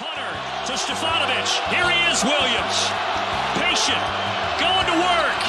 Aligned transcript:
Hunter 0.00 0.32
to 0.64 0.80
Stefanovic. 0.80 1.44
Here 1.68 1.84
he 1.84 2.00
is, 2.08 2.24
Williams. 2.24 2.78
Patient, 3.60 4.00
going 4.56 4.88
to 4.88 4.96
work. 4.96 5.40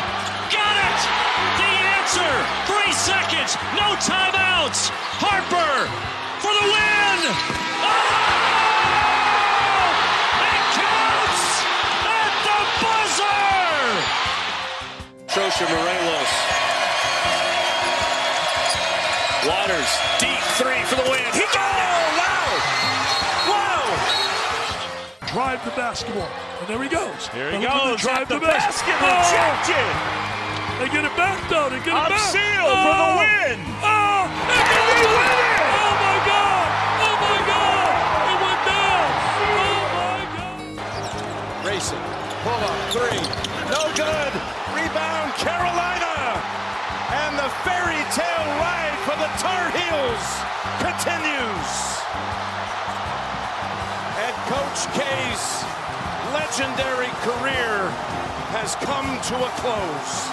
Got 0.51 0.75
it! 0.75 0.99
The 1.55 1.71
answer! 1.95 2.31
Three 2.67 2.91
seconds, 2.91 3.55
no 3.79 3.95
timeouts. 4.03 4.91
Harper 5.23 5.87
for 6.43 6.51
the 6.51 6.67
win! 6.67 7.31
Oh! 7.31 7.95
It 10.43 10.63
counts 10.75 11.63
at 12.11 12.33
the 12.43 12.59
buzzer! 12.83 13.39
Trosha 15.31 15.63
Morelos. 15.63 16.31
Waters, 19.47 19.91
deep 20.19 20.43
three 20.59 20.83
for 20.91 20.99
the 20.99 21.07
win. 21.07 21.23
He 21.31 21.47
got 21.55 21.71
it! 21.71 21.87
Wow! 22.19 22.51
Wow! 23.47 23.87
Drive 25.51 25.65
the 25.65 25.75
basketball. 25.75 26.29
And 26.63 26.67
there 26.69 26.79
he 26.81 26.87
goes. 26.87 27.27
Here 27.35 27.51
he 27.51 27.59
They're 27.59 27.67
goes 27.67 27.99
drive 27.99 28.29
the 28.31 28.39
bas- 28.39 28.71
basket, 28.71 28.95
Oh! 29.03 30.79
They 30.79 30.87
get 30.87 31.03
it 31.03 31.11
back 31.19 31.43
though. 31.51 31.67
They 31.67 31.83
get 31.83 31.91
it 31.91 32.07
back. 32.07 32.31
Seal 32.31 32.71
for 32.71 32.95
the 32.95 33.11
Oh! 33.11 33.19
win. 33.19 33.59
Oh! 33.83 34.31
And 34.31 34.63
they 34.63 35.03
win 35.11 35.27
it! 35.43 35.59
Oh 35.75 35.91
my 36.07 36.17
God! 36.23 36.67
Oh 37.03 37.15
my 37.19 37.39
God! 37.51 37.91
It 38.31 38.37
went 38.47 38.61
down. 38.63 39.07
Oh 39.51 39.83
my 39.99 40.19
God! 40.39 41.67
Racing, 41.67 42.05
pull 42.47 42.61
up, 42.63 42.79
three, 42.95 43.19
no 43.75 43.81
good. 43.91 44.31
Rebound, 44.71 45.35
Carolina. 45.35 46.15
And 47.11 47.35
the 47.35 47.51
fairy 47.67 47.99
tale 48.15 48.47
ride 48.55 48.95
for 49.03 49.19
the 49.19 49.27
Tar 49.35 49.67
Heels 49.75 50.23
continues. 50.79 51.71
Coach 54.51 54.83
K's 54.91 55.63
legendary 56.35 57.07
career 57.23 57.87
has 58.51 58.75
come 58.83 59.07
to 59.31 59.35
a 59.39 59.51
close. 59.63 60.27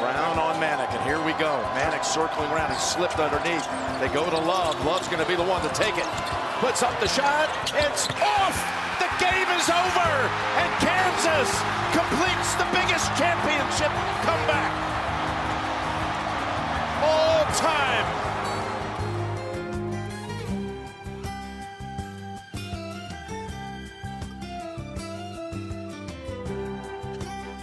Brown 0.00 0.38
on 0.38 0.56
Manek, 0.56 0.88
and 0.96 1.04
here 1.04 1.20
we 1.20 1.36
go. 1.36 1.60
Manek 1.76 2.00
circling 2.00 2.48
around. 2.48 2.72
He 2.72 2.80
slipped 2.80 3.20
underneath. 3.20 3.68
They 4.00 4.08
go 4.08 4.24
to 4.24 4.40
Love. 4.40 4.72
Love's 4.86 5.08
going 5.08 5.20
to 5.20 5.28
be 5.28 5.36
the 5.36 5.44
one 5.44 5.60
to 5.60 5.72
take 5.76 5.98
it. 5.98 6.08
Puts 6.64 6.82
up 6.82 6.96
the 6.96 7.08
shot. 7.08 7.52
It's 7.76 8.08
off. 8.24 8.56
The 9.04 9.10
game 9.20 9.48
is 9.60 9.68
over. 9.68 10.10
And 10.64 10.70
Kansas 10.80 11.50
completes 11.92 12.56
the 12.56 12.68
biggest 12.72 13.12
championship 13.20 13.92
comeback 14.24 14.77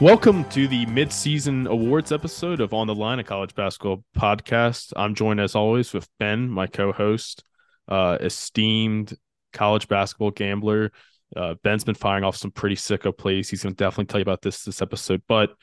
Welcome 0.02 0.44
to 0.50 0.68
the 0.68 0.86
mid-season 0.88 1.68
awards 1.68 2.12
episode 2.12 2.60
of 2.60 2.74
On 2.74 2.86
the 2.86 2.94
Line, 2.94 3.20
a 3.20 3.24
college 3.24 3.56
basketball 3.56 4.04
podcast. 4.18 4.92
I'm 4.94 5.16
joined 5.16 5.40
as 5.40 5.56
always 5.56 5.94
with 5.94 6.10
Ben, 6.20 6.50
my 6.50 6.68
co-host, 6.68 7.46
uh, 7.88 8.18
esteemed 8.20 9.18
college 9.54 9.88
basketball 9.88 10.32
gambler. 10.32 10.92
Uh, 11.34 11.56
Ben's 11.64 11.86
been 11.86 11.96
firing 11.96 12.26
off 12.26 12.36
some 12.36 12.52
pretty 12.52 12.76
sicko 12.76 13.18
plays. 13.18 13.50
He's 13.50 13.64
going 13.64 13.74
to 13.74 13.82
definitely 13.82 14.08
tell 14.08 14.20
you 14.20 14.24
about 14.24 14.42
this 14.42 14.66
this 14.66 14.82
episode. 14.82 15.22
But 15.30 15.56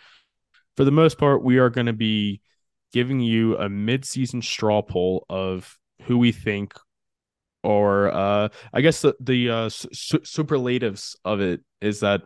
for 0.79 0.85
the 0.85 0.91
most 0.91 1.19
part, 1.19 1.45
we 1.45 1.59
are 1.59 1.69
going 1.69 1.87
to 1.87 1.93
be 1.93 2.41
giving 2.91 3.21
you 3.21 3.59
a 3.59 3.69
mid-season 3.69 4.41
straw 4.41 4.81
poll 4.81 5.27
of 5.29 5.79
who 6.05 6.17
we 6.17 6.33
think, 6.33 6.73
or 7.63 8.11
uh, 8.11 8.49
I 8.73 8.81
guess 8.81 9.03
the 9.03 9.15
the 9.21 9.51
uh, 9.51 9.69
su- 9.69 10.25
superlatives 10.25 11.19
of 11.23 11.43
it 11.43 11.61
is 11.83 12.01
that. 12.01 12.23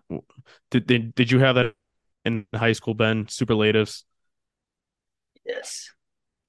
Did, 0.70 0.87
did 0.87 1.15
did 1.17 1.33
you 1.33 1.41
have 1.41 1.57
that 1.57 1.75
in 2.27 2.47
high 2.55 2.73
school, 2.73 2.95
Ben? 2.95 3.27
Superlatives. 3.29 4.05
Yes. 5.45 5.91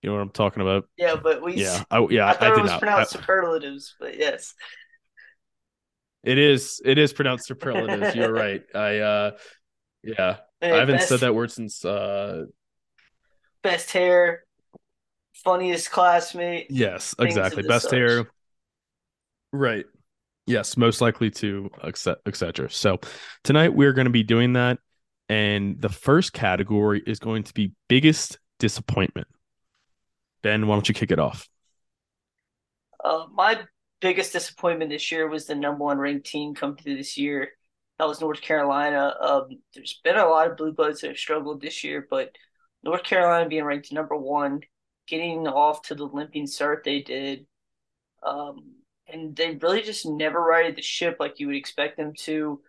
You 0.01 0.09
know 0.09 0.15
what 0.15 0.21
I'm 0.21 0.29
talking 0.29 0.61
about? 0.61 0.89
Yeah, 0.97 1.15
but 1.15 1.41
we. 1.41 1.55
Yeah. 1.55 1.83
I, 1.89 2.05
yeah. 2.09 2.25
I 2.27 2.29
I, 2.31 2.33
thought 2.33 2.57
it 2.57 2.61
was 2.61 2.71
not. 2.71 2.79
pronounced 2.79 3.15
I- 3.15 3.19
superlatives, 3.19 3.95
but 3.99 4.17
yes. 4.17 4.53
it 6.23 6.37
is. 6.37 6.81
It 6.83 6.97
is 6.97 7.13
pronounced 7.13 7.47
superlatives. 7.47 8.15
You're 8.15 8.33
right. 8.33 8.63
I. 8.75 8.97
uh 8.99 9.31
Yeah. 10.03 10.37
Hey, 10.61 10.71
I 10.71 10.77
haven't 10.77 10.97
best, 10.97 11.09
said 11.09 11.19
that 11.21 11.35
word 11.35 11.51
since. 11.51 11.85
uh 11.85 12.45
Best 13.63 13.91
hair, 13.91 14.43
funniest 15.33 15.91
classmate. 15.91 16.67
Yes. 16.69 17.15
Exactly. 17.19 17.63
Best 17.63 17.85
such. 17.85 17.93
hair. 17.93 18.27
Right. 19.51 19.85
Yes. 20.45 20.77
Most 20.77 21.01
likely 21.01 21.31
to, 21.31 21.69
etc. 21.83 22.69
So 22.69 22.99
tonight 23.43 23.73
we're 23.73 23.93
going 23.93 24.05
to 24.05 24.11
be 24.11 24.23
doing 24.23 24.53
that, 24.53 24.79
and 25.29 25.81
the 25.81 25.89
first 25.89 26.33
category 26.33 27.03
is 27.05 27.19
going 27.19 27.43
to 27.43 27.53
be 27.53 27.73
biggest 27.87 28.39
disappointment. 28.59 29.27
Ben, 30.41 30.67
why 30.67 30.75
don't 30.75 30.87
you 30.87 30.95
kick 30.95 31.11
it 31.11 31.19
off? 31.19 31.47
Uh, 33.03 33.25
my 33.33 33.59
biggest 33.99 34.33
disappointment 34.33 34.91
this 34.91 35.11
year 35.11 35.27
was 35.27 35.45
the 35.45 35.55
number 35.55 35.83
one 35.83 35.97
ranked 35.97 36.27
team 36.27 36.53
come 36.53 36.75
through 36.75 36.95
this 36.95 37.17
year. 37.17 37.49
That 37.99 38.07
was 38.07 38.21
North 38.21 38.41
Carolina. 38.41 39.15
Um, 39.19 39.47
there's 39.73 39.99
been 40.03 40.17
a 40.17 40.27
lot 40.27 40.49
of 40.49 40.57
blue 40.57 40.71
bloods 40.71 41.01
that 41.01 41.07
have 41.07 41.17
struggled 41.17 41.61
this 41.61 41.83
year, 41.83 42.05
but 42.09 42.31
North 42.83 43.03
Carolina 43.03 43.49
being 43.49 43.63
ranked 43.63 43.91
number 43.91 44.15
one, 44.15 44.61
getting 45.07 45.47
off 45.47 45.81
to 45.83 45.95
the 45.95 46.05
limping 46.05 46.47
start 46.47 46.83
they 46.83 47.01
did, 47.01 47.45
um, 48.23 48.75
and 49.07 49.35
they 49.35 49.55
really 49.55 49.81
just 49.81 50.05
never 50.05 50.39
righted 50.39 50.75
the 50.75 50.81
ship 50.81 51.17
like 51.19 51.39
you 51.39 51.47
would 51.47 51.55
expect 51.55 51.97
them 51.97 52.13
to. 52.19 52.61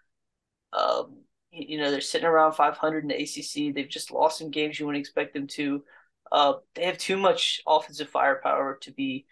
Um, 0.73 1.19
you 1.51 1.79
know, 1.79 1.91
they're 1.91 2.01
sitting 2.01 2.27
around 2.27 2.53
500 2.53 3.05
in 3.05 3.09
the 3.09 3.23
ACC. 3.23 3.73
They've 3.73 3.89
just 3.89 4.11
lost 4.11 4.39
some 4.39 4.51
games 4.51 4.79
you 4.79 4.87
wouldn't 4.87 5.01
expect 5.01 5.35
them 5.35 5.47
to. 5.49 5.83
Uh, 6.31 6.55
they 6.75 6.85
have 6.85 6.99
too 6.99 7.17
much 7.17 7.61
offensive 7.67 8.11
firepower 8.11 8.79
to 8.83 8.93
be 8.93 9.27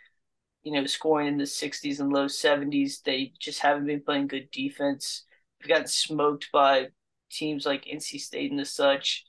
you 0.66 0.72
know, 0.72 0.84
scoring 0.84 1.28
in 1.28 1.38
the 1.38 1.47
60s 1.47 2.00
and 2.00 2.12
low 2.12 2.27
70s. 2.27 3.00
They 3.00 3.32
just 3.38 3.60
haven't 3.60 3.87
been 3.87 4.03
playing 4.03 4.27
good 4.27 4.50
defense. 4.50 5.22
They've 5.60 5.69
gotten 5.69 5.87
smoked 5.87 6.49
by 6.53 6.88
teams 7.31 7.65
like 7.65 7.87
NC 7.87 8.19
State 8.19 8.50
and 8.50 8.59
the 8.59 8.65
such. 8.65 9.27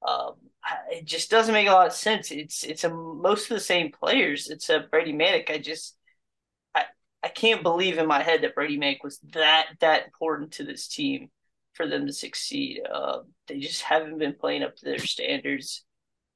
Um, 0.00 0.36
it 0.90 1.04
just 1.04 1.30
doesn't 1.30 1.52
make 1.52 1.68
a 1.68 1.72
lot 1.72 1.88
of 1.88 1.92
sense. 1.92 2.30
It's 2.30 2.64
it's 2.64 2.84
a 2.84 2.88
most 2.88 3.50
of 3.50 3.54
the 3.54 3.60
same 3.60 3.92
players. 3.92 4.48
It's 4.48 4.70
a 4.70 4.86
Brady 4.90 5.12
Manek. 5.12 5.50
I 5.50 5.58
just 5.58 5.94
I 6.74 6.84
I 7.22 7.28
can't 7.28 7.62
believe 7.62 7.98
in 7.98 8.06
my 8.06 8.22
head 8.22 8.40
that 8.40 8.54
Brady 8.54 8.78
Manek 8.78 9.04
was 9.04 9.18
that 9.34 9.66
that 9.80 10.06
important 10.06 10.52
to 10.52 10.64
this 10.64 10.88
team 10.88 11.30
for 11.74 11.86
them 11.88 12.06
to 12.06 12.12
succeed. 12.12 12.80
Uh, 12.92 13.20
they 13.48 13.58
just 13.58 13.82
haven't 13.82 14.18
been 14.18 14.34
playing 14.34 14.62
up 14.62 14.76
to 14.76 14.84
their 14.84 14.98
standards. 14.98 15.84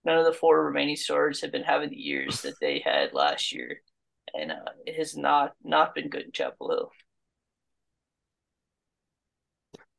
None 0.05 0.19
of 0.19 0.25
the 0.25 0.33
four 0.33 0.65
remaining 0.65 0.97
stars 0.97 1.41
have 1.43 1.53
been 1.53 1.65
having 1.65 1.91
the 1.91 1.97
years 1.97 2.43
that 2.43 2.55
they 2.61 2.81
had 2.85 3.13
last 3.13 3.53
year 3.53 3.81
and 4.35 4.53
uh, 4.53 4.73
it 4.85 4.97
has 4.97 5.17
not 5.17 5.55
not 5.63 5.95
been 5.95 6.09
good 6.09 6.23
in 6.23 6.33
Chapel 6.33 6.71
Hill. 6.71 6.91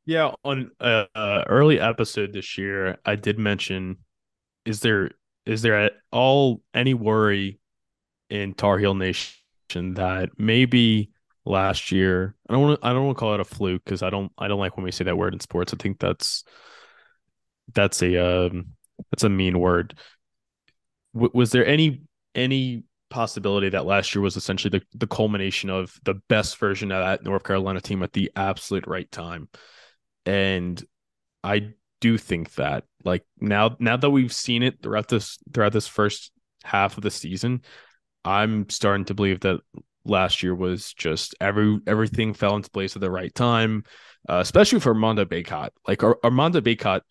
Yeah, 0.06 0.32
on 0.44 0.72
a, 0.80 1.06
a 1.16 1.44
early 1.48 1.80
episode 1.80 2.34
this 2.34 2.58
year, 2.58 2.98
I 3.06 3.16
did 3.16 3.38
mention: 3.38 3.98
is 4.66 4.80
there 4.82 5.12
is 5.46 5.62
there 5.62 5.80
at 5.80 5.94
all 6.12 6.62
any 6.74 6.94
worry 6.94 7.60
in 8.30 8.54
Tar 8.54 8.78
Heel 8.78 8.96
Nation 8.96 9.94
that 9.96 10.30
maybe 10.38 11.12
last 11.48 11.92
year 11.92 12.36
I 12.50 12.54
don't 12.54 12.62
want 12.62 12.82
to 12.82 12.88
I 12.88 12.94
don't 12.94 13.06
want 13.06 13.18
to 13.18 13.20
call 13.20 13.34
it 13.34 13.40
a 13.40 13.46
fluke 13.46 13.84
because 13.84 14.04
I 14.04 14.10
don't 14.10 14.32
I 14.38 14.48
don't 14.48 14.60
like 14.60 14.78
when 14.78 14.84
we 14.84 14.92
say 14.92 15.06
that 15.06 15.18
word 15.18 15.34
in 15.34 15.40
sports. 15.40 15.74
I 15.74 15.78
think 15.78 16.00
that's 16.00 16.44
that's 17.74 18.02
a 18.02 18.48
um 18.48 18.68
that's 19.12 19.24
a 19.24 19.30
mean 19.30 19.60
word. 19.60 19.98
W- 21.14 21.32
was 21.34 21.52
there 21.52 21.66
any 21.66 22.02
any 22.36 22.84
possibility 23.10 23.70
that 23.70 23.86
last 23.86 24.14
year 24.14 24.22
was 24.22 24.36
essentially 24.36 24.80
the, 24.80 24.86
the 24.98 25.08
culmination 25.08 25.70
of 25.70 25.94
the 26.04 26.16
best 26.28 26.58
version 26.58 26.92
of 26.92 27.04
that 27.04 27.24
North 27.24 27.44
Carolina 27.44 27.80
team 27.80 28.04
at 28.04 28.14
the 28.14 28.32
absolute 28.36 28.86
right 28.88 29.10
time? 29.12 29.50
and 30.28 30.84
I 31.44 31.74
do 32.02 32.18
think 32.18 32.54
that 32.56 32.84
like 33.04 33.24
now 33.40 33.76
now 33.80 33.98
that 33.98 34.10
we've 34.10 34.34
seen 34.34 34.62
it 34.62 34.84
throughout 34.84 35.08
this 35.08 35.40
throughout 35.54 35.72
this 35.74 35.88
first 35.88 36.32
half 36.64 36.98
of 36.98 37.04
the 37.04 37.10
season, 37.10 37.62
I'm 38.26 38.70
starting 38.70 39.06
to 39.06 39.14
believe 39.14 39.40
that 39.40 39.62
last 40.08 40.44
year 40.44 40.56
was 40.56 40.94
just 40.94 41.36
every 41.42 41.80
everything 41.88 42.34
fell 42.34 42.56
into 42.56 42.70
place 42.70 42.96
at 42.96 43.02
the 43.02 43.12
right 43.12 43.34
time, 43.34 43.84
uh, 44.30 44.38
especially 44.38 44.80
for 44.80 44.90
Armando 44.90 45.26
Bacot. 45.26 45.70
Like 45.88 46.04
Ar- 46.04 46.20
Armando 46.24 46.62
Bacot, 46.62 47.02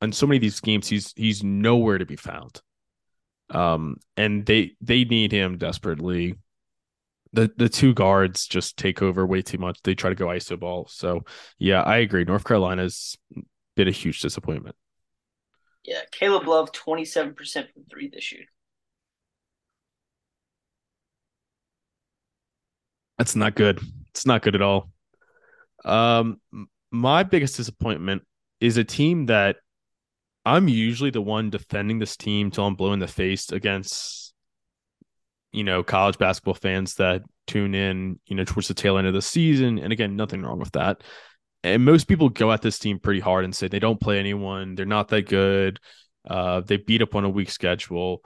in 0.00 0.12
so 0.12 0.26
many 0.26 0.38
of 0.38 0.42
these 0.42 0.60
games, 0.60 0.88
he's 0.88 1.12
he's 1.16 1.42
nowhere 1.42 1.98
to 1.98 2.06
be 2.06 2.16
found. 2.16 2.60
Um, 3.50 3.96
and 4.16 4.46
they 4.46 4.72
they 4.80 5.04
need 5.04 5.32
him 5.32 5.58
desperately 5.58 6.36
the 7.32 7.50
the 7.56 7.68
two 7.68 7.94
guards 7.94 8.46
just 8.46 8.76
take 8.76 9.02
over 9.02 9.26
way 9.26 9.42
too 9.42 9.58
much. 9.58 9.80
They 9.82 9.94
try 9.94 10.10
to 10.10 10.16
go 10.16 10.26
iso 10.26 10.58
ball. 10.58 10.86
So 10.88 11.24
yeah, 11.58 11.82
I 11.82 11.98
agree. 11.98 12.24
North 12.24 12.44
Carolina's 12.44 13.16
been 13.74 13.88
a 13.88 13.92
huge 13.92 14.20
disappointment. 14.20 14.76
Yeah, 15.84 16.00
Caleb 16.10 16.46
Love 16.46 16.72
twenty 16.72 17.04
seven 17.04 17.34
percent 17.34 17.68
from 17.72 17.84
three 17.90 18.08
this 18.12 18.32
year. 18.32 18.44
That's 23.18 23.36
not 23.36 23.54
good. 23.54 23.80
It's 24.10 24.26
not 24.26 24.42
good 24.42 24.54
at 24.54 24.62
all. 24.62 24.90
Um, 25.84 26.40
my 26.90 27.22
biggest 27.22 27.56
disappointment 27.56 28.22
is 28.60 28.76
a 28.76 28.84
team 28.84 29.26
that 29.26 29.56
I'm 30.44 30.68
usually 30.68 31.10
the 31.10 31.22
one 31.22 31.50
defending 31.50 31.98
this 31.98 32.16
team 32.16 32.50
till 32.50 32.66
I'm 32.66 32.74
blue 32.74 32.92
in 32.92 32.98
the 32.98 33.06
face 33.06 33.50
against, 33.52 34.34
you 35.52 35.64
know, 35.64 35.82
college 35.82 36.18
basketball 36.18 36.54
fans 36.54 36.94
that 36.94 37.22
tune 37.46 37.74
in, 37.74 38.18
you 38.26 38.36
know, 38.36 38.44
towards 38.44 38.68
the 38.68 38.74
tail 38.74 38.98
end 38.98 39.06
of 39.06 39.14
the 39.14 39.22
season. 39.22 39.78
And 39.78 39.92
again, 39.92 40.16
nothing 40.16 40.42
wrong 40.42 40.58
with 40.58 40.72
that. 40.72 41.02
And 41.64 41.84
most 41.84 42.08
people 42.08 42.28
go 42.28 42.50
at 42.50 42.62
this 42.62 42.78
team 42.78 42.98
pretty 42.98 43.20
hard 43.20 43.44
and 43.44 43.54
say 43.54 43.68
they 43.68 43.78
don't 43.78 44.00
play 44.00 44.18
anyone, 44.18 44.74
they're 44.74 44.84
not 44.84 45.08
that 45.08 45.28
good. 45.28 45.78
Uh, 46.28 46.60
they 46.60 46.76
beat 46.76 47.02
up 47.02 47.14
on 47.14 47.24
a 47.24 47.30
weak 47.30 47.50
schedule. 47.50 48.24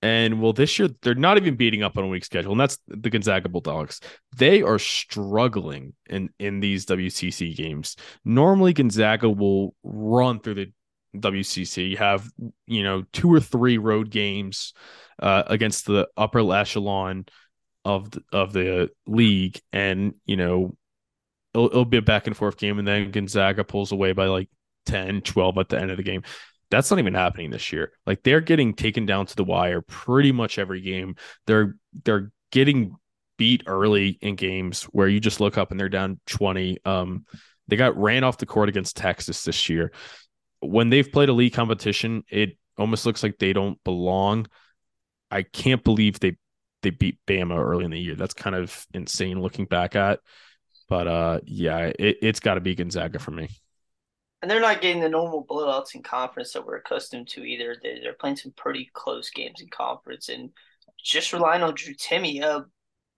And 0.00 0.40
well, 0.40 0.52
this 0.52 0.78
year 0.78 0.88
they're 1.02 1.14
not 1.14 1.38
even 1.38 1.56
beating 1.56 1.82
up 1.82 1.98
on 1.98 2.04
a 2.04 2.08
weak 2.08 2.24
schedule, 2.24 2.52
and 2.52 2.60
that's 2.60 2.78
the 2.86 3.10
Gonzaga 3.10 3.48
Bulldogs. 3.48 4.00
They 4.36 4.62
are 4.62 4.78
struggling 4.78 5.94
in 6.08 6.30
in 6.38 6.60
these 6.60 6.86
WCC 6.86 7.56
games. 7.56 7.96
Normally, 8.24 8.72
Gonzaga 8.72 9.28
will 9.28 9.74
run 9.82 10.38
through 10.38 10.54
the 10.54 10.72
WCC, 11.16 11.96
have 11.96 12.30
you 12.66 12.82
know 12.82 13.04
two 13.12 13.32
or 13.32 13.40
three 13.40 13.78
road 13.78 14.10
games 14.10 14.72
uh, 15.20 15.42
against 15.46 15.86
the 15.86 16.06
upper 16.16 16.40
echelon 16.52 17.26
of 17.84 18.10
the, 18.10 18.22
of 18.32 18.52
the 18.52 18.90
league, 19.06 19.60
and 19.72 20.14
you 20.26 20.36
know 20.36 20.76
it'll, 21.54 21.66
it'll 21.66 21.84
be 21.84 21.96
a 21.96 22.02
back 22.02 22.26
and 22.26 22.36
forth 22.36 22.56
game, 22.56 22.78
and 22.78 22.86
then 22.86 23.10
Gonzaga 23.10 23.64
pulls 23.64 23.92
away 23.92 24.12
by 24.12 24.26
like 24.26 24.48
10, 24.86 25.22
12 25.22 25.58
at 25.58 25.68
the 25.68 25.80
end 25.80 25.90
of 25.90 25.96
the 25.96 26.02
game. 26.02 26.22
That's 26.70 26.90
not 26.90 26.98
even 26.98 27.14
happening 27.14 27.50
this 27.50 27.72
year. 27.72 27.92
Like 28.06 28.22
they're 28.22 28.40
getting 28.40 28.74
taken 28.74 29.06
down 29.06 29.26
to 29.26 29.36
the 29.36 29.44
wire 29.44 29.80
pretty 29.80 30.32
much 30.32 30.58
every 30.58 30.80
game. 30.80 31.16
They're 31.46 31.76
they're 32.04 32.30
getting 32.50 32.96
beat 33.38 33.62
early 33.66 34.18
in 34.20 34.34
games 34.34 34.82
where 34.84 35.08
you 35.08 35.20
just 35.20 35.40
look 35.40 35.56
up 35.56 35.70
and 35.70 35.80
they're 35.80 35.88
down 35.88 36.20
20. 36.26 36.78
Um 36.84 37.24
they 37.68 37.76
got 37.76 37.96
ran 37.98 38.24
off 38.24 38.38
the 38.38 38.46
court 38.46 38.68
against 38.68 38.96
Texas 38.96 39.44
this 39.44 39.68
year. 39.68 39.92
When 40.60 40.90
they've 40.90 41.10
played 41.10 41.28
a 41.28 41.34
league 41.34 41.52
competition, 41.54 42.24
it 42.28 42.58
almost 42.76 43.06
looks 43.06 43.22
like 43.22 43.38
they 43.38 43.52
don't 43.52 43.82
belong. 43.84 44.46
I 45.30 45.42
can't 45.42 45.84
believe 45.84 46.20
they 46.20 46.36
they 46.82 46.90
beat 46.90 47.18
Bama 47.26 47.58
early 47.58 47.84
in 47.84 47.90
the 47.90 47.98
year. 47.98 48.14
That's 48.14 48.34
kind 48.34 48.54
of 48.54 48.86
insane 48.92 49.40
looking 49.40 49.64
back 49.64 49.96
at. 49.96 50.20
But 50.88 51.08
uh 51.08 51.40
yeah, 51.44 51.92
it, 51.98 52.18
it's 52.20 52.40
got 52.40 52.54
to 52.54 52.60
be 52.60 52.74
Gonzaga 52.74 53.18
for 53.18 53.30
me 53.30 53.48
and 54.40 54.50
they're 54.50 54.60
not 54.60 54.80
getting 54.80 55.00
the 55.00 55.08
normal 55.08 55.44
blowouts 55.44 55.94
in 55.94 56.02
conference 56.02 56.52
that 56.52 56.64
we're 56.64 56.76
accustomed 56.76 57.28
to 57.28 57.44
either. 57.44 57.76
They, 57.82 58.06
are 58.06 58.12
playing 58.12 58.36
some 58.36 58.52
pretty 58.56 58.90
close 58.92 59.30
games 59.30 59.60
in 59.60 59.68
conference, 59.68 60.28
and 60.28 60.50
just 61.02 61.32
relying 61.32 61.62
on 61.62 61.74
Drew 61.74 61.94
Timme. 61.94 62.42
uh, 62.42 62.62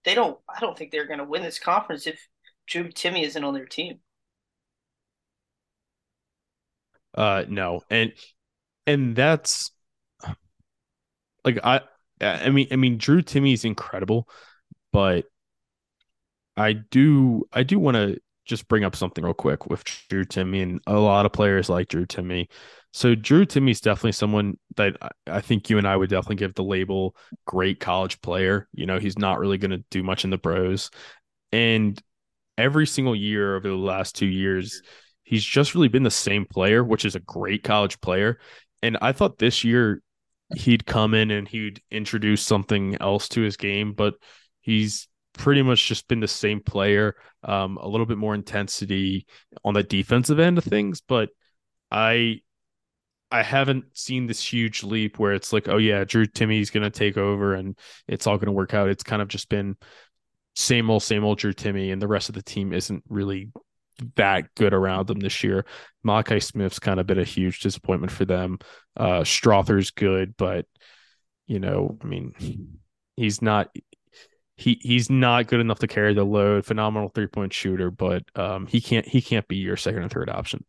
they 0.03 0.15
don't. 0.15 0.39
I 0.49 0.59
don't 0.59 0.77
think 0.77 0.91
they're 0.91 1.07
going 1.07 1.19
to 1.19 1.25
win 1.25 1.43
this 1.43 1.59
conference 1.59 2.07
if 2.07 2.19
Drew 2.67 2.89
Timme 2.89 3.23
isn't 3.23 3.43
on 3.43 3.53
their 3.53 3.65
team. 3.65 3.99
Uh, 7.13 7.43
no, 7.47 7.81
and 7.89 8.13
and 8.87 9.15
that's 9.15 9.71
like 11.45 11.59
I. 11.63 11.81
I 12.19 12.49
mean, 12.49 12.67
I 12.71 12.75
mean, 12.75 12.97
Drew 12.97 13.23
Timme 13.23 13.51
is 13.51 13.65
incredible, 13.65 14.27
but 14.91 15.25
I 16.55 16.73
do, 16.73 17.47
I 17.51 17.63
do 17.63 17.79
want 17.79 17.95
to 17.95 18.19
just 18.45 18.67
bring 18.67 18.83
up 18.83 18.95
something 18.95 19.23
real 19.23 19.33
quick 19.33 19.67
with 19.67 19.83
Drew 20.09 20.25
Timme 20.25 20.61
and 20.61 20.81
a 20.87 20.99
lot 20.99 21.25
of 21.25 21.31
players 21.31 21.69
like 21.69 21.87
Drew 21.87 22.05
Timme. 22.05 22.47
So 22.93 23.15
Drew 23.15 23.45
Timme 23.45 23.71
is 23.71 23.81
definitely 23.81 24.11
someone 24.13 24.57
that 24.75 24.97
I 25.27 25.41
think 25.41 25.69
you 25.69 25.77
and 25.77 25.87
I 25.87 25.95
would 25.95 26.09
definitely 26.09 26.35
give 26.37 26.55
the 26.55 26.63
label 26.63 27.15
great 27.45 27.79
college 27.79 28.19
player. 28.21 28.67
You 28.73 28.85
know, 28.85 28.99
he's 28.99 29.17
not 29.17 29.39
really 29.39 29.57
going 29.57 29.71
to 29.71 29.83
do 29.89 30.03
much 30.03 30.23
in 30.23 30.29
the 30.29 30.37
pros. 30.37 30.89
And 31.51 32.01
every 32.57 32.87
single 32.87 33.15
year 33.15 33.55
over 33.55 33.69
the 33.69 33.75
last 33.75 34.15
two 34.15 34.25
years, 34.25 34.81
he's 35.23 35.45
just 35.45 35.73
really 35.73 35.87
been 35.87 36.03
the 36.03 36.11
same 36.11 36.45
player, 36.45 36.83
which 36.83 37.05
is 37.05 37.15
a 37.15 37.21
great 37.21 37.63
college 37.63 38.01
player. 38.01 38.39
And 38.83 38.97
I 39.01 39.13
thought 39.13 39.37
this 39.37 39.63
year 39.63 40.01
he'd 40.55 40.85
come 40.85 41.13
in 41.13 41.31
and 41.31 41.47
he'd 41.47 41.81
introduce 41.91 42.41
something 42.41 42.97
else 42.99 43.29
to 43.29 43.41
his 43.41 43.55
game, 43.55 43.93
but 43.93 44.15
he's 44.59 45.07
pretty 45.33 45.61
much 45.61 45.87
just 45.87 46.07
been 46.07 46.19
the 46.19 46.27
same 46.27 46.61
player, 46.61 47.15
um, 47.43 47.77
a 47.77 47.87
little 47.87 48.05
bit 48.05 48.17
more 48.17 48.35
intensity 48.35 49.25
on 49.63 49.73
the 49.73 49.83
defensive 49.83 50.39
end 50.39 50.57
of 50.57 50.63
things, 50.63 51.01
but 51.01 51.29
I 51.91 52.41
I 53.31 53.43
haven't 53.43 53.85
seen 53.97 54.27
this 54.27 54.43
huge 54.43 54.83
leap 54.83 55.17
where 55.17 55.33
it's 55.33 55.53
like, 55.53 55.69
oh 55.69 55.77
yeah, 55.77 56.03
Drew 56.03 56.25
Timme's 56.25 56.69
gonna 56.69 56.89
take 56.89 57.17
over 57.17 57.53
and 57.53 57.77
it's 58.07 58.27
all 58.27 58.37
gonna 58.37 58.51
work 58.51 58.73
out. 58.73 58.89
It's 58.89 59.03
kind 59.03 59.21
of 59.21 59.27
just 59.29 59.49
been 59.49 59.77
same 60.55 60.89
old, 60.89 61.03
same 61.03 61.23
old 61.23 61.39
Drew 61.39 61.53
Timme, 61.53 61.93
and 61.93 62.01
the 62.01 62.07
rest 62.07 62.29
of 62.29 62.35
the 62.35 62.43
team 62.43 62.73
isn't 62.73 63.03
really 63.09 63.51
that 64.15 64.53
good 64.55 64.73
around 64.73 65.07
them 65.07 65.19
this 65.19 65.43
year. 65.43 65.65
Malachi 66.03 66.39
Smith's 66.39 66.79
kind 66.79 66.99
of 66.99 67.07
been 67.07 67.19
a 67.19 67.23
huge 67.23 67.59
disappointment 67.61 68.11
for 68.11 68.25
them. 68.25 68.59
Uh 68.97 69.21
Strawther's 69.21 69.91
good, 69.91 70.35
but 70.37 70.65
you 71.47 71.59
know, 71.59 71.97
I 72.01 72.05
mean, 72.05 72.33
he's 73.15 73.41
not 73.41 73.69
he 74.61 74.79
he's 74.81 75.09
not 75.09 75.47
good 75.47 75.59
enough 75.59 75.79
to 75.79 75.87
carry 75.87 76.13
the 76.13 76.23
load. 76.23 76.65
Phenomenal 76.65 77.09
three 77.09 77.27
point 77.27 77.51
shooter, 77.51 77.89
but 77.89 78.23
um, 78.35 78.67
he 78.67 78.79
can't 78.79 79.07
he 79.07 79.21
can't 79.21 79.47
be 79.47 79.57
your 79.57 79.75
second 79.75 80.03
or 80.03 80.09
third 80.09 80.29
option. 80.29 80.63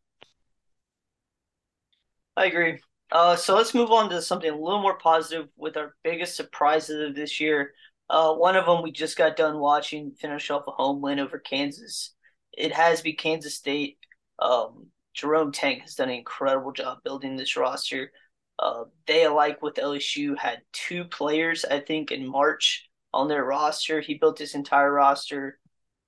I 2.37 2.47
agree. 2.47 2.81
Uh, 3.11 3.37
so 3.37 3.55
let's 3.55 3.75
move 3.75 3.91
on 3.91 4.09
to 4.09 4.23
something 4.23 4.51
a 4.51 4.57
little 4.57 4.81
more 4.81 4.97
positive 4.97 5.49
with 5.57 5.77
our 5.77 5.95
biggest 6.03 6.35
surprises 6.35 7.11
of 7.11 7.15
this 7.15 7.39
year. 7.41 7.75
Uh, 8.09 8.33
one 8.33 8.57
of 8.57 8.65
them 8.65 8.83
we 8.83 8.91
just 8.91 9.19
got 9.19 9.37
done 9.37 9.59
watching 9.59 10.13
finish 10.13 10.51
off 10.51 10.65
a 10.67 10.71
home 10.71 11.03
win 11.03 11.21
over 11.21 11.39
Kansas. 11.39 12.15
It 12.53 12.73
has 12.73 13.03
be 13.03 13.13
Kansas 13.13 13.55
State. 13.55 13.99
Um, 14.39 14.87
Jerome 15.13 15.53
Tang 15.53 15.81
has 15.81 15.95
done 15.95 16.09
an 16.09 16.17
incredible 16.17 16.73
job 16.73 16.99
building 17.05 17.37
this 17.37 17.57
roster. 17.57 18.11
Uh, 18.59 18.85
they, 19.07 19.25
alike 19.25 19.61
with 19.61 19.75
LSU, 19.75 20.39
had 20.39 20.63
two 20.73 21.05
players, 21.05 21.67
I 21.67 21.81
think, 21.81 22.11
in 22.11 22.27
March 22.27 22.89
on 23.13 23.29
their 23.29 23.45
roster. 23.45 24.01
He 24.01 24.15
built 24.15 24.39
his 24.39 24.55
entire 24.55 24.93
roster 24.93 25.59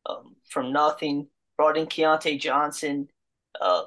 um, 0.06 0.37
from 0.49 0.73
nothing. 0.73 1.29
Brought 1.56 1.77
in 1.77 1.87
Keyontae 1.87 2.41
Johnson. 2.41 3.09
Uh, 3.61 3.85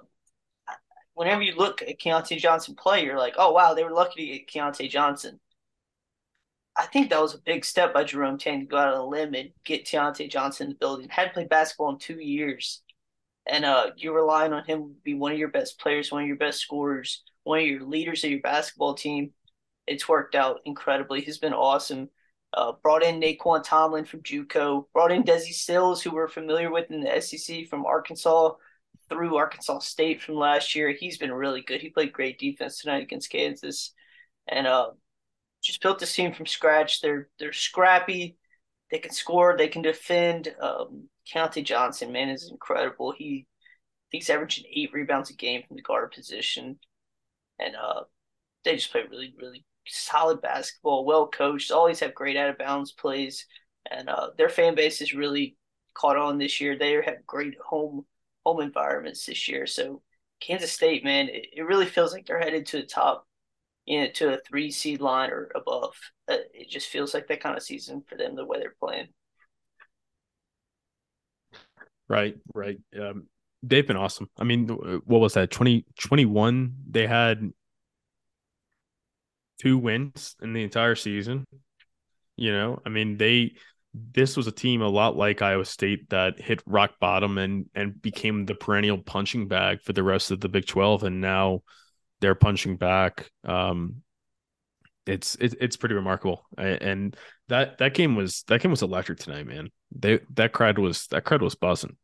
whenever 1.13 1.41
you 1.41 1.55
look 1.55 1.81
at 1.81 1.99
Keyontae 1.99 2.37
Johnson 2.37 2.75
play, 2.75 3.03
you're 3.03 3.17
like, 3.17 3.35
oh 3.37 3.51
wow, 3.51 3.73
they 3.73 3.83
were 3.83 3.91
lucky 3.91 4.25
to 4.25 4.37
get 4.37 4.47
Keyontae 4.47 4.89
Johnson. 4.89 5.39
I 6.77 6.85
think 6.85 7.09
that 7.09 7.21
was 7.21 7.33
a 7.33 7.39
big 7.39 7.65
step 7.65 7.93
by 7.93 8.03
Jerome 8.03 8.37
Tang 8.37 8.59
to 8.59 8.65
go 8.67 8.77
out 8.77 8.93
on 8.93 8.99
a 8.99 9.05
limb 9.05 9.33
and 9.33 9.49
get 9.65 9.85
Keyontae 9.85 10.29
Johnson 10.29 10.67
in 10.67 10.69
the 10.73 10.77
building. 10.77 11.09
Hadn't 11.09 11.33
played 11.33 11.49
basketball 11.49 11.89
in 11.89 11.97
two 11.97 12.19
years. 12.19 12.83
And 13.47 13.65
uh, 13.65 13.91
you're 13.95 14.15
relying 14.15 14.53
on 14.53 14.65
him 14.65 14.89
to 14.89 14.95
be 15.03 15.15
one 15.15 15.31
of 15.31 15.39
your 15.39 15.47
best 15.47 15.79
players, 15.79 16.11
one 16.11 16.21
of 16.21 16.27
your 16.27 16.37
best 16.37 16.59
scorers, 16.59 17.23
one 17.43 17.59
of 17.59 17.65
your 17.65 17.83
leaders 17.83 18.23
of 18.23 18.29
your 18.29 18.41
basketball 18.41 18.93
team. 18.93 19.31
It's 19.87 20.07
worked 20.07 20.35
out 20.35 20.59
incredibly. 20.65 21.21
He's 21.21 21.37
been 21.37 21.53
awesome. 21.53 22.09
Uh, 22.57 22.71
brought 22.81 23.03
in 23.03 23.19
Nae'Qwan 23.19 23.63
Tomlin 23.63 24.03
from 24.03 24.23
JUCO. 24.23 24.85
Brought 24.91 25.11
in 25.11 25.21
Desi 25.21 25.53
Sills, 25.53 26.01
who 26.01 26.09
we're 26.09 26.27
familiar 26.27 26.71
with 26.71 26.89
in 26.89 27.01
the 27.01 27.21
SEC 27.21 27.67
from 27.67 27.85
Arkansas 27.85 28.53
through 29.09 29.35
Arkansas 29.37 29.77
State 29.77 30.23
from 30.23 30.37
last 30.37 30.73
year. 30.73 30.89
He's 30.89 31.19
been 31.19 31.31
really 31.31 31.61
good. 31.61 31.81
He 31.81 31.91
played 31.91 32.13
great 32.13 32.39
defense 32.39 32.81
tonight 32.81 33.03
against 33.03 33.29
Kansas, 33.29 33.93
and 34.47 34.65
uh, 34.65 34.89
just 35.61 35.83
built 35.83 35.99
this 35.99 36.15
team 36.15 36.33
from 36.33 36.47
scratch. 36.47 36.99
They're 36.99 37.29
they're 37.37 37.53
scrappy. 37.53 38.37
They 38.89 38.97
can 38.97 39.11
score. 39.11 39.55
They 39.55 39.67
can 39.67 39.83
defend. 39.83 40.51
Um, 40.59 41.09
Keyontae 41.31 41.63
Johnson, 41.63 42.11
man, 42.11 42.29
is 42.29 42.49
incredible. 42.49 43.13
He 43.15 43.45
he's 44.09 44.31
averaging 44.31 44.65
eight 44.75 44.89
rebounds 44.93 45.29
a 45.29 45.33
game 45.33 45.61
from 45.67 45.75
the 45.75 45.83
guard 45.83 46.11
position, 46.11 46.79
and 47.59 47.75
uh, 47.75 48.05
they 48.65 48.77
just 48.77 48.91
play 48.91 49.03
really, 49.07 49.35
really 49.39 49.63
solid 49.89 50.41
basketball, 50.41 51.05
well 51.05 51.27
coached, 51.27 51.71
always 51.71 51.99
have 51.99 52.13
great 52.13 52.37
out 52.37 52.49
of 52.49 52.57
bounds 52.57 52.91
plays, 52.91 53.45
and 53.89 54.09
uh, 54.09 54.29
their 54.37 54.49
fan 54.49 54.75
base 54.75 55.01
is 55.01 55.13
really 55.13 55.57
caught 55.93 56.17
on 56.17 56.37
this 56.37 56.61
year. 56.61 56.77
They 56.77 56.93
have 56.93 57.25
great 57.25 57.55
home 57.59 58.05
home 58.45 58.61
environments 58.61 59.25
this 59.25 59.47
year. 59.47 59.67
So 59.67 60.01
Kansas 60.39 60.71
State, 60.71 61.03
man, 61.03 61.27
it, 61.29 61.47
it 61.53 61.61
really 61.63 61.85
feels 61.85 62.13
like 62.13 62.25
they're 62.25 62.39
headed 62.39 62.65
to 62.67 62.77
the 62.77 62.87
top, 62.87 63.27
you 63.85 64.01
know, 64.01 64.07
to 64.15 64.35
a 64.35 64.39
three 64.47 64.71
seed 64.71 65.01
line 65.01 65.31
or 65.31 65.49
above. 65.55 65.95
Uh, 66.29 66.37
it 66.53 66.69
just 66.69 66.87
feels 66.87 67.13
like 67.13 67.27
that 67.27 67.41
kind 67.41 67.57
of 67.57 67.63
season 67.63 68.03
for 68.07 68.15
them 68.15 68.35
the 68.35 68.45
way 68.45 68.59
they're 68.59 68.75
playing. 68.79 69.07
Right, 72.07 72.37
right. 72.53 72.77
Um, 72.99 73.27
they've 73.63 73.85
been 73.85 73.97
awesome. 73.97 74.29
I 74.37 74.43
mean, 74.43 74.67
what 74.69 75.19
was 75.19 75.33
that? 75.33 75.51
2021, 75.51 76.73
they 76.89 77.05
had 77.05 77.51
two 79.59 79.77
wins 79.77 80.35
in 80.41 80.53
the 80.53 80.63
entire 80.63 80.95
season. 80.95 81.45
You 82.35 82.51
know, 82.51 82.79
I 82.85 82.89
mean, 82.89 83.17
they 83.17 83.55
this 83.93 84.37
was 84.37 84.45
a 84.45 84.51
team 84.51 84.81
a 84.81 84.87
lot 84.87 85.17
like 85.17 85.41
Iowa 85.41 85.65
State 85.65 86.09
that 86.11 86.39
hit 86.39 86.61
rock 86.65 86.93
bottom 86.99 87.37
and 87.37 87.65
and 87.73 87.99
became 88.01 88.45
the 88.45 88.55
perennial 88.55 88.99
punching 88.99 89.47
bag 89.47 89.81
for 89.83 89.93
the 89.93 90.03
rest 90.03 90.31
of 90.31 90.39
the 90.39 90.49
Big 90.49 90.67
12 90.67 91.03
and 91.03 91.19
now 91.19 91.61
they're 92.19 92.35
punching 92.35 92.77
back 92.77 93.31
um 93.43 94.01
it's 95.07 95.35
it, 95.35 95.55
it's 95.61 95.77
pretty 95.77 95.95
remarkable 95.95 96.45
and 96.57 97.15
that 97.47 97.77
that 97.79 97.93
game 97.93 98.15
was 98.15 98.43
that 98.47 98.61
game 98.61 98.71
was 98.71 98.81
electric 98.81 99.17
tonight 99.17 99.47
man 99.47 99.69
they 99.95 100.19
that 100.35 100.53
crowd 100.53 100.77
was 100.79 101.07
that 101.07 101.23
crowd 101.23 101.41
was 101.41 101.55
buzzing. 101.55 101.95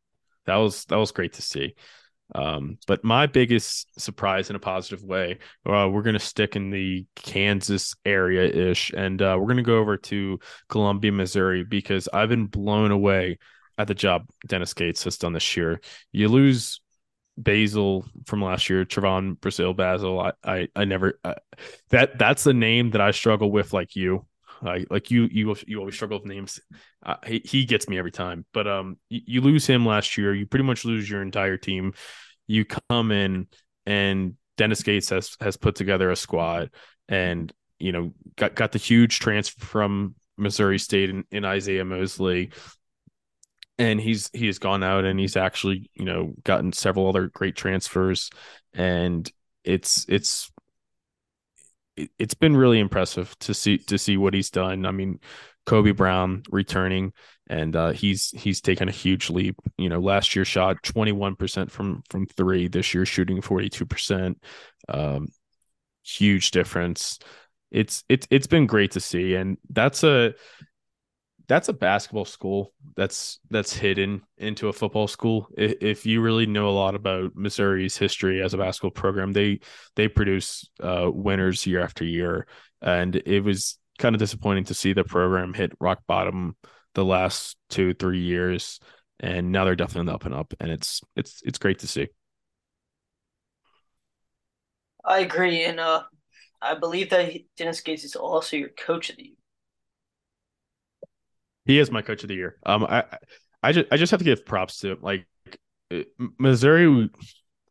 That 0.45 0.55
was 0.55 0.85
that 0.85 0.97
was 0.97 1.11
great 1.11 1.33
to 1.33 1.41
see. 1.41 1.75
Um, 2.35 2.77
but 2.87 3.03
my 3.03 3.27
biggest 3.27 3.99
surprise 3.99 4.49
in 4.49 4.55
a 4.55 4.59
positive 4.59 5.03
way, 5.03 5.39
uh, 5.65 5.87
we're 5.91 6.01
going 6.01 6.13
to 6.13 6.19
stick 6.19 6.55
in 6.55 6.71
the 6.71 7.05
Kansas 7.15 7.95
area 8.05 8.43
ish, 8.43 8.91
and 8.91 9.21
uh, 9.21 9.35
we're 9.37 9.45
going 9.45 9.57
to 9.57 9.63
go 9.63 9.77
over 9.77 9.97
to 9.97 10.39
Columbia, 10.67 11.11
Missouri, 11.11 11.63
because 11.63 12.09
I've 12.11 12.29
been 12.29 12.47
blown 12.47 12.91
away 12.91 13.37
at 13.77 13.87
the 13.87 13.93
job 13.93 14.27
Dennis 14.47 14.73
Gates 14.73 15.03
has 15.03 15.17
done 15.17 15.33
this 15.33 15.57
year. 15.57 15.81
You 16.11 16.27
lose 16.29 16.81
Basil 17.37 18.05
from 18.25 18.43
last 18.43 18.69
year, 18.69 18.85
Trevon 18.85 19.37
Brazile 19.37 19.75
Basil. 19.75 20.19
I, 20.19 20.31
I, 20.43 20.67
I 20.75 20.85
never 20.85 21.19
uh, 21.23 21.35
that 21.89 22.17
that's 22.17 22.43
the 22.43 22.53
name 22.53 22.91
that 22.91 23.01
I 23.01 23.11
struggle 23.11 23.51
with, 23.51 23.73
like 23.73 23.95
you. 23.95 24.25
Like 24.63 24.87
like 24.89 25.11
you 25.11 25.27
you 25.31 25.55
you 25.67 25.79
always 25.79 25.95
struggle 25.95 26.19
with 26.19 26.27
names. 26.27 26.59
Uh, 27.05 27.15
he 27.25 27.41
he 27.43 27.65
gets 27.65 27.89
me 27.89 27.97
every 27.97 28.11
time. 28.11 28.45
But 28.53 28.67
um, 28.67 28.97
you, 29.09 29.21
you 29.25 29.41
lose 29.41 29.67
him 29.67 29.85
last 29.85 30.17
year. 30.17 30.33
You 30.33 30.45
pretty 30.45 30.65
much 30.65 30.85
lose 30.85 31.09
your 31.09 31.21
entire 31.21 31.57
team. 31.57 31.93
You 32.47 32.65
come 32.65 33.11
in 33.11 33.47
and 33.85 34.35
Dennis 34.57 34.83
Gates 34.83 35.09
has 35.09 35.35
has 35.41 35.57
put 35.57 35.75
together 35.75 36.09
a 36.11 36.15
squad 36.15 36.69
and 37.09 37.51
you 37.79 37.91
know 37.91 38.13
got 38.37 38.55
got 38.55 38.71
the 38.71 38.79
huge 38.79 39.19
transfer 39.19 39.65
from 39.65 40.15
Missouri 40.37 40.79
State 40.79 41.09
in, 41.09 41.25
in 41.31 41.45
Isaiah 41.45 41.85
Mosley 41.85 42.51
and 43.77 43.99
he's 43.99 44.29
he 44.33 44.47
has 44.47 44.59
gone 44.59 44.83
out 44.83 45.05
and 45.05 45.19
he's 45.19 45.35
actually 45.35 45.89
you 45.93 46.05
know 46.05 46.33
gotten 46.43 46.71
several 46.73 47.07
other 47.07 47.27
great 47.27 47.55
transfers 47.55 48.29
and 48.73 49.29
it's 49.63 50.05
it's 50.07 50.51
it's 51.95 52.33
been 52.33 52.55
really 52.55 52.79
impressive 52.79 53.37
to 53.39 53.53
see 53.53 53.77
to 53.77 53.97
see 53.97 54.17
what 54.17 54.33
he's 54.33 54.49
done. 54.49 54.85
I 54.85 54.91
mean, 54.91 55.19
Kobe 55.65 55.91
Brown 55.91 56.43
returning 56.49 57.13
and 57.47 57.75
uh, 57.75 57.91
he's 57.91 58.31
he's 58.31 58.61
taken 58.61 58.87
a 58.87 58.91
huge 58.91 59.29
leap. 59.29 59.55
You 59.77 59.89
know, 59.89 59.99
last 59.99 60.35
year 60.35 60.45
shot 60.45 60.81
21% 60.83 61.69
from 61.69 62.03
from 62.09 62.25
3, 62.25 62.67
this 62.67 62.93
year 62.93 63.05
shooting 63.05 63.41
42%. 63.41 64.35
Um, 64.89 65.27
huge 66.03 66.51
difference. 66.51 67.19
It's 67.71 68.03
it's 68.07 68.27
it's 68.29 68.47
been 68.47 68.67
great 68.67 68.91
to 68.91 68.99
see 68.99 69.35
and 69.35 69.57
that's 69.69 70.03
a 70.03 70.35
that's 71.47 71.69
a 71.69 71.73
basketball 71.73 72.25
school 72.25 72.73
that's 72.95 73.39
that's 73.49 73.73
hidden 73.73 74.21
into 74.37 74.69
a 74.69 74.73
football 74.73 75.07
school. 75.07 75.47
If 75.57 76.05
you 76.05 76.21
really 76.21 76.45
know 76.45 76.69
a 76.69 76.71
lot 76.71 76.95
about 76.95 77.35
Missouri's 77.35 77.97
history 77.97 78.41
as 78.41 78.53
a 78.53 78.57
basketball 78.57 78.91
program, 78.91 79.33
they 79.33 79.59
they 79.95 80.07
produce 80.07 80.69
uh, 80.81 81.09
winners 81.13 81.65
year 81.65 81.81
after 81.81 82.05
year, 82.05 82.47
and 82.81 83.15
it 83.15 83.41
was 83.41 83.77
kind 83.99 84.15
of 84.15 84.19
disappointing 84.19 84.65
to 84.65 84.73
see 84.73 84.93
the 84.93 85.03
program 85.03 85.53
hit 85.53 85.73
rock 85.79 85.99
bottom 86.07 86.55
the 86.95 87.05
last 87.05 87.57
two 87.69 87.93
three 87.93 88.21
years, 88.21 88.79
and 89.19 89.51
now 89.51 89.65
they're 89.65 89.75
definitely 89.75 90.01
on 90.01 90.05
the 90.07 90.13
up 90.13 90.25
and 90.25 90.35
up, 90.35 90.53
and 90.59 90.71
it's 90.71 91.01
it's 91.15 91.41
it's 91.43 91.59
great 91.59 91.79
to 91.79 91.87
see. 91.87 92.07
I 95.05 95.19
agree, 95.19 95.65
and 95.65 95.79
uh, 95.81 96.03
I 96.61 96.75
believe 96.75 97.09
that 97.09 97.33
Dennis 97.57 97.81
Gates 97.81 98.05
is 98.05 98.15
also 98.15 98.55
your 98.55 98.69
coach 98.69 99.09
of 99.09 99.17
the 99.17 99.23
year. 99.23 99.42
He 101.65 101.79
is 101.79 101.91
my 101.91 102.01
coach 102.01 102.23
of 102.23 102.29
the 102.29 102.35
year. 102.35 102.57
Um, 102.65 102.83
I, 102.83 103.03
I 103.61 103.71
just, 103.71 103.87
I 103.91 103.97
just 103.97 104.11
have 104.11 104.19
to 104.19 104.25
give 104.25 104.45
props 104.45 104.79
to 104.79 104.91
him. 104.91 104.97
Like 105.01 105.27
Missouri, 106.39 107.09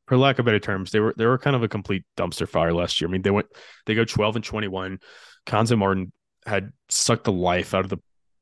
for 0.07 0.17
lack 0.17 0.39
of 0.39 0.45
better 0.45 0.59
terms, 0.59 0.91
they 0.91 1.01
were, 1.01 1.15
they 1.17 1.27
were 1.27 1.39
kind 1.39 1.57
of 1.57 1.63
a 1.63 1.69
complete 1.69 2.05
dumpster 2.17 2.49
fire 2.49 2.73
last 2.73 3.01
year. 3.01 3.09
I 3.09 3.13
mean, 3.13 3.23
they 3.23 3.31
went, 3.31 3.49
they 3.87 3.95
go 3.95 4.05
twelve 4.05 4.37
and 4.37 4.45
twenty 4.45 4.69
one. 4.69 4.99
Cuonzo 5.47 5.77
Martin 5.77 6.13
had 6.47 6.73
sucked 6.89 7.25
the 7.25 7.33
life 7.33 7.75
out 7.75 7.85
of 7.85 7.91
the 7.91 7.99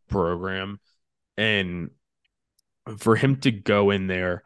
program, 0.09 0.81
and 1.37 1.91
for 2.99 3.17
him 3.17 3.37
to 3.37 3.51
go 3.51 3.91
in 3.91 4.07
there, 4.07 4.43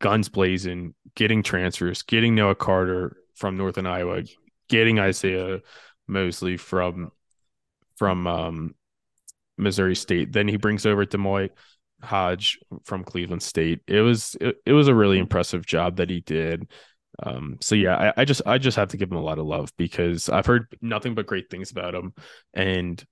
guns 0.00 0.28
blazing, 0.28 0.94
getting 1.14 1.42
transfers, 1.42 2.02
getting 2.02 2.34
Noah 2.34 2.54
Carter 2.54 3.16
from 3.34 3.56
Northern 3.56 3.86
Iowa, 3.86 4.22
getting 4.68 4.98
Isaiah 4.98 5.60
Mosley 6.06 6.56
from 6.56 7.10
from 7.96 8.26
um, 8.26 8.74
Missouri 9.60 9.94
State. 9.94 10.32
Then 10.32 10.48
he 10.48 10.56
brings 10.56 10.86
over 10.86 11.04
D'Moi 11.04 11.50
Hodge 12.02 12.58
from 12.84 13.04
Cleveland 13.04 13.42
State. 13.42 13.80
It 13.86 14.00
was 14.00 14.36
it, 14.40 14.56
it 14.66 14.72
was 14.72 14.88
a 14.88 14.94
really 14.94 15.18
impressive 15.18 15.66
job 15.66 15.96
that 15.96 16.10
he 16.10 16.20
did. 16.20 16.68
Um, 17.22 17.58
so 17.60 17.74
yeah, 17.74 18.12
I, 18.16 18.22
I, 18.22 18.24
just 18.24 18.42
I 18.46 18.58
just 18.58 18.76
have 18.76 18.88
to 18.88 18.96
give 18.96 19.10
him 19.10 19.18
a 19.18 19.22
lot 19.22 19.38
of 19.38 19.46
love 19.46 19.72
because 19.76 20.28
I've 20.28 20.46
heard 20.46 20.74
nothing 20.80 21.14
but 21.14 21.26
great 21.26 21.50
things 21.50 21.70
about 21.70 21.94
him, 21.94 22.14
and 22.54 23.04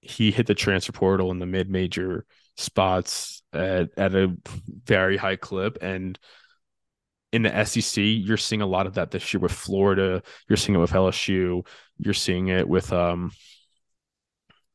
he 0.00 0.30
hit 0.30 0.46
the 0.46 0.54
transfer 0.54 0.92
portal 0.92 1.30
in 1.30 1.38
the 1.38 1.46
mid 1.46 1.70
major 1.70 2.26
spots 2.56 3.42
at 3.52 3.90
at 3.96 4.14
a 4.14 4.36
very 4.84 5.16
high 5.16 5.36
clip 5.36 5.78
and. 5.80 6.18
In 7.32 7.42
the 7.42 7.64
SEC, 7.64 7.96
you're 7.96 8.36
seeing 8.36 8.62
a 8.62 8.66
lot 8.66 8.86
of 8.86 8.94
that 8.94 9.10
this 9.10 9.34
year 9.34 9.40
with 9.40 9.50
Florida. 9.50 10.22
You're 10.48 10.56
seeing 10.56 10.76
it 10.76 10.80
with 10.80 10.92
LSU. 10.92 11.66
You're 11.98 12.14
seeing 12.14 12.46
it 12.46 12.68
with 12.68 12.92
um, 12.92 13.32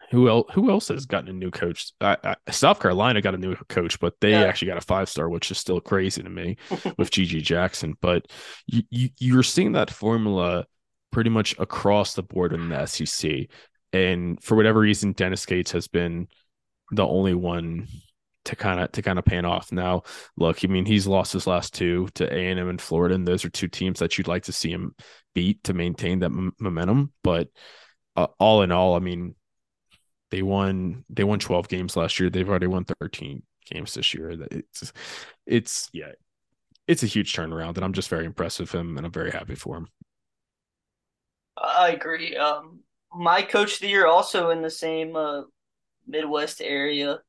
who 0.10 0.28
else? 0.28 0.48
Who 0.54 0.72
else 0.72 0.88
has 0.88 1.06
gotten 1.06 1.30
a 1.30 1.34
new 1.34 1.52
coach? 1.52 1.92
I, 2.02 2.18
I, 2.24 2.52
South 2.52 2.80
Carolina 2.80 3.22
got 3.22 3.36
a 3.36 3.38
new 3.38 3.56
coach, 3.68 4.00
but 4.00 4.16
they 4.20 4.32
yeah. 4.32 4.44
actually 4.44 4.70
got 4.70 4.78
a 4.78 4.82
five 4.82 5.08
star, 5.10 5.30
which 5.30 5.52
is 5.52 5.58
still 5.58 5.80
crazy 5.80 6.24
to 6.24 6.30
me 6.30 6.58
with 6.98 7.12
GG 7.12 7.44
Jackson. 7.44 7.96
But 8.02 8.26
you, 8.66 8.84
you 8.90 9.10
you're 9.20 9.44
seeing 9.44 9.74
that 9.74 9.92
formula 9.92 10.66
pretty 11.12 11.30
much 11.30 11.56
across 11.60 12.14
the 12.14 12.24
board 12.24 12.54
in 12.54 12.70
the 12.70 12.86
SEC, 12.86 13.48
and 13.94 14.42
for 14.44 14.56
whatever 14.56 14.80
reason, 14.80 15.14
Dennis 15.14 15.46
Gates 15.46 15.72
has 15.72 15.88
been 15.88 16.28
the 16.92 17.06
only 17.06 17.36
one 17.36 17.88
to 18.46 18.56
kind 18.56 18.80
of 18.80 18.92
to 18.94 19.04
kind 19.04 19.20
of 19.20 19.26
pan 19.26 19.46
off. 19.46 19.72
Now, 19.72 20.04
look, 20.38 20.64
I 20.64 20.68
mean, 20.68 20.86
he's 20.86 21.06
lost 21.06 21.34
his 21.34 21.46
last 21.46 21.76
two 21.76 22.10
to 22.16 22.34
A 22.34 22.50
and 22.50 22.60
M 22.60 22.70
and 22.70 22.82
Florida, 22.82 23.14
and 23.14 23.28
those 23.28 23.46
are 23.46 23.50
two 23.50 23.68
teams 23.68 24.00
that 24.00 24.18
you'd 24.18 24.28
like 24.28 24.44
to 24.46 24.52
see 24.52 24.72
him 24.72 24.96
beat 25.36 25.64
to 25.66 25.74
maintain 25.74 26.20
that 26.20 26.32
m- 26.32 26.56
momentum. 26.60 27.14
But 27.24 27.50
uh, 28.16 28.28
all 28.40 28.64
in 28.64 28.72
all, 28.72 28.96
I 28.96 29.00
mean, 29.00 29.36
they 30.32 30.42
won 30.42 31.04
they 31.10 31.24
won 31.24 31.40
12 31.40 31.68
games 31.68 31.96
last 31.96 32.20
year. 32.20 32.30
They've 32.30 32.50
already 32.50 32.68
won 32.68 32.86
13 32.86 33.44
games 33.70 33.94
this 33.94 34.14
year. 34.14 34.36
It's 34.52 34.94
it's 35.46 35.90
yeah, 35.94 36.12
it's 36.88 37.04
a 37.04 37.08
huge 37.08 37.34
turnaround, 37.34 37.76
and 37.76 37.84
I'm 37.84 37.94
just 37.94 38.10
very 38.10 38.26
impressed 38.26 38.60
with 38.60 38.72
him, 38.72 38.98
and 38.98 39.06
I'm 39.06 39.12
very 39.12 39.32
happy 39.32 39.56
for 39.56 39.78
him. 39.78 39.88
I 41.58 41.92
agree. 41.92 42.36
Um, 42.38 42.80
my 43.14 43.42
coach 43.42 43.76
of 43.76 43.80
the 43.82 43.90
year 43.90 44.08
also 44.08 44.50
in 44.52 44.62
the 44.62 44.70
same 44.70 45.16
uh, 45.16 45.44
Midwest 46.08 46.62
area 46.62 47.20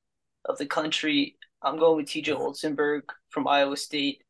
of 0.45 0.59
the 0.59 0.67
country. 0.67 1.37
I'm 1.63 1.79
going 1.79 1.97
with 1.97 2.07
TJ 2.07 2.37
Otzelberger 2.37 3.03
from 3.29 3.47
Iowa 3.47 3.77
State, 3.77 4.23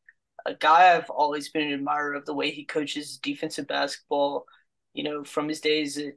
a 0.45 0.53
guy 0.53 0.95
I've 0.95 1.09
always 1.09 1.49
been 1.49 1.67
an 1.67 1.73
admirer 1.73 2.13
of 2.13 2.25
the 2.25 2.33
way 2.33 2.51
he 2.51 2.65
coaches 2.65 3.17
defensive 3.17 3.67
basketball. 3.67 4.45
You 4.93 5.03
know, 5.03 5.23
from 5.23 5.47
his 5.47 5.61
days 5.61 5.97
at 5.97 6.15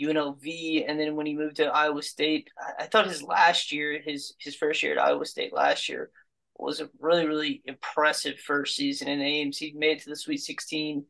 UNLV, 0.00 0.84
and 0.88 0.98
then 0.98 1.16
when 1.16 1.26
he 1.26 1.36
moved 1.36 1.56
to 1.56 1.66
Iowa 1.66 2.02
State, 2.02 2.48
I, 2.78 2.86
thought 2.86 3.06
his 3.06 3.22
last 3.22 3.72
year, 3.72 4.00
his 4.02 4.34
his 4.38 4.56
first 4.56 4.82
year 4.82 4.92
at 4.92 5.04
Iowa 5.04 5.26
State 5.26 5.52
last 5.52 5.88
year, 5.88 6.10
was 6.56 6.80
a 6.80 6.88
really 6.98 7.26
really 7.26 7.62
impressive 7.66 8.38
first 8.38 8.76
season 8.76 9.08
in 9.08 9.20
Ames. 9.20 9.58
He 9.58 9.72
made 9.76 9.98
it 9.98 10.02
to 10.04 10.10
the 10.10 10.16
Sweet 10.16 10.38
16. 10.38 11.04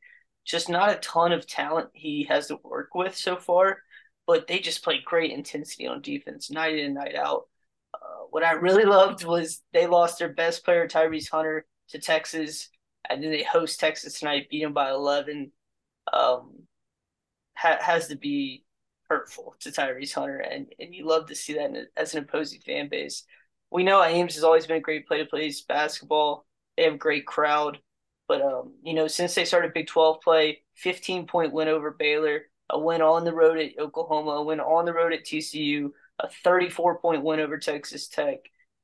Just 0.44 0.68
not 0.68 0.90
a 0.90 0.96
ton 0.96 1.32
of 1.32 1.46
talent 1.46 1.90
he 1.92 2.26
has 2.28 2.48
to 2.48 2.58
work 2.64 2.94
with 2.94 3.16
so 3.16 3.36
far, 3.36 3.78
but 4.26 4.48
they 4.48 4.58
just 4.58 4.82
play 4.82 5.00
great 5.04 5.30
intensity 5.30 5.86
on 5.86 6.02
defense 6.02 6.50
night 6.50 6.76
in 6.76 6.86
and 6.86 6.94
night 6.94 7.14
out. 7.14 7.44
Uh, 7.94 8.24
what 8.30 8.42
I 8.42 8.52
really 8.52 8.84
loved 8.84 9.24
was 9.24 9.62
they 9.72 9.86
lost 9.86 10.18
their 10.18 10.32
best 10.32 10.64
player 10.64 10.88
Tyrese 10.88 11.30
Hunter 11.30 11.64
to 11.90 12.00
Texas, 12.00 12.68
and 13.08 13.22
then 13.22 13.30
they 13.30 13.44
host 13.44 13.78
Texas 13.78 14.18
tonight, 14.18 14.48
beat 14.50 14.62
them 14.62 14.72
by 14.72 14.90
11. 14.90 15.52
Um, 16.12 16.66
ha- 17.56 17.78
has 17.80 18.08
to 18.08 18.16
be 18.16 18.64
hurtful 19.12 19.54
to 19.60 19.70
Tyrese 19.70 20.14
Hunter, 20.14 20.38
and, 20.38 20.66
and 20.80 20.94
you 20.94 21.06
love 21.06 21.26
to 21.26 21.34
see 21.34 21.54
that 21.54 21.70
as 21.96 22.14
an 22.14 22.22
opposing 22.22 22.60
fan 22.60 22.88
base. 22.88 23.24
We 23.70 23.84
know 23.84 24.02
Ames 24.02 24.34
has 24.34 24.44
always 24.44 24.66
been 24.66 24.78
a 24.78 24.80
great 24.80 25.06
play 25.06 25.18
to 25.18 25.26
play 25.26 25.52
basketball. 25.68 26.46
They 26.76 26.84
have 26.84 26.94
a 26.94 26.98
great 26.98 27.26
crowd, 27.26 27.78
but 28.28 28.40
um, 28.40 28.74
you 28.82 28.94
know, 28.94 29.08
since 29.08 29.34
they 29.34 29.44
started 29.44 29.74
Big 29.74 29.86
Twelve 29.86 30.20
play, 30.22 30.62
fifteen 30.74 31.26
point 31.26 31.52
win 31.52 31.68
over 31.68 31.90
Baylor, 31.90 32.42
a 32.70 32.78
win 32.78 33.02
on 33.02 33.24
the 33.24 33.34
road 33.34 33.58
at 33.58 33.78
Oklahoma, 33.78 34.30
a 34.30 34.42
win 34.42 34.60
on 34.60 34.86
the 34.86 34.94
road 34.94 35.12
at 35.12 35.24
TCU, 35.24 35.90
a 36.18 36.28
thirty 36.42 36.70
four 36.70 36.98
point 36.98 37.22
win 37.22 37.40
over 37.40 37.58
Texas 37.58 38.08
Tech, 38.08 38.38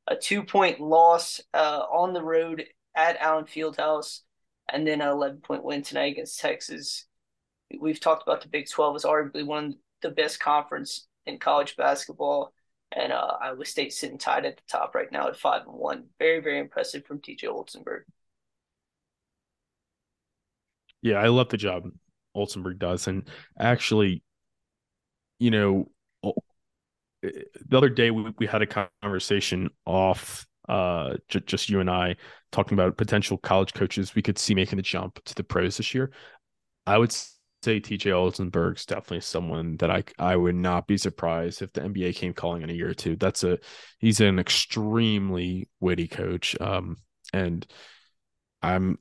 a 0.06 0.16
two 0.16 0.42
point 0.42 0.80
loss 0.80 1.40
uh, 1.54 1.82
on 1.90 2.12
the 2.12 2.22
road 2.22 2.64
at 2.94 3.16
Allen 3.18 3.46
Fieldhouse, 3.46 4.20
and 4.70 4.86
then 4.86 5.00
an 5.00 5.08
eleven 5.08 5.38
point 5.38 5.64
win 5.64 5.82
tonight 5.82 6.12
against 6.12 6.40
Texas. 6.40 7.06
We've 7.80 8.00
talked 8.00 8.22
about 8.22 8.42
the 8.42 8.48
Big 8.48 8.68
Twelve 8.68 8.96
as 8.96 9.04
arguably 9.04 9.46
one 9.46 9.76
the 10.02 10.10
best 10.10 10.40
conference 10.40 11.06
in 11.26 11.38
college 11.38 11.76
basketball. 11.76 12.52
And 12.90 13.12
uh, 13.12 13.36
Iowa 13.40 13.64
State 13.66 13.92
sitting 13.92 14.18
tied 14.18 14.46
at 14.46 14.56
the 14.56 14.62
top 14.68 14.94
right 14.94 15.12
now 15.12 15.28
at 15.28 15.36
five 15.36 15.62
and 15.66 15.74
one. 15.74 16.06
Very, 16.18 16.40
very 16.40 16.58
impressive 16.58 17.04
from 17.04 17.20
TJ 17.20 17.46
Otzelberger. 17.46 18.04
Yeah, 21.02 21.16
I 21.16 21.28
love 21.28 21.48
the 21.50 21.56
job 21.56 21.90
Otzelberger 22.36 22.78
does, 22.78 23.06
and 23.06 23.28
actually, 23.58 24.22
you 25.38 25.50
know, 25.50 25.88
the 27.22 27.76
other 27.76 27.88
day 27.88 28.10
we, 28.10 28.32
we 28.38 28.46
had 28.46 28.62
a 28.62 28.86
conversation 29.02 29.70
off 29.86 30.46
uh 30.68 31.16
j- 31.28 31.40
just 31.46 31.70
you 31.70 31.80
and 31.80 31.90
I 31.90 32.16
talking 32.52 32.74
about 32.74 32.96
potential 32.98 33.38
college 33.38 33.72
coaches 33.72 34.14
we 34.14 34.22
could 34.22 34.38
see 34.38 34.54
making 34.54 34.76
the 34.76 34.82
jump 34.82 35.22
to 35.24 35.34
the 35.34 35.42
pros 35.42 35.78
this 35.78 35.94
year. 35.94 36.10
I 36.86 36.98
would 36.98 37.14
say 37.68 37.80
TJ 37.80 38.12
Otzelberger's 38.12 38.86
definitely 38.86 39.20
someone 39.20 39.76
that 39.76 39.90
I 39.90 40.02
I 40.18 40.36
would 40.36 40.54
not 40.54 40.86
be 40.86 40.96
surprised 40.96 41.60
if 41.60 41.70
the 41.74 41.82
NBA 41.82 42.14
came 42.14 42.32
calling 42.32 42.62
in 42.62 42.70
a 42.70 42.72
year 42.72 42.88
or 42.88 42.94
two. 42.94 43.14
That's 43.16 43.44
a 43.44 43.58
he's 43.98 44.20
an 44.20 44.38
extremely 44.38 45.68
witty 45.78 46.08
coach. 46.08 46.58
Um 46.60 46.96
and 47.34 47.66
I'm 48.62 48.98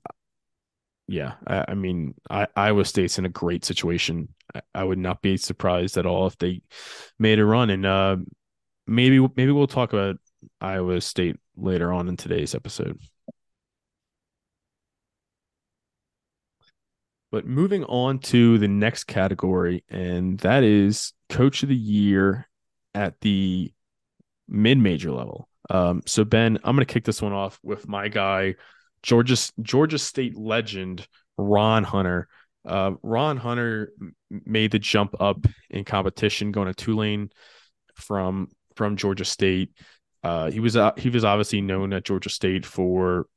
yeah, 1.08 1.36
I, 1.48 1.66
I 1.70 1.74
mean 1.76 2.16
I 2.30 2.48
Iowa 2.58 2.84
State's 2.84 3.18
in 3.18 3.26
a 3.26 3.30
great 3.30 3.64
situation. 3.64 4.34
I, 4.54 4.62
I, 4.76 4.84
would 4.84 5.00
not 5.00 5.22
be 5.22 5.38
surprised 5.38 5.98
at 5.98 6.06
all 6.06 6.28
if 6.28 6.38
they 6.38 6.62
made 7.20 7.40
a 7.40 7.46
run 7.46 7.70
and 7.70 7.86
uh 7.86 8.18
maybe 8.86 9.20
maybe 9.38 9.52
we'll 9.52 9.68
talk 9.68 9.94
about 9.94 10.18
Iowa 10.60 11.00
State 11.00 11.38
later 11.56 11.94
on 11.94 12.10
in 12.10 12.18
today's 12.18 12.54
episode. 12.54 13.00
But 17.38 17.46
moving 17.46 17.84
on 17.84 18.18
to 18.18 18.58
the 18.58 18.68
next 18.68 19.04
category, 19.04 19.84
and 19.92 20.40
that 20.40 20.64
is 20.64 21.14
coach 21.30 21.62
of 21.62 21.70
the 21.70 21.76
year 21.76 22.50
at 22.96 23.22
the 23.22 23.72
mid 24.48 24.80
major 24.80 25.12
level. 25.12 25.48
Um, 25.70 26.02
so 26.08 26.24
Ben, 26.24 26.58
I'm 26.64 26.76
going 26.76 26.84
to 26.84 26.92
kick 26.92 27.04
this 27.04 27.22
one 27.22 27.34
off 27.34 27.60
with 27.62 27.88
my 27.88 28.08
guy, 28.08 28.56
Georgia 29.04 29.38
Georgia 29.62 30.00
State 30.00 30.36
legend 30.36 31.08
Ron 31.38 31.84
Hunter. 31.84 32.28
Uh, 32.68 32.94
Ron 33.04 33.38
Hunter 33.38 33.92
made 34.32 34.72
the 34.72 34.80
jump 34.80 35.14
up 35.22 35.46
in 35.70 35.84
competition, 35.84 36.52
going 36.52 36.70
to 36.70 36.74
Tulane 36.74 37.30
from 37.94 38.48
from 38.76 38.96
Georgia 38.96 39.26
State. 39.26 39.74
Uh, 40.24 40.50
he 40.50 40.60
was 40.60 40.76
uh, 40.76 40.94
he 40.98 41.12
was 41.12 41.24
obviously 41.24 41.62
known 41.62 41.94
at 41.94 42.04
Georgia 42.04 42.32
State 42.32 42.66
for 42.66 43.28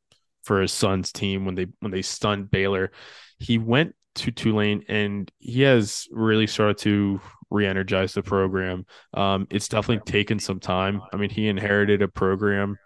for 0.42 0.62
his 0.62 0.72
son's 0.72 1.12
team 1.12 1.44
when 1.44 1.54
they 1.54 1.66
when 1.80 1.92
they 1.92 2.00
stunned 2.00 2.50
Baylor 2.50 2.92
he 3.40 3.58
went 3.58 3.96
to 4.16 4.30
Tulane 4.30 4.84
and 4.88 5.30
he 5.38 5.62
has 5.62 6.06
really 6.12 6.46
started 6.46 6.78
to 6.78 7.20
re-energize 7.50 8.14
the 8.14 8.22
program. 8.22 8.86
Um, 9.14 9.48
it's 9.50 9.68
definitely 9.68 10.10
taken 10.10 10.38
some 10.38 10.60
time. 10.60 11.02
I 11.12 11.16
mean, 11.16 11.30
he 11.30 11.48
inherited 11.48 12.02
a 12.02 12.08
program 12.08 12.76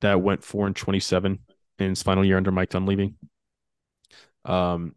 that 0.00 0.20
went 0.20 0.42
four 0.42 0.66
and 0.66 0.74
twenty-seven 0.74 1.38
in 1.78 1.88
his 1.88 2.02
final 2.02 2.24
year 2.24 2.36
under 2.36 2.50
Mike 2.50 2.70
Dunleavy. 2.70 3.14
Um, 4.44 4.94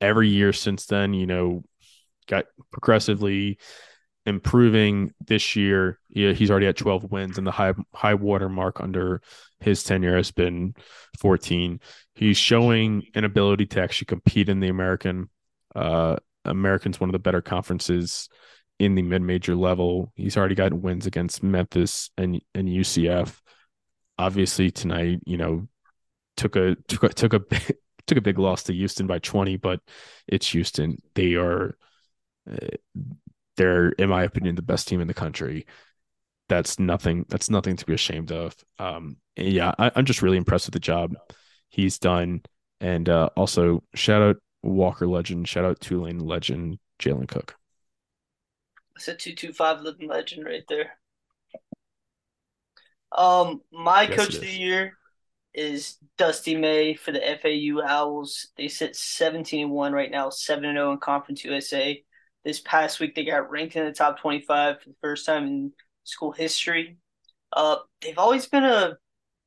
every 0.00 0.28
year 0.28 0.52
since 0.52 0.86
then, 0.86 1.12
you 1.14 1.26
know, 1.26 1.64
got 2.26 2.46
progressively 2.70 3.58
improving 4.26 5.12
this 5.26 5.56
year. 5.56 5.98
He, 6.08 6.32
he's 6.34 6.50
already 6.50 6.66
at 6.66 6.76
12 6.76 7.10
wins, 7.10 7.38
and 7.38 7.46
the 7.46 7.50
high 7.50 7.74
high 7.94 8.14
water 8.14 8.48
mark 8.48 8.80
under 8.80 9.22
his 9.60 9.82
tenure 9.82 10.16
has 10.16 10.30
been 10.30 10.74
14. 11.18 11.80
He's 12.18 12.36
showing 12.36 13.04
an 13.14 13.22
ability 13.22 13.66
to 13.66 13.80
actually 13.80 14.06
compete 14.06 14.48
in 14.48 14.58
the 14.58 14.68
American. 14.68 15.28
Uh, 15.72 16.16
American's 16.44 16.98
one 16.98 17.08
of 17.08 17.12
the 17.12 17.20
better 17.20 17.40
conferences 17.40 18.28
in 18.80 18.96
the 18.96 19.02
mid 19.02 19.22
major 19.22 19.54
level. 19.54 20.12
He's 20.16 20.36
already 20.36 20.56
gotten 20.56 20.82
wins 20.82 21.06
against 21.06 21.44
Memphis 21.44 22.10
and 22.18 22.40
and 22.56 22.66
UCF. 22.68 23.40
Obviously 24.18 24.72
tonight, 24.72 25.20
you 25.26 25.36
know, 25.36 25.68
took 26.36 26.56
a 26.56 26.74
took 26.88 27.04
a 27.04 27.08
took 27.10 27.34
a 27.34 27.40
took 28.08 28.18
a 28.18 28.22
big 28.22 28.40
loss 28.40 28.64
to 28.64 28.74
Houston 28.74 29.06
by 29.06 29.20
20, 29.20 29.56
but 29.56 29.78
it's 30.26 30.48
Houston. 30.48 30.98
They 31.14 31.34
are 31.36 31.78
uh, 32.50 32.66
they're 33.56 33.90
in 33.90 34.08
my 34.08 34.24
opinion 34.24 34.56
the 34.56 34.62
best 34.62 34.88
team 34.88 35.00
in 35.00 35.06
the 35.06 35.14
country 35.14 35.66
that's 36.48 36.78
nothing 36.78 37.26
that's 37.28 37.50
nothing 37.50 37.76
to 37.76 37.84
be 37.84 37.92
ashamed 37.92 38.32
of 38.32 38.56
um 38.78 39.18
yeah 39.36 39.74
I, 39.78 39.90
am 39.96 40.06
just 40.06 40.22
really 40.22 40.38
impressed 40.38 40.66
with 40.66 40.72
the 40.72 40.80
job 40.80 41.14
he's 41.68 41.98
done 41.98 42.42
and 42.80 43.08
uh 43.08 43.28
also 43.36 43.82
shout 43.94 44.22
out 44.22 44.36
walker 44.62 45.06
legend 45.06 45.46
shout 45.48 45.64
out 45.64 45.80
tulane 45.80 46.18
legend 46.18 46.78
jalen 46.98 47.28
cook 47.28 47.56
it's 48.96 49.08
a 49.08 49.14
225 49.14 49.80
living 49.82 50.08
legend 50.08 50.44
right 50.44 50.64
there 50.68 50.98
um 53.12 53.60
my 53.72 54.02
yes, 54.02 54.16
coach 54.16 54.34
of 54.34 54.40
the 54.40 54.48
year 54.48 54.98
is 55.54 55.98
Dusty 56.16 56.56
May 56.56 56.94
for 56.94 57.12
the 57.12 57.26
FAU 57.26 57.82
Owls. 57.84 58.48
They 58.56 58.68
sit 58.68 58.94
17 58.94 59.70
1 59.70 59.92
right 59.92 60.10
now, 60.10 60.30
7 60.30 60.62
0 60.62 60.92
in 60.92 60.98
Conference 60.98 61.44
USA. 61.44 62.02
This 62.44 62.60
past 62.60 63.00
week, 63.00 63.14
they 63.14 63.24
got 63.24 63.50
ranked 63.50 63.76
in 63.76 63.84
the 63.84 63.92
top 63.92 64.20
25 64.20 64.80
for 64.80 64.88
the 64.88 64.94
first 65.00 65.26
time 65.26 65.46
in 65.46 65.72
school 66.04 66.32
history. 66.32 66.96
Uh, 67.52 67.76
they've 68.00 68.18
always 68.18 68.46
been 68.46 68.64
a, 68.64 68.96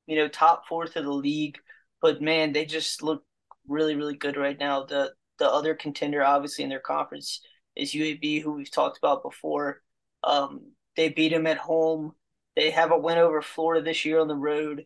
you 0.08 0.18
know, 0.18 0.28
top 0.28 0.68
fourth 0.68 0.96
of 0.98 1.06
the 1.06 1.12
league, 1.12 1.58
but 2.02 2.22
man, 2.22 2.54
they 2.54 2.66
just 2.66 3.04
look 3.04 3.24
really, 3.68 3.96
really 3.96 4.16
good 4.16 4.38
right 4.38 4.60
now. 4.60 4.86
The 4.86 5.14
the 5.40 5.50
other 5.50 5.74
contender, 5.74 6.24
obviously, 6.24 6.64
in 6.64 6.70
their 6.70 6.80
conference 6.80 7.42
is 7.76 7.94
UAB, 7.94 8.42
who 8.42 8.54
we've 8.54 8.72
talked 8.72 8.98
about 8.98 9.24
before. 9.24 9.82
Um, 10.24 10.74
they 10.96 11.10
beat 11.10 11.30
them 11.30 11.48
at 11.48 11.58
home. 11.58 12.14
They 12.56 12.70
have 12.72 12.92
a 12.92 12.98
win 12.98 13.18
over 13.18 13.42
Florida 13.42 13.84
this 13.84 14.06
year 14.06 14.20
on 14.20 14.28
the 14.28 14.36
road. 14.36 14.86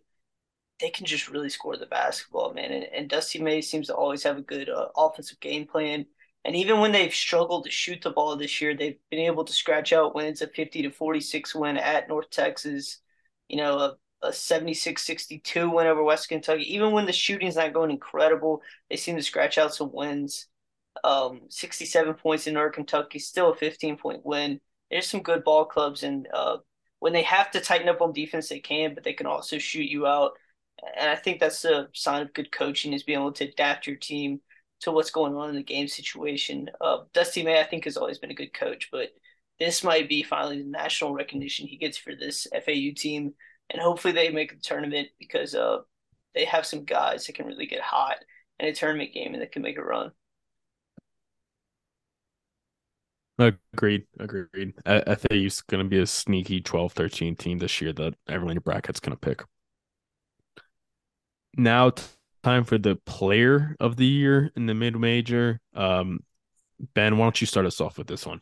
They 0.79 0.89
can 0.89 1.05
just 1.05 1.29
really 1.29 1.49
score 1.49 1.77
the 1.77 1.85
basketball, 1.87 2.53
man. 2.53 2.71
And, 2.71 2.83
and 2.85 3.09
Dusty 3.09 3.41
May 3.41 3.61
seems 3.61 3.87
to 3.87 3.95
always 3.95 4.23
have 4.23 4.37
a 4.37 4.41
good 4.41 4.69
uh, 4.69 4.87
offensive 4.95 5.39
game 5.39 5.67
plan. 5.67 6.05
And 6.45 6.55
even 6.55 6.79
when 6.79 6.91
they've 6.91 7.13
struggled 7.13 7.65
to 7.65 7.71
shoot 7.71 8.01
the 8.01 8.11
ball 8.11 8.35
this 8.35 8.61
year, 8.61 8.75
they've 8.75 8.99
been 9.09 9.21
able 9.21 9.45
to 9.45 9.53
scratch 9.53 9.93
out 9.93 10.15
wins 10.15 10.41
a 10.41 10.47
50 10.47 10.83
to 10.83 10.91
46 10.91 11.55
win 11.55 11.77
at 11.77 12.07
North 12.07 12.29
Texas, 12.29 12.99
you 13.49 13.57
know, 13.57 13.95
a 14.25 14.33
76 14.33 15.01
62 15.01 15.69
win 15.69 15.87
over 15.87 16.03
West 16.03 16.29
Kentucky. 16.29 16.73
Even 16.73 16.91
when 16.91 17.05
the 17.05 17.13
shooting's 17.13 17.55
not 17.55 17.73
going 17.73 17.91
incredible, 17.91 18.61
they 18.89 18.95
seem 18.95 19.15
to 19.15 19.21
scratch 19.21 19.57
out 19.57 19.73
some 19.73 19.91
wins. 19.93 20.47
Um, 21.03 21.41
67 21.49 22.13
points 22.15 22.47
in 22.47 22.53
North 22.53 22.73
Kentucky, 22.73 23.19
still 23.19 23.51
a 23.51 23.55
15 23.55 23.97
point 23.97 24.25
win. 24.25 24.59
There's 24.89 25.07
some 25.07 25.21
good 25.21 25.43
ball 25.43 25.65
clubs, 25.65 26.03
and 26.03 26.27
uh, 26.33 26.57
when 26.99 27.13
they 27.13 27.23
have 27.23 27.51
to 27.51 27.59
tighten 27.59 27.89
up 27.89 28.01
on 28.01 28.13
defense, 28.13 28.49
they 28.49 28.59
can, 28.59 28.93
but 28.95 29.03
they 29.03 29.13
can 29.13 29.27
also 29.27 29.57
shoot 29.57 29.89
you 29.89 30.07
out. 30.07 30.31
And 30.97 31.09
I 31.09 31.15
think 31.15 31.39
that's 31.39 31.65
a 31.65 31.89
sign 31.93 32.21
of 32.21 32.33
good 32.33 32.51
coaching 32.51 32.93
is 32.93 33.03
being 33.03 33.19
able 33.19 33.31
to 33.33 33.45
adapt 33.45 33.87
your 33.87 33.95
team 33.95 34.41
to 34.81 34.91
what's 34.91 35.11
going 35.11 35.35
on 35.35 35.49
in 35.49 35.55
the 35.55 35.63
game 35.63 35.87
situation. 35.87 36.69
Uh, 36.81 36.99
Dusty 37.13 37.43
May, 37.43 37.59
I 37.59 37.63
think, 37.63 37.85
has 37.85 37.97
always 37.97 38.19
been 38.19 38.31
a 38.31 38.35
good 38.35 38.53
coach, 38.53 38.89
but 38.91 39.09
this 39.59 39.83
might 39.83 40.09
be 40.09 40.23
finally 40.23 40.61
the 40.61 40.67
national 40.67 41.13
recognition 41.13 41.67
he 41.67 41.77
gets 41.77 41.97
for 41.97 42.13
this 42.15 42.47
FAU 42.51 42.91
team, 42.95 43.33
and 43.69 43.81
hopefully 43.81 44.13
they 44.13 44.29
make 44.29 44.51
the 44.51 44.61
tournament 44.61 45.09
because 45.19 45.55
uh, 45.55 45.79
they 46.33 46.45
have 46.45 46.65
some 46.65 46.83
guys 46.83 47.25
that 47.25 47.35
can 47.35 47.47
really 47.47 47.65
get 47.65 47.81
hot 47.81 48.17
in 48.59 48.67
a 48.67 48.73
tournament 48.73 49.13
game 49.13 49.33
and 49.33 49.41
that 49.41 49.51
can 49.51 49.61
make 49.61 49.77
a 49.77 49.83
run. 49.83 50.11
Agreed. 53.37 54.05
Agreed. 54.19 54.73
I, 54.85 55.03
I 55.07 55.15
think 55.15 55.33
he's 55.33 55.61
going 55.61 55.83
to 55.83 55.89
be 55.89 55.99
a 55.99 56.05
sneaky 56.05 56.61
12 56.61 56.93
13 56.93 57.35
team 57.35 57.57
this 57.57 57.81
year 57.81 57.91
that 57.93 58.13
everyone 58.29 58.51
in 58.51 58.55
your 58.55 58.61
bracket's 58.61 58.99
going 58.99 59.15
to 59.15 59.19
pick. 59.19 59.43
Now, 61.57 61.91
time 62.43 62.63
for 62.63 62.77
the 62.77 62.95
player 62.95 63.75
of 63.79 63.97
the 63.97 64.05
year 64.05 64.51
in 64.55 64.67
the 64.67 64.73
mid 64.73 64.97
major. 64.97 65.59
Um, 65.73 66.21
ben, 66.93 67.17
why 67.17 67.25
don't 67.25 67.41
you 67.41 67.47
start 67.47 67.65
us 67.65 67.81
off 67.81 67.97
with 67.97 68.07
this 68.07 68.25
one? 68.25 68.41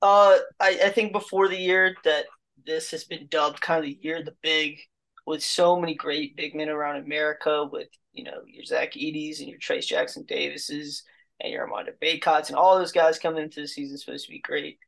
Uh, 0.00 0.38
I, 0.60 0.78
I 0.84 0.90
think 0.90 1.12
before 1.12 1.48
the 1.48 1.56
year 1.58 1.94
that 2.04 2.26
this 2.68 2.90
has 2.92 3.04
been 3.04 3.26
dubbed 3.28 3.60
kind 3.60 3.78
of 3.78 3.84
the 3.84 3.98
year 4.02 4.18
of 4.18 4.26
the 4.26 4.36
big, 4.42 4.78
with 5.26 5.42
so 5.42 5.80
many 5.80 5.94
great 5.94 6.36
big 6.36 6.54
men 6.54 6.68
around 6.68 7.02
America, 7.02 7.68
with 7.70 7.88
you 8.12 8.24
know 8.24 8.42
your 8.46 8.64
Zach 8.64 8.92
Edeys 8.92 9.40
and 9.40 9.48
your 9.48 9.58
Trayce 9.58 9.86
Jackson 9.86 10.24
Davises 10.28 11.02
and 11.40 11.52
your 11.52 11.62
Armando 11.62 11.92
Bacots 12.00 12.48
and 12.48 12.56
all 12.56 12.78
those 12.78 12.92
guys 12.92 13.18
coming 13.18 13.42
into 13.42 13.60
the 13.60 13.68
season 13.68 13.96
supposed 13.96 14.26
to 14.26 14.32
be 14.32 14.40
great. 14.40 14.78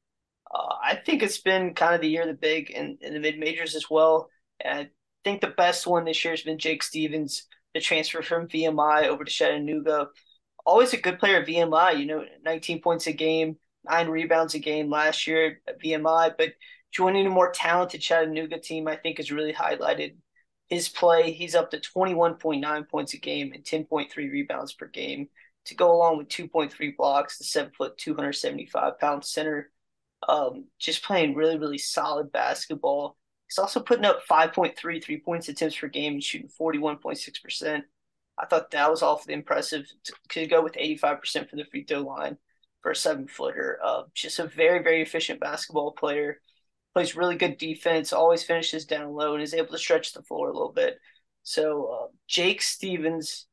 Uh, 0.53 0.75
I 0.83 0.97
think 0.97 1.23
it's 1.23 1.41
been 1.41 1.75
kind 1.75 1.95
of 1.95 2.01
the 2.01 2.09
year 2.09 2.23
of 2.23 2.29
the 2.29 2.35
big 2.35 2.71
in, 2.71 2.99
in 3.01 3.15
the 3.15 3.21
mid 3.21 3.39
majors 3.39 3.75
as 3.75 3.89
well. 3.89 4.29
And 4.63 4.79
I 4.79 4.91
think 5.25 5.41
the 5.41 5.49
best 5.49 5.87
one 5.87 6.05
this 6.05 6.25
year 6.25 6.33
has 6.33 6.43
been 6.43 6.59
Jake 6.59 6.83
Stephens, 6.83 7.47
the 7.73 7.81
transfer 7.81 8.21
from 8.23 8.49
VMI 8.49 9.07
over 9.07 9.25
to 9.25 9.31
Chattanooga. 9.31 10.09
Always 10.67 10.93
a 10.93 11.01
good 11.01 11.19
player 11.19 11.41
at 11.41 11.47
VMI, 11.47 11.99
you 11.99 12.07
know, 12.07 12.25
19 12.45 12.83
points 12.83 13.07
a 13.07 13.13
game, 13.13 13.57
nine 13.85 14.09
rebounds 14.09 14.55
a 14.55 14.59
game 14.59 14.91
last 14.91 15.27
year 15.27 15.61
at 15.69 15.81
VMI. 15.81 16.35
But 16.37 16.51
joining 16.93 17.27
a 17.27 17.31
more 17.31 17.51
talented 17.53 18.01
Chattanooga 18.01 18.59
team, 18.59 18.89
I 18.89 18.97
think, 18.97 19.19
has 19.19 19.31
really 19.33 19.53
highlighted 19.53 20.17
his 20.69 20.89
play. 20.89 21.33
He's 21.33 21.55
up 21.55 21.71
to 21.71 21.79
21.9 21.81 22.89
points 22.89 23.15
a 23.15 23.19
game 23.19 23.53
and 23.53 23.65
10.3 23.65 24.15
rebounds 24.17 24.73
per 24.73 24.87
game 24.87 25.29
to 25.67 25.75
go 25.75 25.93
along 25.93 26.19
with 26.19 26.29
2.3 26.29 26.97
blocks, 26.97 27.39
the 27.39 27.45
seven 27.45 27.73
foot, 27.77 27.99
275 27.99 28.99
pound 28.99 29.25
center. 29.25 29.71
Um, 30.29 30.67
just 30.79 31.03
playing 31.05 31.35
really, 31.35 31.59
really 31.59 31.79
solid 31.79 32.31
basketball. 32.33 33.17
He's 33.49 33.59
also 33.59 33.81
putting 33.81 34.05
up 34.05 34.21
5.3 34.31 35.03
three 35.03 35.21
points 35.21 35.49
attempts 35.49 35.77
per 35.77 35.89
game 35.89 36.15
and 36.15 36.25
shooting 36.25 36.51
41.6%. 36.61 37.83
I 38.39 38.47
thought 38.47 38.71
that 38.71 38.91
was 38.91 39.03
awfully 39.03 39.35
impressive. 39.35 39.87
Could 40.29 40.51
go 40.51 40.63
with 40.63 40.75
85% 40.75 41.51
for 41.51 41.57
the 41.57 41.65
free 41.65 41.85
throw 41.85 42.01
line. 42.01 42.39
for 42.83 42.93
a 42.93 42.97
seven 42.97 43.27
footer. 43.29 43.79
Uh, 43.85 44.05
just 44.15 44.39
a 44.39 44.47
very, 44.47 44.83
very 44.83 45.03
efficient 45.03 45.41
basketball 45.41 45.93
player. 45.93 46.41
Plays 46.95 47.15
really 47.15 47.37
good 47.37 47.57
defense, 47.57 48.13
always 48.13 48.43
finishes 48.43 48.85
down 48.85 49.13
low, 49.13 49.35
and 49.35 49.43
is 49.43 49.55
able 49.55 49.69
to 49.69 49.79
stretch 49.79 50.13
the 50.13 50.23
floor 50.23 50.49
a 50.49 50.53
little 50.53 50.73
bit. 50.73 50.99
So 51.43 51.87
uh, 51.87 52.07
Jake 52.27 52.63
Stephens, 52.63 53.47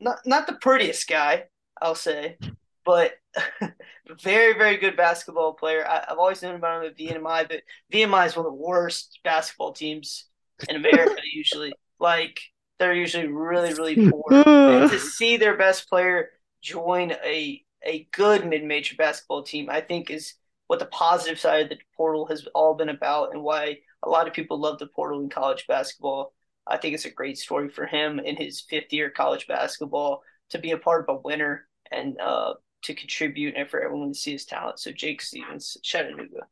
not 0.00 0.18
not 0.26 0.46
the 0.46 0.54
prettiest 0.54 1.08
guy, 1.08 1.44
I'll 1.80 1.94
say, 1.94 2.36
but 2.84 3.12
very, 4.22 4.54
very 4.54 4.76
good 4.76 4.96
basketball 4.96 5.54
player. 5.54 5.86
I, 5.86 6.04
have 6.08 6.18
always 6.18 6.42
known 6.42 6.56
about 6.56 6.84
him 6.84 6.90
at 6.90 6.98
VMI, 6.98 7.48
but 7.48 7.62
VMI 7.92 8.26
is 8.26 8.36
one 8.36 8.46
of 8.46 8.52
the 8.52 8.58
worst 8.58 9.18
basketball 9.24 9.72
teams 9.72 10.26
in 10.68 10.76
America. 10.76 11.20
usually, 11.32 11.72
like 11.98 12.40
they're 12.78 12.94
usually 12.94 13.26
really, 13.26 13.72
really 13.74 14.10
poor. 14.10 14.32
and 14.32 14.90
to 14.90 14.98
see 14.98 15.36
their 15.36 15.56
best 15.56 15.88
player 15.88 16.30
join 16.62 17.12
a 17.24 17.62
a 17.86 18.08
good 18.12 18.46
mid 18.46 18.64
major 18.64 18.96
basketball 18.96 19.42
team, 19.42 19.68
I 19.70 19.80
think 19.80 20.10
is 20.10 20.34
what 20.66 20.78
the 20.78 20.86
positive 20.86 21.38
side 21.38 21.64
of 21.64 21.68
the 21.68 21.78
portal 21.96 22.26
has 22.26 22.46
all 22.54 22.74
been 22.74 22.88
about, 22.88 23.32
and 23.32 23.42
why 23.42 23.78
a 24.02 24.08
lot 24.08 24.26
of 24.26 24.34
people 24.34 24.58
love 24.58 24.78
the 24.78 24.86
portal 24.86 25.20
in 25.20 25.28
college 25.28 25.66
basketball. 25.66 26.32
I 26.66 26.78
think 26.78 26.94
it's 26.94 27.04
a 27.04 27.10
great 27.10 27.38
story 27.38 27.68
for 27.68 27.86
him 27.86 28.18
in 28.18 28.36
his 28.36 28.62
fifth 28.62 28.92
year 28.92 29.10
college 29.10 29.46
basketball 29.46 30.22
to 30.50 30.58
be 30.58 30.70
a 30.70 30.78
part 30.78 31.06
of 31.08 31.16
a 31.16 31.20
winner 31.20 31.66
and 31.90 32.18
uh, 32.20 32.54
to 32.82 32.94
contribute 32.94 33.54
and 33.56 33.68
for 33.68 33.82
everyone 33.82 34.12
to 34.12 34.18
see 34.18 34.32
his 34.32 34.44
talent. 34.44 34.78
So 34.78 34.92
Jake 34.92 35.20
Stephens, 35.20 35.76
Chattanooga. 35.82 36.46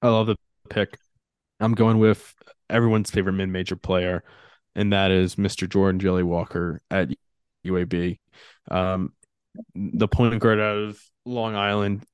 I 0.00 0.08
love 0.08 0.26
the 0.26 0.36
pick. 0.68 0.98
I'm 1.60 1.74
going 1.74 1.98
with 1.98 2.34
everyone's 2.68 3.10
favorite 3.10 3.34
mid-major 3.34 3.76
player, 3.76 4.24
and 4.74 4.92
that 4.92 5.10
is 5.10 5.36
Mr. 5.36 5.68
Jordan 5.68 6.00
Jelly 6.00 6.24
Walker 6.24 6.82
at 6.90 7.10
UAB. 7.64 8.18
Um, 8.70 9.12
the 9.74 10.08
point 10.08 10.38
guard 10.40 10.58
out 10.58 10.76
of 10.76 11.00
Long 11.24 11.54
Island. 11.54 12.04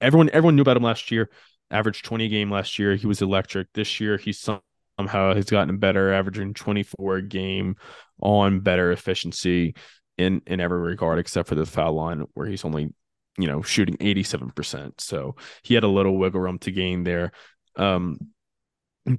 Everyone, 0.00 0.30
everyone 0.30 0.56
knew 0.56 0.62
about 0.62 0.76
him 0.76 0.82
last 0.82 1.10
year. 1.10 1.30
Averaged 1.70 2.04
20 2.04 2.28
game 2.28 2.50
last 2.50 2.78
year. 2.78 2.94
He 2.94 3.06
was 3.06 3.22
electric. 3.22 3.72
This 3.72 4.00
year, 4.00 4.16
he 4.16 4.32
somehow 4.32 5.34
has 5.34 5.46
gotten 5.46 5.78
better, 5.78 6.12
averaging 6.12 6.54
24 6.54 7.16
a 7.16 7.22
game 7.22 7.76
on 8.20 8.60
better 8.60 8.92
efficiency 8.92 9.74
in 10.16 10.42
in 10.46 10.60
every 10.60 10.80
regard 10.80 11.18
except 11.18 11.48
for 11.48 11.54
the 11.54 11.66
foul 11.66 11.94
line 11.94 12.24
where 12.34 12.46
he's 12.46 12.64
only 12.64 12.92
you 13.38 13.46
know 13.46 13.62
shooting 13.62 13.96
87%. 13.96 15.00
So 15.00 15.36
he 15.62 15.74
had 15.74 15.84
a 15.84 15.88
little 15.88 16.16
wiggle 16.16 16.40
room 16.40 16.58
to 16.60 16.70
gain 16.70 17.04
there. 17.04 17.32
Um 17.76 18.18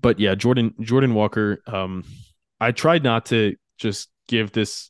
but 0.01 0.19
yeah, 0.19 0.35
Jordan 0.35 0.73
Jordan 0.79 1.13
Walker 1.13 1.61
um 1.67 2.03
I 2.59 2.71
tried 2.71 3.03
not 3.03 3.27
to 3.27 3.55
just 3.77 4.09
give 4.27 4.51
this 4.51 4.89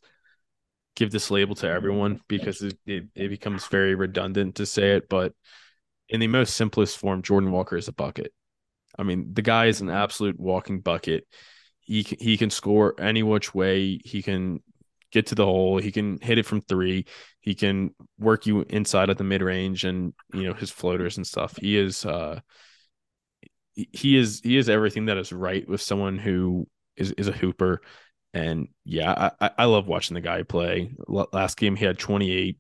give 0.96 1.12
this 1.12 1.32
label 1.32 1.56
to 1.56 1.70
everyone 1.70 2.22
because 2.28 2.62
it, 2.62 2.78
it, 2.86 3.04
it 3.16 3.30
becomes 3.30 3.68
very 3.68 3.96
redundant 3.96 4.56
to 4.56 4.66
say 4.66 4.96
it, 4.96 5.10
but 5.10 5.34
in 6.10 6.20
the 6.20 6.28
most 6.28 6.56
simplest 6.56 6.98
form, 6.98 7.22
Jordan 7.22 7.52
Walker 7.52 7.78
is 7.78 7.88
a 7.88 7.94
bucket. 7.94 8.32
I 8.98 9.04
mean, 9.04 9.34
the 9.34 9.42
guy 9.42 9.66
is 9.66 9.82
an 9.82 9.90
absolute 9.90 10.40
walking 10.40 10.82
bucket. 10.82 11.26
He 11.80 12.02
he 12.02 12.38
can 12.38 12.50
score 12.50 12.96
any 13.00 13.24
which 13.24 13.54
way. 13.54 14.00
He 14.04 14.22
can 14.22 14.62
get 15.12 15.28
to 15.28 15.36
the 15.36 15.46
hole. 15.46 15.78
He 15.78 15.92
can 15.92 16.20
hit 16.22 16.38
it 16.38 16.46
from 16.46 16.62
three. 16.62 17.06
He 17.42 17.56
can 17.56 17.94
work 18.18 18.46
you 18.46 18.66
inside 18.70 19.10
at 19.10 19.18
the 19.18 19.24
mid 19.24 19.42
range 19.42 19.84
and 19.84 20.14
you 20.34 20.44
know 20.44 20.54
his 20.54 20.72
floaters 20.72 21.18
and 21.18 21.28
stuff. 21.28 21.58
He 21.58 21.78
is 21.78 22.06
uh 22.06 22.40
he 23.74 24.18
is 24.18 24.42
he 24.44 24.58
is 24.58 24.70
everything 24.70 25.06
that 25.06 25.18
is 25.18 25.34
right 25.34 25.68
with 25.68 25.82
someone 25.82 26.18
who 26.18 26.68
is 26.96 27.12
is 27.12 27.28
a 27.28 27.34
hooper. 27.34 27.82
And 28.36 28.68
yeah, 28.84 29.32
I 29.40 29.52
I 29.58 29.66
love 29.66 29.88
watching 29.88 30.14
the 30.14 30.22
guy 30.22 30.44
play. 30.44 30.94
Last 31.08 31.58
game 31.58 31.76
he 31.76 31.86
had 31.86 31.98
28 31.98 32.60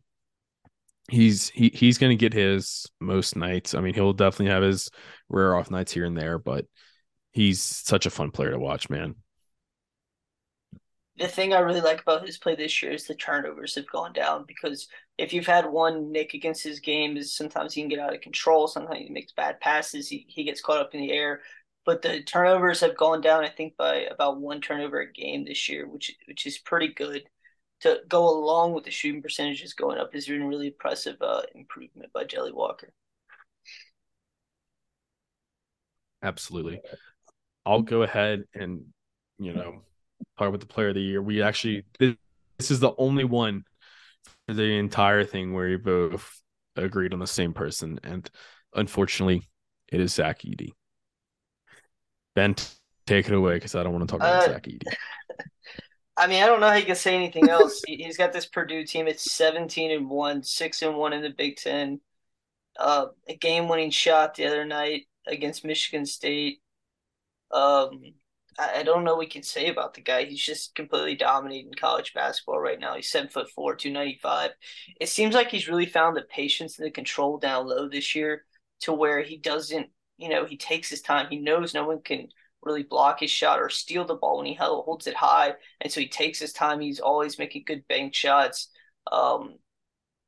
he's 1.10 1.50
he 1.50 1.70
he's 1.74 1.98
going 1.98 2.18
to 2.18 2.22
get 2.22 2.34
his 2.34 2.90
most 3.00 3.36
nights. 3.36 3.74
I 3.74 3.82
mean, 3.82 3.94
he'll 3.94 4.14
definitely 4.14 4.54
have 4.54 4.64
his 4.64 4.90
rare 5.30 5.56
off 5.56 5.72
nights 5.72 5.92
here 5.92 6.06
and 6.06 6.18
there, 6.18 6.40
but 6.40 6.66
he's 7.32 7.62
such 7.62 8.06
a 8.06 8.12
fun 8.12 8.32
player 8.32 8.52
to 8.52 8.60
watch, 8.60 8.90
man. 8.90 9.16
The 11.18 11.28
thing 11.28 11.54
I 11.54 11.60
really 11.60 11.82
like 11.82 12.02
about 12.02 12.26
his 12.26 12.38
play 12.38 12.56
this 12.56 12.82
year 12.82 12.92
is 12.92 13.06
the 13.06 13.16
turnovers 13.16 13.76
have 13.76 13.90
gone 13.90 14.12
down 14.12 14.44
because 14.46 14.90
if 15.18 15.32
you've 15.32 15.48
had 15.48 15.66
one 15.66 16.12
nick 16.12 16.34
against 16.34 16.62
his 16.62 16.82
game, 16.82 17.16
is 17.16 17.34
sometimes 17.34 17.74
he 17.74 17.82
can 17.82 17.90
get 17.90 18.00
out 18.00 18.14
of 18.14 18.20
control. 18.20 18.68
Sometimes 18.68 19.00
he 19.00 19.10
makes 19.10 19.32
bad 19.32 19.62
passes. 19.62 20.10
He, 20.10 20.26
he 20.28 20.44
gets 20.44 20.62
caught 20.62 20.82
up 20.82 20.94
in 20.94 21.00
the 21.00 21.14
air. 21.14 21.42
But 21.86 22.02
the 22.02 22.24
turnovers 22.24 22.80
have 22.80 22.98
gone 22.98 23.22
down, 23.22 23.44
I 23.44 23.50
think, 23.50 23.78
by 23.78 24.08
about 24.12 24.42
one 24.42 24.60
turnover 24.60 25.02
a 25.02 25.12
game 25.12 25.46
this 25.46 25.70
year, 25.70 25.88
which 25.88 26.16
which 26.28 26.48
is 26.48 26.58
pretty 26.58 26.88
good 26.88 27.24
to 27.82 28.00
go 28.08 28.28
along 28.28 28.74
with 28.74 28.86
the 28.86 28.92
shooting 28.92 29.22
percentages 29.22 29.74
going 29.74 30.00
up 30.00 30.14
has 30.14 30.28
been 30.28 30.48
really 30.48 30.68
impressive 30.68 31.18
uh, 31.22 31.44
improvement 31.54 32.12
by 32.14 32.24
Jelly 32.24 32.52
Walker. 32.52 32.90
Absolutely. 36.24 36.82
I'll 37.66 37.82
go 37.82 38.02
ahead 38.02 38.44
and 38.56 38.86
you 39.38 39.54
know 39.54 39.84
talk 40.40 40.48
about 40.48 40.60
the 40.60 40.66
player 40.66 40.90
of 40.90 40.96
the 40.96 41.02
year. 41.02 41.22
We 41.22 41.42
actually 41.42 41.86
this, 42.00 42.16
is 42.72 42.80
the 42.80 42.94
only 42.98 43.26
one 43.26 43.64
for 44.48 44.54
the 44.54 44.78
entire 44.78 45.24
thing 45.24 45.54
where 45.54 45.70
we 45.70 45.78
both 45.78 46.42
agreed 46.76 47.14
on 47.14 47.20
the 47.20 47.28
same 47.28 47.54
person, 47.54 48.00
and 48.04 48.28
unfortunately, 48.74 49.44
it 49.92 50.00
is 50.00 50.14
Zach 50.14 50.42
Edey. 50.42 50.72
Ben, 52.36 52.56
take 53.08 53.28
it 53.28 53.34
away 53.34 53.56
because 53.56 53.76
I 53.76 53.84
don't 53.84 53.94
want 53.94 54.08
to 54.08 54.12
talk 54.12 54.22
about 54.22 54.44
uh, 54.44 54.54
Zach 54.54 54.64
Edey. 54.64 54.82
I 56.18 56.28
mean, 56.28 56.44
I 56.44 56.46
don't 56.46 56.60
know 56.60 56.70
how 56.70 56.76
you 56.76 56.86
can 56.86 56.96
say 56.96 57.16
anything 57.16 57.50
else. 57.50 57.82
He's 57.86 58.18
got 58.18 58.32
this 58.32 58.46
Purdue 58.46 58.86
team. 58.86 59.08
It's 59.08 59.34
seventeen 59.34 59.92
and 59.92 60.10
one, 60.10 60.44
six 60.44 60.82
and 60.82 60.96
one 60.96 61.14
in 61.14 61.22
the 61.22 61.30
Big 61.30 61.58
Ten. 61.58 62.00
Uh, 62.78 63.08
a 63.28 63.36
game-winning 63.36 63.90
shot 63.90 64.36
the 64.36 64.46
other 64.46 64.66
night 64.66 65.08
against 65.28 65.66
Michigan 65.66 66.06
State. 66.06 66.62
Um, 67.52 68.02
I, 68.58 68.80
I 68.80 68.84
don't 68.84 69.04
know 69.04 69.12
what 69.12 69.20
we 69.20 69.28
can 69.28 69.44
say 69.44 69.68
about 69.68 69.94
the 69.94 70.02
guy. 70.02 70.26
He's 70.26 70.44
just 70.44 70.76
completely 70.76 71.16
dominating 71.16 71.74
college 71.74 72.14
basketball 72.14 72.60
right 72.60 72.80
now. 72.80 72.96
He's 72.96 73.10
seven 73.10 73.30
foot 73.30 73.50
four, 73.50 73.76
two 73.76 73.92
ninety 73.92 74.20
five. 74.22 74.52
It 75.00 75.10
seems 75.10 75.36
like 75.36 75.50
he's 75.50 75.68
really 75.68 75.86
found 75.86 76.16
the 76.16 76.22
patience 76.22 76.78
and 76.78 76.86
the 76.86 76.92
control 76.92 77.38
down 77.38 77.68
low 77.68 77.90
this 77.90 78.16
year, 78.16 78.46
to 78.82 78.94
where 78.94 79.22
he 79.22 79.38
doesn't. 79.38 79.88
You 80.18 80.30
know, 80.30 80.46
he 80.46 80.58
takes 80.58 80.90
his 80.90 81.02
time. 81.02 81.28
He 81.30 81.38
knows 81.38 81.74
no 81.74 81.86
one 81.86 82.02
can 82.02 82.30
really 82.62 82.84
block 82.84 83.20
his 83.20 83.32
shot 83.32 83.60
or 83.60 83.70
steal 83.70 84.06
the 84.06 84.16
ball 84.16 84.38
when 84.38 84.48
he 84.48 84.54
holds 84.54 85.08
it 85.08 85.16
high. 85.16 85.54
And 85.82 85.92
so 85.92 86.00
he 86.00 86.08
takes 86.08 86.40
his 86.40 86.54
time. 86.54 86.80
He's 86.80 87.00
always 87.00 87.38
making 87.38 87.64
good 87.66 87.88
bank 87.88 88.14
shots. 88.14 88.70
Um, 89.12 89.56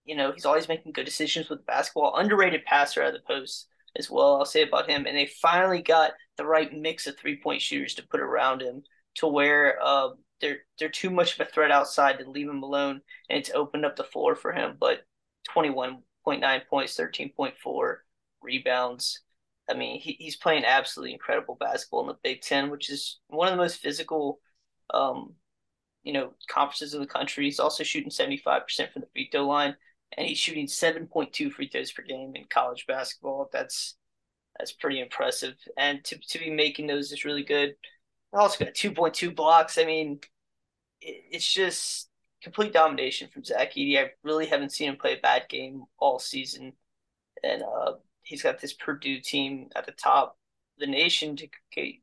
you 0.05 0.15
know, 0.15 0.31
he's 0.31 0.45
always 0.45 0.67
making 0.67 0.93
good 0.93 1.05
decisions 1.05 1.49
with 1.49 1.59
the 1.59 1.65
basketball. 1.65 2.15
Underrated 2.15 2.65
passer 2.65 3.01
at 3.01 3.13
the 3.13 3.19
post 3.27 3.67
as 3.97 4.09
well. 4.09 4.35
I'll 4.35 4.45
say 4.45 4.61
about 4.63 4.89
him. 4.89 5.05
And 5.05 5.17
they 5.17 5.25
finally 5.41 5.81
got 5.81 6.11
the 6.37 6.45
right 6.45 6.71
mix 6.71 7.07
of 7.07 7.17
three 7.17 7.41
point 7.41 7.61
shooters 7.61 7.95
to 7.95 8.07
put 8.07 8.19
around 8.19 8.61
him 8.61 8.83
to 9.15 9.27
where 9.27 9.79
uh, 9.83 10.09
they're 10.39 10.59
they're 10.79 10.89
too 10.89 11.09
much 11.09 11.33
of 11.33 11.47
a 11.47 11.49
threat 11.49 11.71
outside 11.71 12.19
to 12.19 12.29
leave 12.29 12.47
him 12.47 12.63
alone, 12.63 13.01
and 13.29 13.39
it's 13.39 13.49
opened 13.53 13.85
up 13.85 13.95
the 13.95 14.03
floor 14.03 14.35
for 14.35 14.53
him. 14.53 14.77
But 14.79 15.01
twenty 15.43 15.71
one 15.71 16.03
point 16.23 16.41
nine 16.41 16.61
points, 16.69 16.95
thirteen 16.95 17.31
point 17.35 17.55
four 17.57 18.03
rebounds. 18.41 19.21
I 19.69 19.73
mean, 19.73 19.99
he, 19.99 20.13
he's 20.19 20.35
playing 20.35 20.65
absolutely 20.65 21.13
incredible 21.13 21.55
basketball 21.59 22.01
in 22.01 22.07
the 22.07 22.17
Big 22.23 22.41
Ten, 22.41 22.69
which 22.69 22.89
is 22.89 23.19
one 23.27 23.47
of 23.47 23.53
the 23.53 23.61
most 23.61 23.77
physical, 23.81 24.39
um, 24.93 25.33
you 26.03 26.13
know, 26.13 26.33
conferences 26.49 26.93
in 26.93 27.01
the 27.01 27.07
country. 27.07 27.45
He's 27.45 27.59
also 27.59 27.83
shooting 27.83 28.09
75% 28.11 28.91
from 28.93 29.01
the 29.01 29.07
free 29.13 29.29
throw 29.31 29.45
line, 29.47 29.75
and 30.17 30.27
he's 30.27 30.37
shooting 30.37 30.67
7.2 30.67 31.51
free 31.51 31.67
throws 31.69 31.91
per 31.91 32.03
game 32.03 32.33
in 32.35 32.45
college 32.49 32.85
basketball. 32.87 33.49
That's 33.51 33.95
that's 34.57 34.71
pretty 34.71 34.99
impressive. 34.99 35.55
And 35.77 36.03
to, 36.05 36.17
to 36.17 36.39
be 36.39 36.49
making 36.49 36.87
those 36.87 37.11
is 37.11 37.25
really 37.25 37.43
good. 37.43 37.75
I 38.33 38.39
Also 38.39 38.65
got 38.65 38.73
2.2 38.73 39.35
blocks. 39.35 39.77
I 39.77 39.85
mean, 39.85 40.19
it, 41.01 41.23
it's 41.31 41.51
just 41.53 42.09
complete 42.41 42.73
domination 42.73 43.29
from 43.29 43.43
Zach 43.43 43.73
Edey. 43.73 43.97
I 43.99 44.11
really 44.23 44.47
haven't 44.47 44.71
seen 44.71 44.89
him 44.89 44.97
play 44.97 45.13
a 45.17 45.21
bad 45.21 45.47
game 45.49 45.83
all 45.99 46.19
season. 46.19 46.73
And 47.43 47.61
uh, 47.63 47.93
he's 48.27 48.43
got 48.43 48.59
this 48.59 48.73
Purdue 48.73 49.19
team 49.19 49.69
at 49.75 49.85
the 49.85 49.91
top 49.93 50.37
of 50.75 50.81
the 50.81 50.87
nation 50.87 51.35
to 51.37 51.47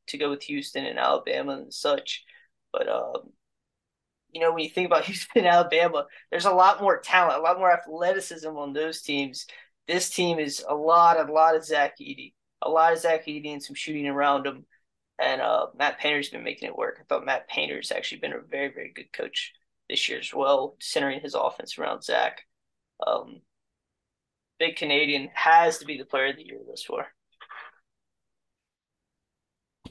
to 0.08 0.18
go 0.18 0.30
with 0.30 0.42
Houston 0.44 0.86
and 0.86 0.98
Alabama 0.98 1.52
and 1.52 1.72
such. 1.72 2.24
But 2.72 2.88
um, 2.88 3.32
you 4.32 4.40
know, 4.40 4.52
when 4.52 4.64
you 4.64 4.70
think 4.70 4.86
about 4.86 5.04
Houston 5.06 5.44
and 5.44 5.46
Alabama, 5.46 6.06
there's 6.30 6.46
a 6.46 6.52
lot 6.52 6.80
more 6.80 7.00
talent, 7.00 7.38
a 7.38 7.42
lot 7.42 7.58
more 7.58 7.72
athleticism 7.72 8.48
on 8.48 8.72
those 8.72 9.02
teams. 9.02 9.46
This 9.86 10.10
team 10.10 10.38
is 10.38 10.64
a 10.68 10.74
lot, 10.74 11.20
a 11.20 11.30
lot 11.30 11.56
of 11.56 11.64
Zach 11.64 11.98
Edey, 12.00 12.32
a 12.62 12.70
lot 12.70 12.92
of 12.92 12.98
Zach 12.98 13.26
Edey 13.26 13.52
and 13.52 13.62
some 13.62 13.74
shooting 13.74 14.06
around 14.06 14.46
him. 14.46 14.64
And 15.20 15.40
uh, 15.40 15.66
Matt 15.78 16.00
Painter's 16.00 16.30
been 16.30 16.42
making 16.42 16.68
it 16.68 16.76
work. 16.76 16.98
I 17.00 17.04
thought 17.04 17.24
Matt 17.24 17.48
Painter's 17.48 17.92
actually 17.92 18.18
been 18.18 18.32
a 18.32 18.40
very, 18.40 18.72
very 18.72 18.92
good 18.92 19.12
coach 19.12 19.52
this 19.88 20.08
year 20.08 20.18
as 20.18 20.34
well, 20.34 20.76
centering 20.80 21.20
his 21.20 21.34
offense 21.34 21.78
around 21.78 22.02
Zach. 22.02 22.42
Um, 23.06 23.42
big 24.64 24.76
Canadian 24.76 25.28
has 25.34 25.78
to 25.78 25.84
be 25.84 25.98
the 25.98 26.04
player 26.04 26.28
of 26.28 26.36
the 26.36 26.44
year 26.44 26.60
this 26.68 26.82
far. 26.82 27.06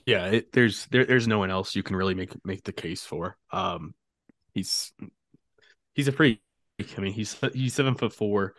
Yeah, 0.05 0.25
it, 0.27 0.51
there's 0.51 0.87
there, 0.87 1.05
there's 1.05 1.27
no 1.27 1.39
one 1.39 1.51
else 1.51 1.75
you 1.75 1.83
can 1.83 1.95
really 1.95 2.15
make 2.15 2.33
make 2.45 2.63
the 2.63 2.73
case 2.73 3.03
for. 3.03 3.37
Um, 3.51 3.93
he's 4.53 4.91
he's 5.93 6.07
a 6.07 6.11
freak. 6.11 6.41
I 6.97 7.01
mean, 7.01 7.13
he's 7.13 7.37
he's 7.53 7.73
seven 7.73 7.95
foot 7.95 8.13
four, 8.13 8.55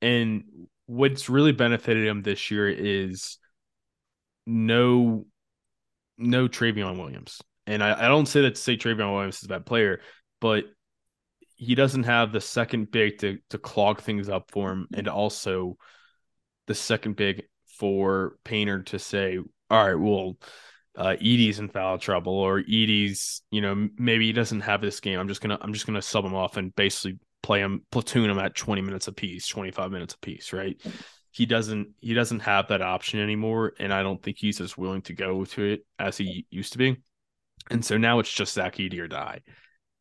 and 0.00 0.44
what's 0.86 1.28
really 1.28 1.52
benefited 1.52 2.06
him 2.06 2.22
this 2.22 2.50
year 2.50 2.68
is 2.68 3.38
no 4.46 5.26
no 6.18 6.48
Trevion 6.48 6.98
Williams. 6.98 7.40
And 7.66 7.82
I, 7.82 8.06
I 8.06 8.08
don't 8.08 8.26
say 8.26 8.42
that 8.42 8.56
to 8.56 8.60
say 8.60 8.76
Trevion 8.76 9.12
Williams 9.12 9.38
is 9.38 9.44
a 9.44 9.48
bad 9.48 9.64
player, 9.64 10.00
but 10.40 10.64
he 11.62 11.76
doesn't 11.76 12.02
have 12.02 12.32
the 12.32 12.40
second 12.40 12.90
big 12.90 13.18
to 13.18 13.38
to 13.50 13.58
clog 13.58 14.00
things 14.00 14.28
up 14.28 14.50
for 14.50 14.72
him, 14.72 14.88
and 14.94 15.06
also 15.06 15.76
the 16.66 16.74
second 16.74 17.14
big 17.14 17.44
for 17.78 18.36
Painter 18.42 18.82
to 18.82 18.98
say, 18.98 19.38
all 19.70 19.86
right, 19.86 19.94
well, 19.94 20.36
uh, 20.96 21.14
Edey's 21.20 21.60
in 21.60 21.68
foul 21.68 21.98
trouble, 21.98 22.34
or 22.34 22.60
Edey's, 22.62 23.42
you 23.52 23.60
know, 23.60 23.88
maybe 23.96 24.26
he 24.26 24.32
doesn't 24.32 24.62
have 24.62 24.80
this 24.80 24.98
game. 24.98 25.20
I'm 25.20 25.28
just 25.28 25.40
gonna 25.40 25.56
I'm 25.60 25.72
just 25.72 25.86
gonna 25.86 26.02
sub 26.02 26.24
him 26.24 26.34
off 26.34 26.56
and 26.56 26.74
basically 26.74 27.20
play 27.44 27.60
him 27.60 27.86
platoon 27.92 28.28
him 28.28 28.40
at 28.40 28.56
20 28.56 28.82
minutes 28.82 29.06
a 29.06 29.12
piece, 29.12 29.46
25 29.46 29.92
minutes 29.92 30.14
a 30.14 30.18
piece, 30.18 30.52
right? 30.52 30.80
He 31.30 31.46
doesn't 31.46 31.90
he 32.00 32.12
doesn't 32.12 32.40
have 32.40 32.68
that 32.68 32.82
option 32.82 33.20
anymore, 33.20 33.74
and 33.78 33.94
I 33.94 34.02
don't 34.02 34.20
think 34.20 34.36
he's 34.36 34.60
as 34.60 34.76
willing 34.76 35.02
to 35.02 35.12
go 35.12 35.44
to 35.44 35.62
it 35.62 35.86
as 35.96 36.16
he 36.16 36.44
used 36.50 36.72
to 36.72 36.78
be. 36.78 36.96
And 37.70 37.84
so 37.84 37.96
now 37.96 38.18
it's 38.18 38.32
just 38.32 38.54
Zach 38.54 38.76
Edey 38.76 38.98
or 38.98 39.06
die, 39.06 39.42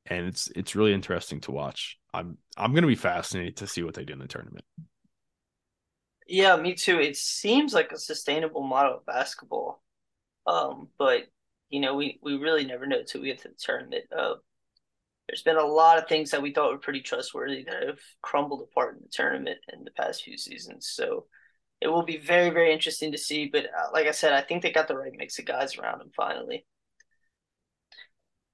and 0.05 0.27
it's 0.27 0.49
it's 0.55 0.75
really 0.75 0.93
interesting 0.93 1.41
to 1.41 1.51
watch. 1.51 1.97
I'm 2.13 2.37
I'm 2.57 2.73
gonna 2.73 2.87
be 2.87 2.95
fascinated 2.95 3.57
to 3.57 3.67
see 3.67 3.83
what 3.83 3.93
they 3.93 4.03
do 4.03 4.13
in 4.13 4.19
the 4.19 4.27
tournament. 4.27 4.65
Yeah, 6.27 6.55
me 6.55 6.75
too. 6.75 6.99
It 6.99 7.17
seems 7.17 7.73
like 7.73 7.91
a 7.91 7.97
sustainable 7.97 8.63
model 8.63 8.97
of 8.97 9.05
basketball, 9.05 9.83
um, 10.47 10.89
but 10.97 11.23
you 11.69 11.79
know 11.79 11.95
we 11.95 12.19
we 12.21 12.37
really 12.37 12.65
never 12.65 12.85
know 12.87 12.99
until 12.99 13.21
we 13.21 13.27
get 13.27 13.41
to 13.41 13.49
the 13.49 13.55
tournament. 13.59 14.05
Uh, 14.15 14.35
there's 15.27 15.43
been 15.43 15.57
a 15.57 15.65
lot 15.65 15.97
of 15.97 16.09
things 16.09 16.31
that 16.31 16.41
we 16.41 16.51
thought 16.51 16.71
were 16.71 16.77
pretty 16.77 17.01
trustworthy 17.01 17.63
that 17.63 17.87
have 17.87 17.99
crumbled 18.21 18.61
apart 18.61 18.97
in 18.97 19.03
the 19.03 19.09
tournament 19.09 19.59
in 19.71 19.85
the 19.85 19.91
past 19.91 20.23
few 20.23 20.37
seasons. 20.37 20.89
So 20.91 21.25
it 21.79 21.87
will 21.87 22.03
be 22.03 22.17
very, 22.17 22.49
very 22.49 22.73
interesting 22.73 23.13
to 23.13 23.17
see. 23.17 23.45
But 23.47 23.65
uh, 23.65 23.91
like 23.93 24.07
I 24.07 24.11
said, 24.11 24.33
I 24.33 24.41
think 24.41 24.61
they 24.61 24.73
got 24.73 24.89
the 24.89 24.97
right 24.97 25.13
mix 25.15 25.39
of 25.39 25.45
guys 25.45 25.77
around 25.77 25.99
them 25.99 26.11
finally. 26.15 26.65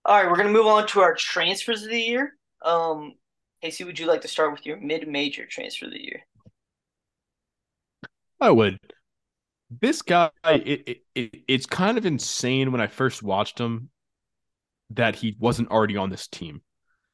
All 0.07 0.15
right, 0.15 0.29
we're 0.29 0.41
to 0.41 0.49
move 0.49 0.65
on 0.65 0.87
to 0.87 1.01
our 1.01 1.13
transfers 1.15 1.83
of 1.83 1.89
the 1.89 1.99
year. 1.99 2.33
Um, 2.63 3.15
Casey, 3.61 3.83
would 3.83 3.99
you 3.99 4.05
like 4.05 4.21
to 4.21 4.27
start 4.27 4.51
with 4.51 4.65
your 4.65 4.77
mid-major 4.77 5.45
transfer 5.45 5.85
of 5.85 5.91
the 5.91 6.01
year? 6.01 6.21
I 8.39 8.51
would. 8.51 8.79
This 9.69 10.01
guy, 10.01 10.29
it, 10.45 10.83
it, 10.87 10.97
it, 11.13 11.35
it's 11.47 11.65
kind 11.65 11.97
of 11.97 12.05
insane 12.05 12.71
when 12.71 12.79
I 12.79 12.87
first 12.87 13.21
watched 13.21 13.59
him 13.59 13.89
that 14.91 15.15
he 15.15 15.35
wasn't 15.39 15.69
already 15.69 15.97
on 15.97 16.09
this 16.09 16.27
team 16.27 16.61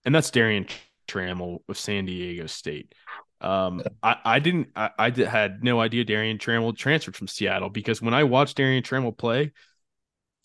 and 0.05 0.13
that's 0.13 0.31
Darrion 0.31 0.67
Trammell 1.07 1.59
of 1.67 1.77
San 1.77 2.05
Diego 2.05 2.47
State. 2.47 2.93
Um, 3.41 3.83
I, 4.01 4.17
I 4.23 4.39
didn't 4.39 4.69
I, 4.75 4.91
I 4.97 5.09
had 5.09 5.63
no 5.63 5.79
idea 5.81 6.05
Darrion 6.05 6.37
Trammell 6.37 6.77
transferred 6.77 7.15
from 7.15 7.27
Seattle 7.27 7.69
because 7.69 8.01
when 8.01 8.13
I 8.13 8.23
watched 8.23 8.57
Darrion 8.57 8.83
Trammell 8.83 9.17
play, 9.17 9.51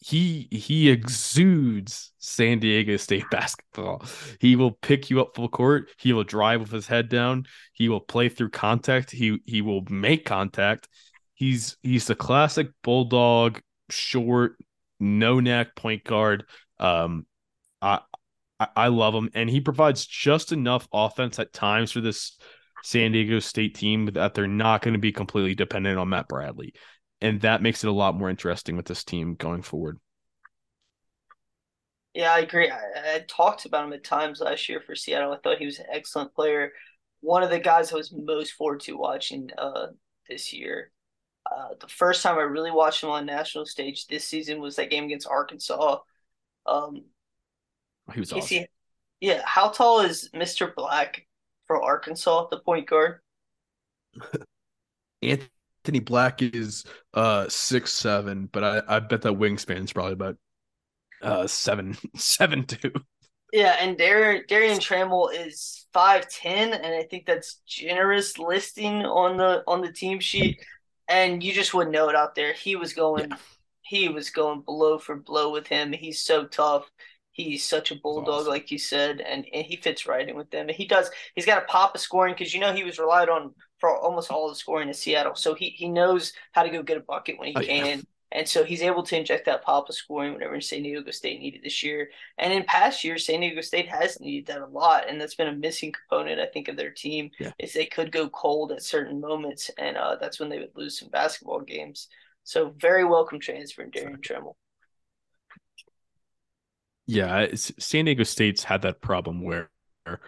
he 0.01 0.49
he 0.51 0.91
exudes 0.91 2.13
San 2.19 2.61
Diego 2.61 2.97
State 2.97 3.25
basketball. 3.31 4.03
He 4.41 4.57
will 4.57 4.73
pick 4.73 5.11
you 5.11 5.21
up 5.21 5.35
full 5.35 5.49
court. 5.49 5.91
He 5.99 6.13
will 6.13 6.25
drive 6.25 6.61
with 6.61 6.71
his 6.71 6.87
head 6.87 7.09
down. 7.09 7.47
He 7.73 7.89
will 7.89 8.01
play 8.01 8.29
through 8.29 8.51
contact. 8.51 9.11
He 9.11 9.39
he 9.45 9.61
will 9.61 9.85
make 9.91 10.25
contact. 10.25 10.89
He's 11.35 11.77
he's 11.83 12.07
the 12.07 12.15
classic 12.15 12.69
bulldog, 12.83 13.61
short, 13.91 14.57
no 15.01 15.41
neck 15.41 15.75
point 15.75 16.05
guard. 16.05 16.45
Um, 16.79 17.27
I 17.83 18.01
I, 18.61 18.69
I 18.77 18.89
love 18.89 19.15
him, 19.15 19.31
and 19.35 19.51
he 19.51 19.61
provides 19.61 20.07
just 20.07 20.53
enough 20.53 20.87
offense 20.93 21.39
at 21.39 21.53
times 21.53 21.91
for 21.91 22.01
this 22.01 22.39
San 22.85 23.13
Diego 23.13 23.41
State 23.41 23.75
team 23.75 24.07
that 24.07 24.35
they're 24.35 24.47
not 24.47 24.83
going 24.83 24.95
to 24.95 25.01
be 25.01 25.13
completely 25.13 25.55
dependent 25.55 25.99
on 25.99 26.09
Matt 26.09 26.29
Bradley, 26.29 26.75
and 27.21 27.41
that 27.41 27.63
makes 27.63 27.83
it 27.83 27.89
a 27.89 27.93
lot 27.93 28.17
more 28.17 28.31
interesting 28.31 28.77
with 28.77 28.87
this 28.87 29.05
team 29.05 29.35
going 29.35 29.63
forward. 29.63 29.99
Yeah, 32.15 32.33
I 32.33 32.41
agree. 32.41 32.71
I, 32.71 33.15
I 33.15 33.25
talked 33.29 33.65
about 33.65 33.85
him 33.87 33.93
at 33.93 34.05
times 34.05 34.41
last 34.41 34.69
year 34.69 34.81
for 34.81 34.95
Seattle. 34.95 35.33
I 35.33 35.39
thought 35.39 35.59
he 35.59 35.67
was 35.67 35.79
an 35.79 35.87
excellent 35.93 36.35
player. 36.35 36.73
One 37.21 37.43
of 37.43 37.51
the 37.51 37.59
guys 37.59 37.93
I 37.93 37.97
was 37.97 38.13
most 38.13 38.53
forward 38.53 38.81
to 38.81 38.97
watching 38.97 39.51
uh, 39.59 39.89
this 40.29 40.53
year. 40.53 40.91
Uh, 41.51 41.69
the 41.81 41.89
first 41.89 42.23
time 42.23 42.37
I 42.37 42.43
really 42.43 42.71
watched 42.71 43.03
him 43.03 43.11
on 43.11 43.27
national 43.27 43.67
stage 43.67 44.07
this 44.07 44.25
season 44.25 44.61
was 44.61 44.77
that 44.77 44.91
game 44.91 45.05
against 45.05 45.29
Arkansas. 45.29 45.99
Um, 46.67 47.05
he 48.13 48.21
was 48.21 48.33
awesome. 48.33 48.65
yeah, 49.21 49.43
how 49.45 49.69
tall 49.69 50.01
is 50.01 50.31
Mr. 50.35 50.75
Black 50.75 51.27
for 51.67 51.83
Arkansas, 51.83 52.49
the 52.51 52.61
point 52.61 52.89
guard? 52.89 53.21
Anthony 55.23 55.49
Black 55.99 56.43
is 56.43 56.85
uh 57.15 57.49
six 57.49 57.93
seven, 57.93 58.49
but 58.53 58.65
I, 58.65 58.83
I 58.97 59.01
bet 59.01 59.23
that 59.23 59.33
wingspan 59.33 59.85
is 59.85 59.93
probably 59.93 60.13
about 60.13 60.37
uh 61.23 61.47
seven 61.47 61.97
seven 62.17 62.65
two. 62.65 62.93
Yeah, 63.53 63.77
and 63.81 63.97
Darren 63.97 64.47
Darren 64.47 64.79
Trammell 64.79 65.35
is 65.35 65.87
five 65.93 66.29
ten, 66.29 66.75
and 66.75 66.95
I 66.95 67.05
think 67.05 67.25
that's 67.25 67.61
generous 67.67 68.39
listing 68.39 69.05
on 69.05 69.37
the 69.37 69.63
on 69.67 69.81
the 69.81 69.93
team 69.93 70.21
sheet. 70.21 70.61
And 71.09 71.43
you 71.43 71.55
just 71.55 71.73
wouldn't 71.73 71.95
know 71.95 72.11
it 72.11 72.15
out 72.15 72.35
there. 72.35 72.53
He 72.53 72.77
was 72.77 72.93
going, 72.93 73.31
yeah. 73.31 73.37
he 73.81 74.11
was 74.11 74.29
going 74.29 74.61
blow 74.61 74.99
for 74.99 75.17
blow 75.17 75.51
with 75.51 75.67
him. 75.67 75.93
He's 75.93 76.23
so 76.23 76.45
tough. 76.45 76.91
He's 77.39 77.65
such 77.65 77.93
a 77.93 77.97
bulldog, 77.97 78.41
awesome. 78.41 78.49
like 78.49 78.73
you 78.73 78.79
said, 78.79 79.21
and, 79.21 79.47
and 79.53 79.65
he 79.65 79.77
fits 79.77 80.07
right 80.07 80.29
in 80.29 80.35
with 80.35 80.51
them. 80.51 80.69
And 80.69 80.77
he 80.77 80.87
does. 80.87 81.09
He's 81.37 81.47
got 81.47 81.63
a 81.63 81.67
pop 81.67 81.95
of 81.95 82.01
scoring 82.01 82.35
because 82.37 82.53
you 82.53 82.59
know 82.59 82.73
he 82.73 82.83
was 82.83 82.99
relied 82.99 83.29
on 83.29 83.55
for 83.79 83.97
almost 83.97 84.33
all 84.33 84.49
the 84.49 84.57
scoring 84.57 84.89
in 84.89 84.95
Seattle. 84.95 85.37
So 85.37 85.55
he 85.55 85.71
he 85.71 85.89
knows 85.89 86.33
how 86.53 86.65
to 86.65 86.71
go 86.71 86.83
get 86.83 86.97
a 86.97 87.01
bucket 87.01 87.39
when 87.39 87.49
he 87.49 87.55
oh, 87.57 87.61
can. 87.61 87.99
Yeah. 87.99 88.05
And 88.33 88.47
so 88.47 88.65
he's 88.65 88.83
able 88.83 89.05
to 89.05 89.17
inject 89.17 89.47
that 89.47 89.63
pop 89.63 89.89
of 89.89 89.95
scoring 89.95 90.35
whenever 90.35 90.61
San 90.61 90.83
Diego 90.83 91.11
State 91.13 91.41
needed 91.41 91.63
this 91.63 91.83
year. 91.83 92.11
And 92.37 92.53
in 92.53 92.65
past 92.65 93.03
years, 93.03 93.25
San 93.25 93.41
Diego 93.41 93.63
State 93.63 93.89
has 93.89 94.21
needed 94.21 94.47
that 94.47 94.61
a 94.61 94.67
lot. 94.67 95.09
And 95.09 95.19
that's 95.19 95.35
been 95.35 95.49
a 95.49 95.55
missing 95.55 95.93
component, 95.93 96.39
I 96.39 96.47
think, 96.47 96.69
of 96.69 96.77
their 96.77 96.91
team 96.91 97.31
yeah. 97.39 97.53
is 97.59 97.73
they 97.73 97.87
could 97.87 98.13
go 98.13 98.29
cold 98.29 98.73
at 98.73 98.83
certain 98.83 99.21
moments. 99.21 99.71
And 99.79 99.97
uh, 99.97 100.17
that's 100.21 100.39
when 100.39 100.51
they 100.51 100.59
would 100.59 100.77
lose 100.77 100.99
some 100.99 101.09
basketball 101.09 101.61
games. 101.61 102.09
So 102.43 102.75
very 102.79 103.05
welcome 103.05 103.41
transfer 103.41 103.83
in 103.83 103.91
Darren 103.91 104.21
Trammell. 104.21 104.57
Yeah, 107.09 107.47
San 107.55 108.05
Diego 108.05 108.23
State's 108.23 108.63
had 108.63 108.83
that 108.83 109.01
problem 109.01 109.43
where 109.43 109.71
uh, 110.07 110.19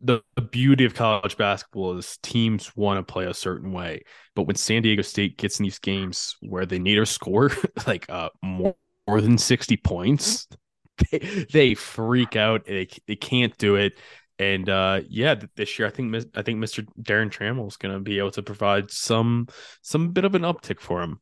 the, 0.00 0.22
the 0.36 0.42
beauty 0.42 0.84
of 0.84 0.94
college 0.94 1.36
basketball 1.36 1.98
is 1.98 2.18
teams 2.22 2.74
want 2.76 2.98
to 2.98 3.12
play 3.12 3.26
a 3.26 3.34
certain 3.34 3.72
way, 3.72 4.04
but 4.34 4.44
when 4.44 4.56
San 4.56 4.82
Diego 4.82 5.02
State 5.02 5.36
gets 5.36 5.60
in 5.60 5.64
these 5.64 5.78
games 5.78 6.36
where 6.40 6.66
they 6.66 6.78
need 6.78 6.96
to 6.96 7.06
score 7.06 7.50
like 7.86 8.08
uh, 8.08 8.30
more, 8.42 8.74
more 9.06 9.20
than 9.20 9.36
sixty 9.36 9.76
points, 9.76 10.48
they, 11.10 11.18
they 11.52 11.74
freak 11.74 12.36
out. 12.36 12.64
They 12.64 12.88
they 13.06 13.16
can't 13.16 13.56
do 13.58 13.76
it. 13.76 13.98
And 14.38 14.68
uh, 14.68 15.02
yeah, 15.08 15.36
this 15.56 15.78
year 15.78 15.86
I 15.86 15.90
think 15.90 16.14
I 16.34 16.42
think 16.42 16.58
Mr. 16.58 16.86
Darren 17.00 17.30
Trammell 17.30 17.68
is 17.68 17.76
going 17.76 17.94
to 17.94 18.00
be 18.00 18.18
able 18.18 18.32
to 18.32 18.42
provide 18.42 18.90
some 18.90 19.48
some 19.82 20.10
bit 20.12 20.24
of 20.24 20.34
an 20.34 20.42
uptick 20.42 20.80
for 20.80 21.02
him. 21.02 21.20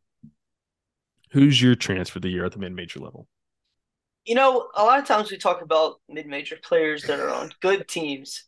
Who's 1.33 1.61
your 1.61 1.75
transfer 1.75 2.19
of 2.19 2.23
the 2.23 2.29
year 2.29 2.45
at 2.45 2.53
the 2.53 2.61
mid 2.61 2.73
major 2.75 3.01
level? 3.01 3.27
You 4.25 4.35
know, 4.35 4.69
a 4.75 4.85
lot 4.85 4.99
of 4.99 5.07
times 5.07 5.31
we 5.31 5.37
talk 5.37 5.63
about 5.63 6.01
mid-major 6.09 6.57
players 6.63 7.03
that 7.05 7.19
are 7.19 7.31
on 7.31 7.53
good 7.61 7.89
teams. 7.89 8.45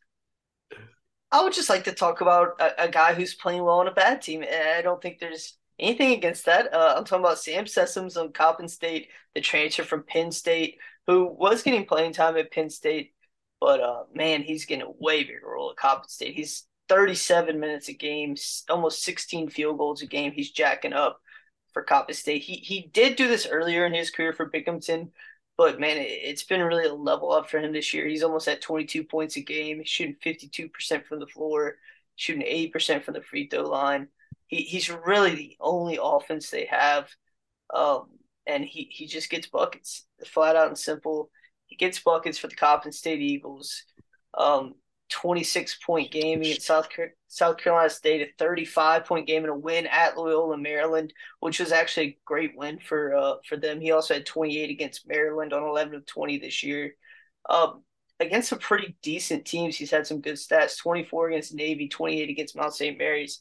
I 1.33 1.43
would 1.43 1.53
just 1.53 1.69
like 1.69 1.85
to 1.85 1.93
talk 1.93 2.21
about 2.21 2.61
a, 2.61 2.85
a, 2.85 2.89
guy 2.89 3.13
who's 3.13 3.35
playing 3.35 3.65
well 3.65 3.81
on 3.81 3.89
a 3.89 3.93
bad 3.93 4.23
team, 4.23 4.45
I 4.45 4.83
don't 4.83 5.03
think 5.03 5.19
there's 5.19 5.59
anything 5.81 6.13
against 6.13 6.47
that. 6.47 6.73
Uh, 6.73 6.95
I'm 6.97 7.05
talking 7.05 7.25
about 7.25 7.41
Sam 7.41 7.65
Sessoms 7.65 8.17
on 8.17 8.33
Coppin 8.33 8.69
State, 8.69 9.09
the 9.35 9.41
transfer 9.41 9.83
from 9.83 10.05
Penn 10.05 10.31
State, 10.31 10.79
who 11.09 11.27
was 11.27 11.65
getting 11.65 11.87
playing 11.87 12.13
time 12.13 12.37
at 12.37 12.53
Penn 12.53 12.71
State, 12.71 13.15
but 13.61 13.81
uh, 13.81 14.05
man, 14.15 14.43
he's 14.43 14.65
getting 14.65 14.87
a 14.87 14.91
way 15.01 15.25
bigger 15.25 15.41
role 15.47 15.71
at 15.71 15.77
Coppin 15.77 16.09
State. 16.09 16.37
He's 16.37 16.67
37 16.89 17.59
minutes 17.59 17.89
a 17.89 17.95
game, 17.95 18.37
almost 18.69 19.03
16 19.03 19.49
field 19.49 19.79
goals 19.79 20.03
a 20.03 20.07
game. 20.07 20.33
He's 20.33 20.51
jacking 20.51 20.93
up 20.93 21.21
for 21.73 21.83
Coppin 21.83 22.15
State. 22.15 22.43
He 22.43 22.55
he 22.57 22.91
did 22.93 23.17
do 23.17 23.27
this 23.27 23.47
earlier 23.51 23.85
in 23.87 23.93
his 23.93 24.11
career 24.11 24.33
for 24.33 24.47
Binghamton, 24.47 25.13
but 25.57 25.79
man, 25.79 25.97
it's 25.99 26.43
been 26.43 26.63
really 26.63 26.87
a 26.87 26.95
level 26.95 27.33
up 27.33 27.49
for 27.49 27.59
him 27.59 27.73
this 27.73 27.95
year. 27.95 28.07
He's 28.07 28.23
almost 28.23 28.49
at 28.49 28.61
22 28.61 29.05
points 29.05 29.37
a 29.37 29.41
game. 29.41 29.83
Shooting 29.85 30.17
52% 30.25 31.05
from 31.07 31.21
the 31.21 31.27
floor, 31.27 31.77
shooting 32.17 32.43
80% 32.43 33.05
from 33.05 33.15
the 33.15 33.23
free 33.23 33.49
throw 33.49 33.63
line. 33.63 34.09
He, 34.47 34.63
he's 34.63 34.91
really 34.91 35.35
the 35.35 35.57
only 35.61 35.99
offense 36.03 36.51
they 36.51 36.67
have. 36.67 37.09
Um, 37.73 38.07
and 38.47 38.65
he, 38.65 38.89
he 38.91 39.07
just 39.07 39.31
gets 39.31 39.47
buckets, 39.47 40.07
flat 40.27 40.57
out 40.57 40.69
and 40.69 40.79
simple. 40.79 41.31
He 41.67 41.77
gets 41.77 42.01
buckets 42.01 42.39
for 42.39 42.49
the 42.49 42.57
Coppin 42.57 42.93
State 42.93 43.21
Eagles. 43.21 43.85
Um, 44.37 44.75
26 45.11 45.79
point 45.85 46.11
game 46.11 46.41
against 46.41 46.63
South 46.63 46.89
South 47.29 47.57
Carolina 47.59 47.91
State, 47.91 48.23
a 48.23 48.33
35 48.39 49.05
point 49.05 49.27
game 49.27 49.45
and 49.45 49.53
a 49.53 49.57
win 49.57 49.87
at 49.87 50.17
Loyola 50.17 50.57
Maryland, 50.57 51.13
which 51.41 51.61
was 51.61 51.73
actually 51.73 52.07
a 52.07 52.19
great 52.25 52.57
win 52.57 52.79
for 52.79 53.15
uh, 53.15 53.35
for 53.49 53.57
them. 53.57 53.81
He 53.81 53.93
also 53.93 54.15
had 54.15 54.27
28 54.27 54.71
against 54.71 55.09
Maryland 55.09 55.53
on 55.53 55.63
11 55.63 55.95
of 55.95 56.07
20 56.07 56.39
this 56.39 56.63
year. 56.63 56.95
Um, 57.49 57.83
against 58.21 58.49
some 58.49 58.59
pretty 58.59 58.97
decent 59.03 59.45
teams, 59.45 59.77
he's 59.77 59.91
had 59.91 60.07
some 60.07 60.21
good 60.21 60.37
stats 60.37 60.79
24 60.79 61.29
against 61.31 61.55
Navy, 61.55 61.89
28 61.89 62.31
against 62.31 62.57
Mount 62.57 62.75
St. 62.75 62.97
Mary's. 62.97 63.41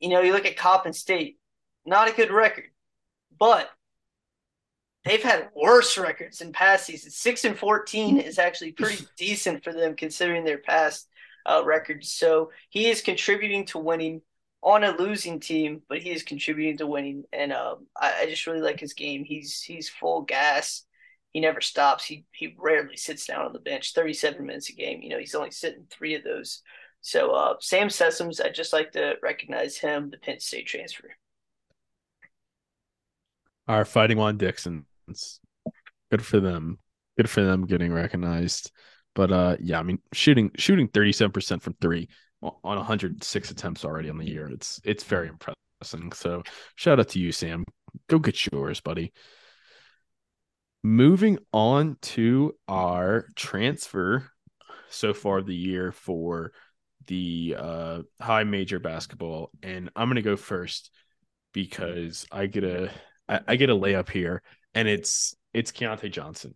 You 0.00 0.08
know, 0.08 0.20
you 0.20 0.32
look 0.32 0.46
at 0.46 0.56
Coppin 0.56 0.92
State, 0.92 1.38
not 1.84 2.08
a 2.08 2.14
good 2.14 2.30
record, 2.30 2.70
but 3.38 3.70
they've 5.04 5.22
had 5.22 5.50
worse 5.54 5.96
records 5.98 6.40
in 6.40 6.52
past 6.52 6.86
seasons. 6.86 7.16
6 7.16 7.44
and 7.44 7.58
14 7.58 8.18
is 8.18 8.38
actually 8.38 8.72
pretty 8.72 9.04
decent 9.16 9.64
for 9.64 9.72
them 9.72 9.96
considering 9.96 10.44
their 10.44 10.58
past 10.58 11.08
uh, 11.46 11.62
records. 11.64 12.12
So 12.12 12.50
he 12.68 12.86
is 12.86 13.00
contributing 13.00 13.66
to 13.66 13.78
winning 13.78 14.22
on 14.62 14.84
a 14.84 14.96
losing 14.96 15.40
team, 15.40 15.82
but 15.88 15.98
he 15.98 16.10
is 16.10 16.22
contributing 16.22 16.78
to 16.78 16.86
winning. 16.86 17.24
And 17.32 17.52
um, 17.52 17.86
I, 17.96 18.22
I 18.22 18.26
just 18.26 18.46
really 18.46 18.60
like 18.60 18.80
his 18.80 18.94
game. 18.94 19.24
He's 19.24 19.60
he's 19.62 19.88
full 19.88 20.22
gas 20.22 20.84
he 21.32 21.40
never 21.40 21.60
stops. 21.60 22.04
He 22.04 22.24
he 22.32 22.56
rarely 22.58 22.96
sits 22.96 23.26
down 23.26 23.44
on 23.44 23.52
the 23.52 23.58
bench. 23.58 23.92
Thirty 23.92 24.14
seven 24.14 24.46
minutes 24.46 24.70
a 24.70 24.72
game. 24.72 25.02
You 25.02 25.10
know, 25.10 25.18
he's 25.18 25.34
only 25.34 25.50
sitting 25.50 25.86
three 25.90 26.14
of 26.14 26.24
those. 26.24 26.62
So 27.00 27.30
uh, 27.32 27.54
Sam 27.60 27.88
Sessoms, 27.88 28.44
I'd 28.44 28.54
just 28.54 28.72
like 28.72 28.92
to 28.92 29.14
recognize 29.22 29.78
him, 29.78 30.10
the 30.10 30.18
Penn 30.18 30.40
State 30.40 30.66
transfer. 30.66 31.10
Our 33.68 33.84
fighting 33.84 34.18
on 34.18 34.38
Dixon's. 34.38 35.40
good 36.10 36.24
for 36.24 36.40
them. 36.40 36.78
Good 37.16 37.28
for 37.28 37.42
them 37.42 37.66
getting 37.66 37.92
recognized. 37.92 38.72
But 39.14 39.32
uh, 39.32 39.56
yeah, 39.60 39.78
I 39.78 39.82
mean, 39.82 39.98
shooting 40.12 40.50
shooting 40.56 40.88
thirty 40.88 41.12
seven 41.12 41.32
percent 41.32 41.62
from 41.62 41.74
three 41.80 42.08
on 42.42 42.52
one 42.62 42.78
hundred 42.78 43.22
six 43.22 43.50
attempts 43.50 43.84
already 43.84 44.08
on 44.08 44.18
the 44.18 44.26
year. 44.26 44.48
It's 44.48 44.80
it's 44.84 45.04
very 45.04 45.28
impressive. 45.28 45.56
So 46.14 46.42
shout 46.76 46.98
out 46.98 47.08
to 47.10 47.20
you, 47.20 47.32
Sam. 47.32 47.64
Go 48.08 48.18
get 48.18 48.46
yours, 48.50 48.80
buddy. 48.80 49.12
Moving 50.82 51.38
on 51.52 51.96
to 52.02 52.54
our 52.68 53.26
transfer 53.34 54.30
so 54.88 55.12
far 55.12 55.42
the 55.42 55.54
year 55.54 55.92
for 55.92 56.52
the 57.06 57.56
uh, 57.58 58.02
high 58.20 58.44
major 58.44 58.78
basketball, 58.78 59.50
and 59.62 59.90
I'm 59.96 60.08
gonna 60.08 60.22
go 60.22 60.36
first 60.36 60.90
because 61.52 62.26
I 62.30 62.46
get 62.46 62.64
a 62.64 62.90
I, 63.28 63.40
I 63.46 63.56
get 63.56 63.70
a 63.70 63.74
layup 63.74 64.08
here, 64.08 64.42
and 64.74 64.88
it's 64.88 65.34
it's 65.52 65.72
Keyontae 65.72 66.10
Johnson. 66.10 66.54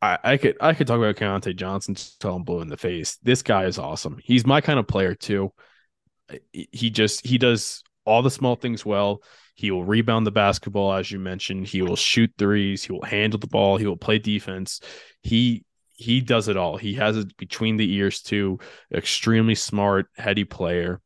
I, 0.00 0.18
I 0.24 0.36
could 0.36 0.56
I 0.60 0.74
could 0.74 0.86
talk 0.86 0.98
about 0.98 1.16
Keyontae 1.16 1.56
Johnson 1.56 1.94
till 1.94 2.34
I'm 2.34 2.42
blue 2.42 2.60
in 2.60 2.68
the 2.68 2.76
face. 2.76 3.18
This 3.22 3.42
guy 3.42 3.66
is 3.66 3.78
awesome. 3.78 4.18
He's 4.22 4.44
my 4.44 4.60
kind 4.60 4.78
of 4.78 4.88
player 4.88 5.14
too. 5.14 5.52
He 6.52 6.90
just 6.90 7.24
he 7.26 7.38
does 7.38 7.82
all 8.04 8.22
the 8.22 8.30
small 8.30 8.56
things 8.56 8.84
well. 8.84 9.22
He 9.54 9.70
will 9.70 9.84
rebound 9.84 10.26
the 10.26 10.32
basketball, 10.32 10.92
as 10.92 11.10
you 11.10 11.18
mentioned. 11.18 11.66
He 11.68 11.82
will 11.82 11.96
shoot 11.96 12.32
threes. 12.36 12.82
He 12.82 12.92
will 12.92 13.02
handle 13.02 13.38
the 13.38 13.46
ball. 13.46 13.76
He 13.76 13.86
will 13.86 13.96
play 13.96 14.18
defense. 14.18 14.80
He 15.22 15.64
he 15.94 16.20
does 16.20 16.48
it 16.48 16.56
all. 16.56 16.76
He 16.76 16.94
has 16.94 17.16
it 17.16 17.36
between 17.36 17.76
the 17.76 17.92
ears 17.92 18.22
too. 18.22 18.58
Extremely 18.92 19.54
smart, 19.54 20.06
heady 20.16 20.44
player. 20.44 21.00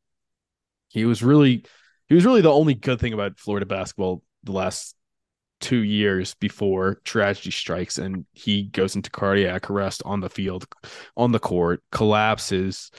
He 0.88 1.04
was 1.04 1.22
really 1.22 1.64
he 2.08 2.14
was 2.14 2.24
really 2.24 2.40
the 2.40 2.52
only 2.52 2.74
good 2.74 3.00
thing 3.00 3.12
about 3.12 3.38
Florida 3.38 3.66
basketball 3.66 4.22
the 4.44 4.52
last 4.52 4.94
two 5.60 5.82
years 5.82 6.34
before 6.34 7.00
tragedy 7.04 7.50
strikes 7.50 7.98
and 7.98 8.26
he 8.32 8.64
goes 8.64 8.94
into 8.94 9.10
cardiac 9.10 9.70
arrest 9.70 10.02
on 10.04 10.20
the 10.20 10.28
field, 10.28 10.66
on 11.16 11.32
the 11.32 11.38
court, 11.38 11.82
collapses. 11.90 12.90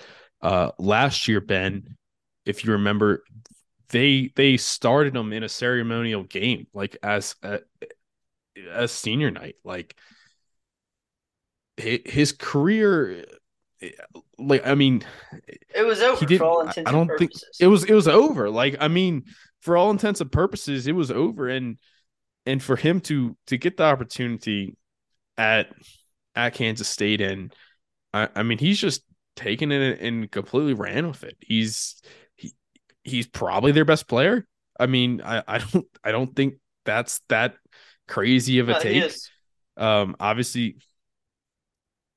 Uh, 0.42 0.72
last 0.80 1.28
year, 1.28 1.40
Ben, 1.40 1.96
if 2.46 2.66
you 2.66 2.74
remember, 2.74 3.24
they 3.90 4.32
they 4.36 4.58
started 4.58 5.16
him 5.16 5.32
in 5.32 5.44
a 5.44 5.50
ceremonial 5.50 6.24
game 6.24 6.68
like 6.74 6.98
as 7.02 7.36
a, 7.42 7.60
as 8.70 8.92
senior 8.92 9.32
night 9.32 9.56
like 9.64 9.96
his 11.78 12.32
career 12.32 13.24
like 14.40 14.66
i 14.66 14.74
mean 14.74 15.04
it 15.76 15.86
was 15.86 16.02
over 16.02 16.26
he 16.26 16.38
for 16.38 16.46
all 16.46 16.62
intents 16.62 16.90
i 16.90 16.92
don't 16.92 17.12
think 17.18 17.32
it 17.60 17.68
was 17.68 17.84
it 17.84 17.94
was 17.94 18.08
over 18.08 18.50
like 18.50 18.76
i 18.80 18.88
mean 18.88 19.24
for 19.62 19.78
all 19.78 19.92
intents 19.92 20.20
and 20.20 20.32
purposes 20.32 20.88
it 20.88 20.94
was 20.94 21.12
over 21.12 21.48
and 21.48 21.78
and 22.46 22.64
for 22.64 22.76
him 22.76 23.00
to 23.00 23.38
to 23.46 23.58
get 23.58 23.78
the 23.78 23.84
opportunity 23.84 24.76
at 25.38 25.72
at 26.36 26.56
kansas 26.56 26.88
state 26.88 27.22
and 27.22 27.54
i, 28.14 28.28
I 28.36 28.44
mean 28.44 28.58
he's 28.58 28.80
just 28.80 29.04
taken 29.36 29.72
it 29.72 30.02
and 30.02 30.32
completely 30.32 30.74
ran 30.74 31.08
with 31.08 31.24
it 31.24 31.38
he's 31.40 32.02
he, 32.36 32.54
he's 33.08 33.28
probably 33.28 33.72
their 33.72 33.86
best 33.86 34.08
player. 34.08 34.46
I 34.80 34.86
mean, 34.86 35.22
I, 35.24 35.44
I 35.48 35.58
don't 35.60 35.88
I 36.04 36.12
don't 36.12 36.36
think 36.36 36.56
that's 36.86 37.22
that 37.30 37.56
crazy 38.08 38.60
of 38.60 38.70
a 38.70 38.80
take. 38.80 39.12
Um, 39.76 40.16
obviously, 40.20 40.78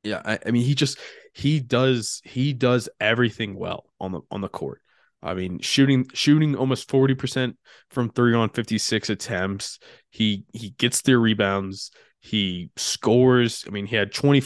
yeah. 0.02 0.20
I, 0.24 0.38
I 0.46 0.50
mean, 0.50 0.62
he 0.62 0.74
just 0.74 0.98
he 1.32 1.60
does 1.60 2.20
he 2.24 2.52
does 2.52 2.88
everything 3.00 3.54
well 3.54 3.86
on 4.00 4.12
the 4.12 4.20
on 4.30 4.40
the 4.40 4.48
court. 4.48 4.80
I 5.22 5.34
mean, 5.34 5.60
shooting 5.60 6.06
shooting 6.14 6.56
almost 6.56 6.88
40% 6.88 7.54
from 7.90 8.10
3 8.10 8.34
on 8.34 8.48
56 8.50 9.10
attempts. 9.10 9.78
He 10.10 10.44
he 10.52 10.70
gets 10.70 11.02
their 11.02 11.18
rebounds. 11.18 11.90
He 12.20 12.70
scores. 12.76 13.64
I 13.66 13.70
mean, 13.70 13.86
he 13.86 13.96
had 13.96 14.12
20 14.12 14.42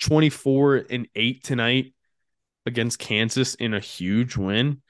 24 0.00 0.84
and 0.90 1.06
8 1.14 1.44
tonight 1.44 1.94
against 2.66 2.98
Kansas 2.98 3.54
in 3.54 3.74
a 3.74 3.80
huge 3.80 4.36
win. 4.36 4.82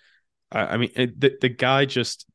I, 0.51 0.61
I 0.61 0.77
mean, 0.77 0.91
the 0.97 1.37
the 1.41 1.49
guy 1.49 1.85
just 1.85 2.27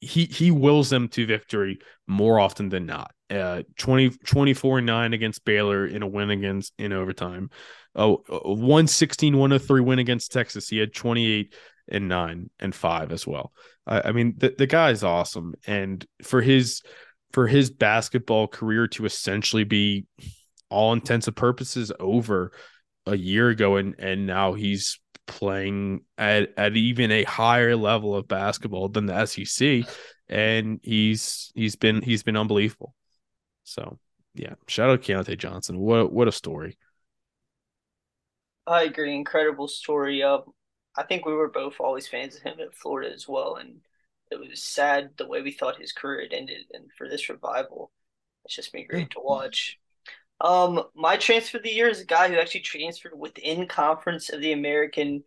he 0.00 0.26
he 0.26 0.50
wills 0.50 0.90
them 0.90 1.08
to 1.08 1.26
victory 1.26 1.78
more 2.06 2.38
often 2.38 2.68
than 2.68 2.86
not. 2.86 3.12
Uh 3.30 3.62
20 3.78 4.10
24 4.10 4.80
9 4.80 5.12
against 5.12 5.44
Baylor 5.44 5.86
in 5.86 6.02
a 6.02 6.06
win 6.06 6.30
against 6.30 6.72
in 6.78 6.92
overtime. 6.92 7.50
Oh, 7.94 8.24
uh, 8.28 8.40
116 8.48 9.36
103 9.36 9.80
win 9.80 9.98
against 9.98 10.32
Texas. 10.32 10.68
He 10.68 10.78
had 10.78 10.94
28 10.94 11.54
and 11.88 12.08
9 12.08 12.50
and 12.58 12.74
5 12.74 13.12
as 13.12 13.26
well. 13.26 13.52
I, 13.86 14.08
I 14.08 14.12
mean, 14.12 14.34
the 14.38 14.54
the 14.56 14.66
guy 14.66 14.90
is 14.90 15.04
awesome 15.04 15.54
and 15.66 16.04
for 16.22 16.40
his 16.40 16.82
for 17.32 17.46
his 17.46 17.70
basketball 17.70 18.48
career 18.48 18.86
to 18.88 19.04
essentially 19.04 19.64
be 19.64 20.06
all 20.70 20.92
intents 20.92 21.26
and 21.26 21.36
purposes 21.36 21.92
over 22.00 22.52
a 23.06 23.16
year 23.16 23.48
ago 23.50 23.76
and 23.76 23.94
and 23.98 24.26
now 24.26 24.54
he's 24.54 24.98
playing 25.26 26.02
at, 26.18 26.50
at 26.56 26.76
even 26.76 27.10
a 27.10 27.24
higher 27.24 27.76
level 27.76 28.14
of 28.14 28.28
basketball 28.28 28.88
than 28.88 29.06
the 29.06 29.26
SEC, 29.26 29.84
and 30.28 30.80
he's 30.82 31.52
he's 31.54 31.76
been 31.76 32.02
he's 32.02 32.22
been 32.22 32.36
unbelievable. 32.36 32.94
So 33.64 33.98
yeah, 34.34 34.54
shout 34.66 34.90
out 34.90 35.02
Keyontae 35.02 35.38
Johnson. 35.38 35.78
What 35.78 36.12
what 36.12 36.28
a 36.28 36.32
story. 36.32 36.76
I 38.66 38.84
agree, 38.84 39.14
incredible 39.14 39.68
story. 39.68 40.22
Uh, 40.22 40.38
I 40.96 41.02
think 41.04 41.26
we 41.26 41.34
were 41.34 41.50
both 41.50 41.80
always 41.80 42.08
fans 42.08 42.36
of 42.36 42.42
him 42.42 42.60
at 42.60 42.74
Florida 42.74 43.12
as 43.12 43.28
well, 43.28 43.56
and 43.56 43.80
it 44.30 44.38
was 44.38 44.62
sad 44.62 45.10
the 45.16 45.26
way 45.26 45.42
we 45.42 45.52
thought 45.52 45.80
his 45.80 45.92
career 45.92 46.22
had 46.22 46.32
ended. 46.32 46.66
And 46.72 46.90
for 46.96 47.08
this 47.08 47.28
revival, 47.28 47.92
it's 48.44 48.56
just 48.56 48.72
been 48.72 48.86
great 48.86 49.10
to 49.10 49.20
watch. 49.20 49.78
Um, 50.40 50.84
my 50.94 51.16
transfer 51.16 51.58
of 51.58 51.64
the 51.64 51.72
year 51.72 51.88
is 51.88 52.00
a 52.00 52.06
guy 52.06 52.28
who 52.28 52.36
actually 52.36 52.62
transferred 52.62 53.18
within 53.18 53.66
conference 53.68 54.30
of 54.30 54.40
the 54.40 54.52
American. 54.52 55.24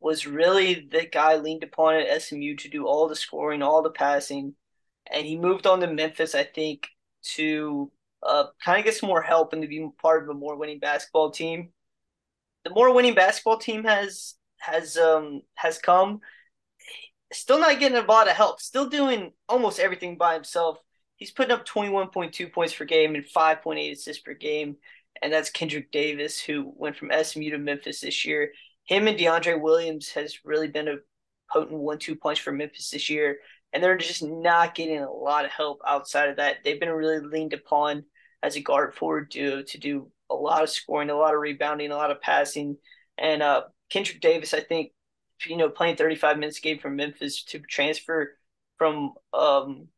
Was 0.00 0.26
really 0.26 0.86
the 0.90 1.06
guy 1.06 1.36
leaned 1.36 1.64
upon 1.64 1.94
at 1.94 2.22
SMU 2.22 2.56
to 2.56 2.68
do 2.68 2.86
all 2.86 3.08
the 3.08 3.16
scoring, 3.16 3.62
all 3.62 3.82
the 3.82 3.90
passing, 3.90 4.54
and 5.10 5.26
he 5.26 5.38
moved 5.38 5.66
on 5.66 5.80
to 5.80 5.86
Memphis. 5.86 6.34
I 6.34 6.44
think 6.44 6.88
to 7.34 7.90
uh, 8.22 8.46
kind 8.64 8.78
of 8.78 8.84
get 8.84 8.94
some 8.96 9.08
more 9.08 9.22
help 9.22 9.52
and 9.54 9.62
to 9.62 9.68
be 9.68 9.88
part 10.02 10.22
of 10.22 10.28
a 10.28 10.34
more 10.34 10.56
winning 10.56 10.78
basketball 10.78 11.30
team. 11.30 11.72
The 12.64 12.70
more 12.70 12.94
winning 12.94 13.14
basketball 13.14 13.58
team 13.58 13.84
has 13.84 14.34
has 14.58 14.96
um 14.96 15.42
has 15.54 15.78
come, 15.78 16.20
still 17.32 17.60
not 17.60 17.78
getting 17.78 17.98
a 17.98 18.02
lot 18.02 18.28
of 18.28 18.34
help. 18.34 18.60
Still 18.60 18.88
doing 18.88 19.32
almost 19.48 19.78
everything 19.78 20.16
by 20.16 20.34
himself 20.34 20.78
he's 21.16 21.30
putting 21.30 21.52
up 21.52 21.66
21.2 21.66 22.52
points 22.52 22.74
per 22.74 22.84
game 22.84 23.14
and 23.14 23.24
5.8 23.24 23.92
assists 23.92 24.22
per 24.22 24.34
game. 24.34 24.76
And 25.22 25.32
that's 25.32 25.50
Kendrick 25.50 25.90
Davis, 25.90 26.40
who 26.40 26.72
went 26.76 26.96
from 26.96 27.10
SMU 27.22 27.50
to 27.50 27.58
Memphis 27.58 28.00
this 28.00 28.24
year. 28.24 28.52
Him 28.84 29.06
and 29.06 29.18
DeAndre 29.18 29.60
Williams 29.60 30.10
has 30.10 30.44
really 30.44 30.68
been 30.68 30.88
a 30.88 30.96
potent 31.50 31.78
one-two 31.78 32.16
punch 32.16 32.42
for 32.42 32.52
Memphis 32.52 32.90
this 32.90 33.08
year. 33.08 33.38
And 33.72 33.82
they're 33.82 33.96
just 33.96 34.22
not 34.22 34.74
getting 34.74 35.00
a 35.00 35.10
lot 35.10 35.44
of 35.44 35.50
help 35.50 35.80
outside 35.86 36.28
of 36.28 36.36
that. 36.36 36.58
They've 36.64 36.78
been 36.78 36.90
really 36.90 37.20
leaned 37.20 37.52
upon 37.52 38.04
as 38.42 38.56
a 38.56 38.60
guard 38.60 38.94
forward 38.94 39.30
duo 39.30 39.62
to 39.62 39.78
do 39.78 40.10
a 40.30 40.34
lot 40.34 40.62
of 40.62 40.70
scoring, 40.70 41.10
a 41.10 41.14
lot 41.14 41.34
of 41.34 41.40
rebounding, 41.40 41.90
a 41.90 41.96
lot 41.96 42.10
of 42.10 42.20
passing. 42.20 42.76
And 43.18 43.42
uh, 43.42 43.64
Kendrick 43.90 44.20
Davis, 44.20 44.54
I 44.54 44.60
think, 44.60 44.92
you 45.46 45.56
know, 45.56 45.68
playing 45.68 45.96
35 45.96 46.38
minutes 46.38 46.58
a 46.58 46.62
game 46.62 46.78
from 46.78 46.96
Memphis 46.96 47.44
to 47.44 47.58
transfer 47.60 48.32
from 48.78 49.14
um, 49.32 49.88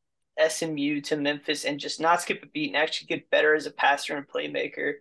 SMU 0.48 1.00
to 1.02 1.16
Memphis 1.16 1.64
and 1.64 1.80
just 1.80 2.00
not 2.00 2.20
skip 2.20 2.42
a 2.42 2.46
beat 2.46 2.68
and 2.68 2.76
actually 2.76 3.06
get 3.06 3.30
better 3.30 3.54
as 3.54 3.66
a 3.66 3.70
passer 3.70 4.16
and 4.16 4.28
playmaker 4.28 4.94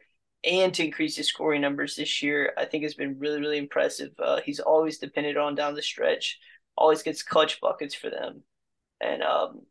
and 0.45 0.73
to 0.75 0.85
increase 0.85 1.15
his 1.15 1.27
scoring 1.27 1.61
numbers 1.61 1.95
this 1.95 2.21
year, 2.21 2.53
I 2.57 2.65
think 2.65 2.83
has 2.83 2.93
been 2.93 3.17
really, 3.17 3.39
really 3.39 3.57
impressive. 3.57 4.11
Uh, 4.19 4.41
he's 4.45 4.59
always 4.59 4.99
depended 4.99 5.37
on 5.37 5.55
down 5.55 5.73
the 5.73 5.81
stretch, 5.81 6.39
always 6.77 7.01
gets 7.01 7.23
clutch 7.23 7.59
buckets 7.59 7.95
for 7.95 8.09
them. 8.09 8.43
And 9.01 9.23
um, 9.23 9.61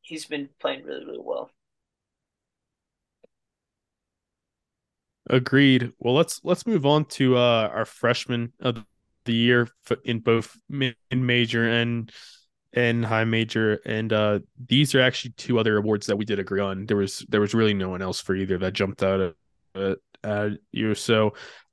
he's 0.00 0.24
been 0.24 0.48
playing 0.58 0.84
really, 0.84 1.04
really 1.04 1.20
well. 1.20 1.50
Agreed. 5.28 5.92
Well, 5.98 6.14
let's 6.14 6.40
let's 6.44 6.66
move 6.66 6.86
on 6.86 7.04
to 7.06 7.36
uh, 7.36 7.70
our 7.72 7.84
freshman 7.84 8.52
of 8.60 8.84
the 9.24 9.34
year 9.34 9.68
in 10.04 10.20
both 10.20 10.56
in 10.70 10.94
major 11.10 11.68
and 11.68 12.10
and 12.72 13.04
high 13.04 13.24
major, 13.24 13.80
and 13.86 14.12
uh, 14.12 14.38
these 14.68 14.94
are 14.94 15.00
actually 15.00 15.32
two 15.32 15.58
other 15.58 15.78
awards 15.78 16.06
that 16.06 16.16
we 16.16 16.24
did 16.24 16.38
agree 16.38 16.60
on. 16.60 16.86
There 16.86 16.98
was 16.98 17.24
there 17.28 17.40
was 17.40 17.54
really 17.54 17.74
no 17.74 17.88
one 17.88 18.02
else 18.02 18.20
for 18.20 18.36
either 18.36 18.58
that 18.58 18.74
jumped 18.74 19.02
out 19.02 19.34
at, 19.74 19.98
at 20.22 20.52
you. 20.72 20.94
So 20.94 21.32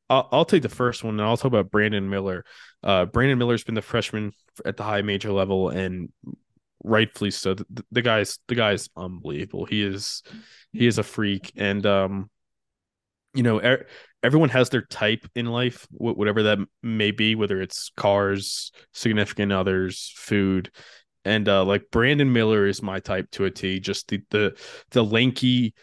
I'll, 0.09 0.29
I'll, 0.31 0.45
take 0.45 0.63
the 0.63 0.69
first 0.69 1.03
one, 1.03 1.19
and 1.19 1.21
I'll 1.21 1.37
talk 1.37 1.45
about 1.45 1.71
Brandon 1.71 2.09
Miller. 2.09 2.45
Uh, 2.81 3.05
Brandon 3.05 3.37
Miller's 3.37 3.63
been 3.63 3.75
the 3.75 3.81
freshman 3.81 4.31
at 4.65 4.77
the 4.77 4.83
high 4.83 5.01
major 5.01 5.31
level, 5.31 5.69
and 5.69 6.09
rightfully 6.83 7.31
so. 7.31 7.53
The, 7.53 7.85
the 7.91 8.01
guy's 8.01 8.39
the 8.47 8.55
guy's 8.55 8.89
unbelievable. 8.95 9.65
He 9.65 9.83
is 9.83 10.23
he 10.71 10.87
is 10.87 10.97
a 10.97 11.03
freak, 11.03 11.51
and 11.57 11.85
um, 11.85 12.29
you 13.33 13.43
know, 13.43 13.59
er, 13.59 13.85
everyone 14.21 14.49
has 14.49 14.69
their 14.69 14.83
type 14.83 15.27
in 15.35 15.47
life, 15.47 15.87
whatever 15.91 16.43
that 16.43 16.59
may 16.81 17.11
be, 17.11 17.35
whether 17.35 17.61
it's 17.61 17.91
cars, 17.95 18.71
significant 18.93 19.51
others, 19.51 20.13
food, 20.15 20.71
and 21.25 21.47
uh, 21.47 21.63
like 21.63 21.89
Brandon 21.91 22.31
Miller 22.31 22.67
is 22.67 22.81
my 22.81 22.99
type 22.99 23.29
to 23.31 23.45
a 23.45 23.51
T. 23.51 23.79
Just 23.79 24.07
the 24.09 24.21
the 24.29 24.57
the 24.91 25.03
lanky, 25.03 25.73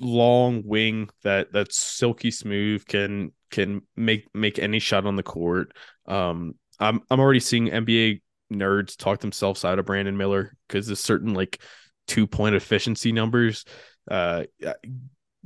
long 0.00 0.62
wing 0.64 1.08
that 1.22 1.52
that's 1.52 1.78
silky 1.78 2.30
smooth 2.30 2.84
can 2.86 3.32
can 3.50 3.82
make 3.96 4.28
make 4.34 4.58
any 4.58 4.78
shot 4.78 5.06
on 5.06 5.16
the 5.16 5.22
court. 5.22 5.72
Um, 6.06 6.54
I'm 6.78 7.00
I'm 7.10 7.20
already 7.20 7.40
seeing 7.40 7.68
NBA 7.68 8.20
nerds 8.52 8.96
talk 8.96 9.20
themselves 9.20 9.64
out 9.64 9.78
of 9.78 9.86
Brandon 9.86 10.16
Miller 10.16 10.54
because 10.66 10.86
there's 10.86 11.00
certain 11.00 11.34
like 11.34 11.60
two 12.06 12.26
point 12.26 12.54
efficiency 12.54 13.12
numbers. 13.12 13.64
Uh, 14.10 14.44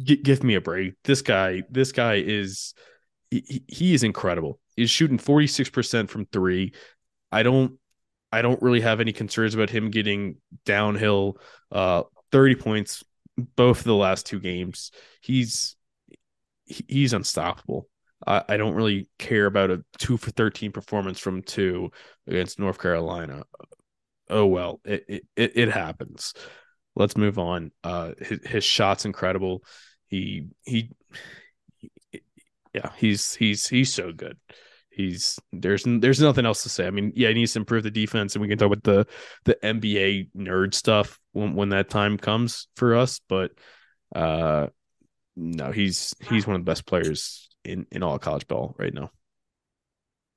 give 0.02 0.42
me 0.42 0.54
a 0.54 0.60
break. 0.60 0.94
This 1.04 1.22
guy, 1.22 1.62
this 1.70 1.92
guy 1.92 2.22
is 2.24 2.74
he, 3.30 3.64
he 3.66 3.94
is 3.94 4.02
incredible. 4.02 4.58
He's 4.76 4.90
shooting 4.90 5.18
46% 5.18 6.08
from 6.08 6.26
3. 6.26 6.72
I 7.30 7.42
don't 7.42 7.78
I 8.30 8.40
don't 8.40 8.62
really 8.62 8.80
have 8.80 9.00
any 9.00 9.12
concerns 9.12 9.54
about 9.54 9.70
him 9.70 9.90
getting 9.90 10.36
downhill 10.64 11.38
uh 11.70 12.02
30 12.30 12.54
points 12.56 13.04
both 13.56 13.78
of 13.78 13.84
the 13.84 13.94
last 13.94 14.26
two 14.26 14.40
games. 14.40 14.90
He's 15.20 15.76
he's 16.64 17.12
unstoppable. 17.12 17.88
I, 18.24 18.56
don't 18.56 18.74
really 18.74 19.08
care 19.18 19.46
about 19.46 19.72
a 19.72 19.84
2 19.98 20.16
for 20.16 20.30
13 20.30 20.70
performance 20.70 21.18
from 21.18 21.42
2 21.42 21.90
against 22.28 22.60
North 22.60 22.78
Carolina. 22.78 23.42
Oh 24.30 24.46
well, 24.46 24.80
it 24.84 25.24
it, 25.36 25.52
it 25.56 25.68
happens. 25.70 26.32
Let's 26.94 27.16
move 27.16 27.38
on. 27.38 27.72
Uh 27.82 28.12
his, 28.18 28.40
his 28.44 28.64
shot's 28.64 29.04
incredible. 29.04 29.64
He 30.06 30.48
he, 30.64 30.90
yeah 32.74 32.90
he's 32.96 33.34
he's 33.34 33.66
he's 33.66 33.92
so 33.92 34.12
good. 34.12 34.36
He's 34.90 35.38
there's 35.52 35.84
there's 35.86 36.20
nothing 36.20 36.44
else 36.44 36.64
to 36.64 36.68
say. 36.68 36.86
I 36.86 36.90
mean 36.90 37.12
yeah 37.16 37.28
he 37.28 37.34
needs 37.34 37.54
to 37.54 37.60
improve 37.60 37.82
the 37.82 37.90
defense 37.90 38.34
and 38.34 38.42
we 38.42 38.48
can 38.48 38.58
talk 38.58 38.66
about 38.66 38.82
the 38.82 39.06
the 39.44 39.56
nba 39.62 40.28
nerd 40.36 40.74
stuff 40.74 41.18
when, 41.32 41.54
when 41.54 41.70
that 41.70 41.88
time 41.88 42.18
comes 42.18 42.68
for 42.76 42.94
us 42.94 43.20
but 43.26 43.52
uh 44.14 44.66
no 45.34 45.72
he's 45.72 46.14
he's 46.28 46.46
one 46.46 46.56
of 46.56 46.60
the 46.60 46.70
best 46.70 46.84
players 46.84 47.48
in 47.64 47.86
in 47.90 48.02
all 48.02 48.18
college 48.18 48.46
ball 48.46 48.74
right 48.78 48.92
now. 48.92 49.10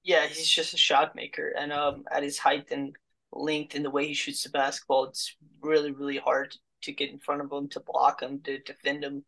Yeah 0.04 0.26
he's 0.28 0.50
just 0.50 0.74
a 0.74 0.78
shot 0.78 1.16
maker 1.16 1.50
and 1.50 1.74
um 1.74 2.06
at 2.10 2.24
his 2.24 2.38
height 2.38 2.72
and 2.72 2.96
length 3.36 3.76
and 3.76 3.84
the 3.84 3.90
way 3.90 4.08
he 4.08 4.14
shoots 4.14 4.44
the 4.44 4.50
basketball 4.50 5.06
it's 5.06 5.36
really 5.62 5.92
really 5.92 6.18
hard 6.18 6.56
to 6.82 6.92
get 6.92 7.10
in 7.10 7.20
front 7.20 7.42
of 7.42 7.52
him 7.52 7.68
to 7.68 7.80
block 7.82 8.22
him 8.22 8.40
to 8.40 8.60
defend 8.60 9.04
him 9.04 9.24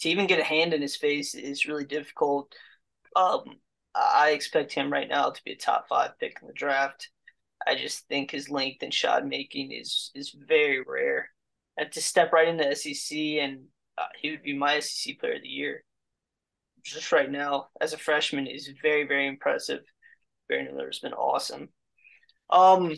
to 0.00 0.08
even 0.08 0.26
get 0.26 0.40
a 0.40 0.44
hand 0.44 0.74
in 0.74 0.82
his 0.82 0.96
face 0.96 1.34
is 1.34 1.66
really 1.66 1.84
difficult. 1.84 2.54
Um, 3.16 3.44
I 3.94 4.30
expect 4.30 4.72
him 4.72 4.92
right 4.92 5.08
now 5.08 5.30
to 5.30 5.44
be 5.44 5.52
a 5.52 5.56
top 5.56 5.88
five 5.88 6.18
pick 6.18 6.38
in 6.42 6.48
the 6.48 6.54
draft. 6.54 7.10
I 7.66 7.76
just 7.76 8.06
think 8.08 8.30
his 8.30 8.50
length 8.50 8.82
and 8.82 8.92
shot 8.92 9.26
making 9.26 9.72
is 9.72 10.10
is 10.14 10.34
very 10.46 10.82
rare. 10.86 11.30
And 11.76 11.90
to 11.92 12.02
step 12.02 12.32
right 12.32 12.48
into 12.48 12.74
SEC 12.74 13.16
and 13.16 13.64
uh, 13.96 14.06
he 14.20 14.30
would 14.30 14.42
be 14.42 14.56
my 14.56 14.80
SEC 14.80 15.18
player 15.18 15.36
of 15.36 15.42
the 15.42 15.48
year. 15.48 15.84
Just 16.84 17.12
right 17.12 17.30
now, 17.30 17.68
as 17.80 17.92
a 17.92 17.98
freshman, 17.98 18.46
is 18.46 18.70
very 18.82 19.06
very 19.06 19.26
impressive. 19.26 19.80
Barry 20.48 20.64
Miller 20.64 20.86
has 20.86 20.98
been 20.98 21.14
awesome. 21.14 21.70
Um, 22.50 22.94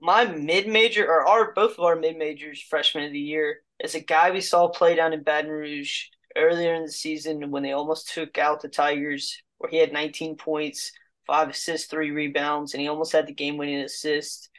my 0.00 0.24
mid 0.24 0.66
major 0.66 1.06
or 1.06 1.26
our 1.26 1.52
both 1.52 1.78
of 1.78 1.84
our 1.84 1.96
mid 1.96 2.16
majors 2.16 2.60
freshman 2.62 3.04
of 3.04 3.12
the 3.12 3.18
year 3.18 3.60
is 3.82 3.94
a 3.94 4.00
guy 4.00 4.30
we 4.30 4.40
saw 4.40 4.68
play 4.68 4.94
down 4.94 5.12
in 5.12 5.22
Baton 5.22 5.50
Rouge 5.50 6.04
earlier 6.36 6.74
in 6.74 6.84
the 6.84 6.92
season 6.92 7.50
when 7.50 7.62
they 7.62 7.72
almost 7.72 8.12
took 8.12 8.38
out 8.38 8.62
the 8.62 8.68
Tigers, 8.68 9.42
where 9.58 9.70
he 9.70 9.78
had 9.78 9.92
19 9.92 10.36
points, 10.36 10.92
five 11.26 11.48
assists, 11.48 11.88
three 11.88 12.10
rebounds, 12.10 12.74
and 12.74 12.80
he 12.80 12.88
almost 12.88 13.12
had 13.12 13.26
the 13.26 13.34
game 13.34 13.56
winning 13.56 13.80
assist. 13.80 14.50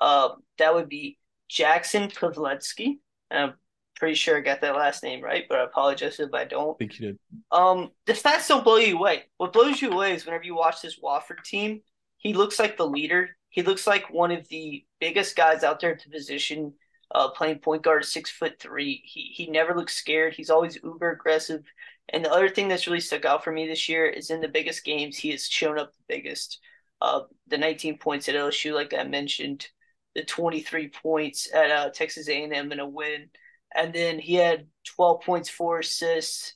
Uh, 0.00 0.30
that 0.58 0.74
would 0.74 0.88
be 0.88 1.18
Jackson 1.48 2.08
Paveletzke. 2.08 2.98
I'm 3.30 3.54
pretty 3.96 4.14
sure 4.14 4.36
I 4.36 4.40
got 4.40 4.60
that 4.60 4.76
last 4.76 5.02
name 5.02 5.22
right, 5.22 5.44
but 5.48 5.58
I 5.58 5.64
apologize 5.64 6.20
if 6.20 6.32
I 6.34 6.44
don't. 6.44 6.74
I 6.74 6.78
think 6.78 6.98
you 6.98 7.06
did. 7.08 7.18
Um, 7.50 7.90
the 8.06 8.12
stats 8.12 8.48
don't 8.48 8.64
blow 8.64 8.76
you 8.76 8.96
away. 8.96 9.24
What 9.38 9.52
blows 9.52 9.80
you 9.80 9.90
away 9.90 10.14
is 10.14 10.26
whenever 10.26 10.44
you 10.44 10.54
watch 10.54 10.82
this 10.82 11.00
Wofford 11.00 11.42
team, 11.44 11.80
he 12.18 12.34
looks 12.34 12.58
like 12.58 12.76
the 12.76 12.86
leader. 12.86 13.35
He 13.50 13.62
looks 13.62 13.86
like 13.86 14.10
one 14.12 14.32
of 14.32 14.48
the 14.48 14.84
biggest 15.00 15.36
guys 15.36 15.64
out 15.64 15.80
there 15.80 15.92
at 15.92 16.02
the 16.02 16.10
position 16.10 16.74
uh, 17.14 17.30
playing 17.30 17.58
point 17.60 17.82
guard, 17.82 18.04
six 18.04 18.30
foot 18.30 18.58
three. 18.58 19.02
He 19.04 19.32
he 19.32 19.50
never 19.50 19.74
looks 19.74 19.94
scared. 19.96 20.34
He's 20.34 20.50
always 20.50 20.78
uber 20.82 21.10
aggressive. 21.10 21.64
And 22.08 22.24
the 22.24 22.32
other 22.32 22.48
thing 22.48 22.68
that's 22.68 22.86
really 22.86 23.00
stuck 23.00 23.24
out 23.24 23.42
for 23.44 23.52
me 23.52 23.66
this 23.66 23.88
year 23.88 24.06
is 24.06 24.30
in 24.30 24.40
the 24.40 24.48
biggest 24.48 24.84
games, 24.84 25.16
he 25.16 25.30
has 25.30 25.48
shown 25.48 25.78
up 25.78 25.92
the 25.92 26.14
biggest. 26.14 26.60
Uh, 27.00 27.22
the 27.48 27.58
19 27.58 27.98
points 27.98 28.28
at 28.28 28.34
LSU, 28.36 28.72
like 28.74 28.94
I 28.94 29.04
mentioned, 29.04 29.68
the 30.14 30.24
23 30.24 30.88
points 30.88 31.52
at 31.52 31.70
uh, 31.70 31.90
Texas 31.90 32.28
A&M 32.28 32.72
in 32.72 32.80
a 32.80 32.88
win, 32.88 33.28
and 33.74 33.92
then 33.92 34.18
he 34.18 34.34
had 34.34 34.68
12 34.84 35.22
points, 35.22 35.48
four 35.50 35.80
assists. 35.80 36.54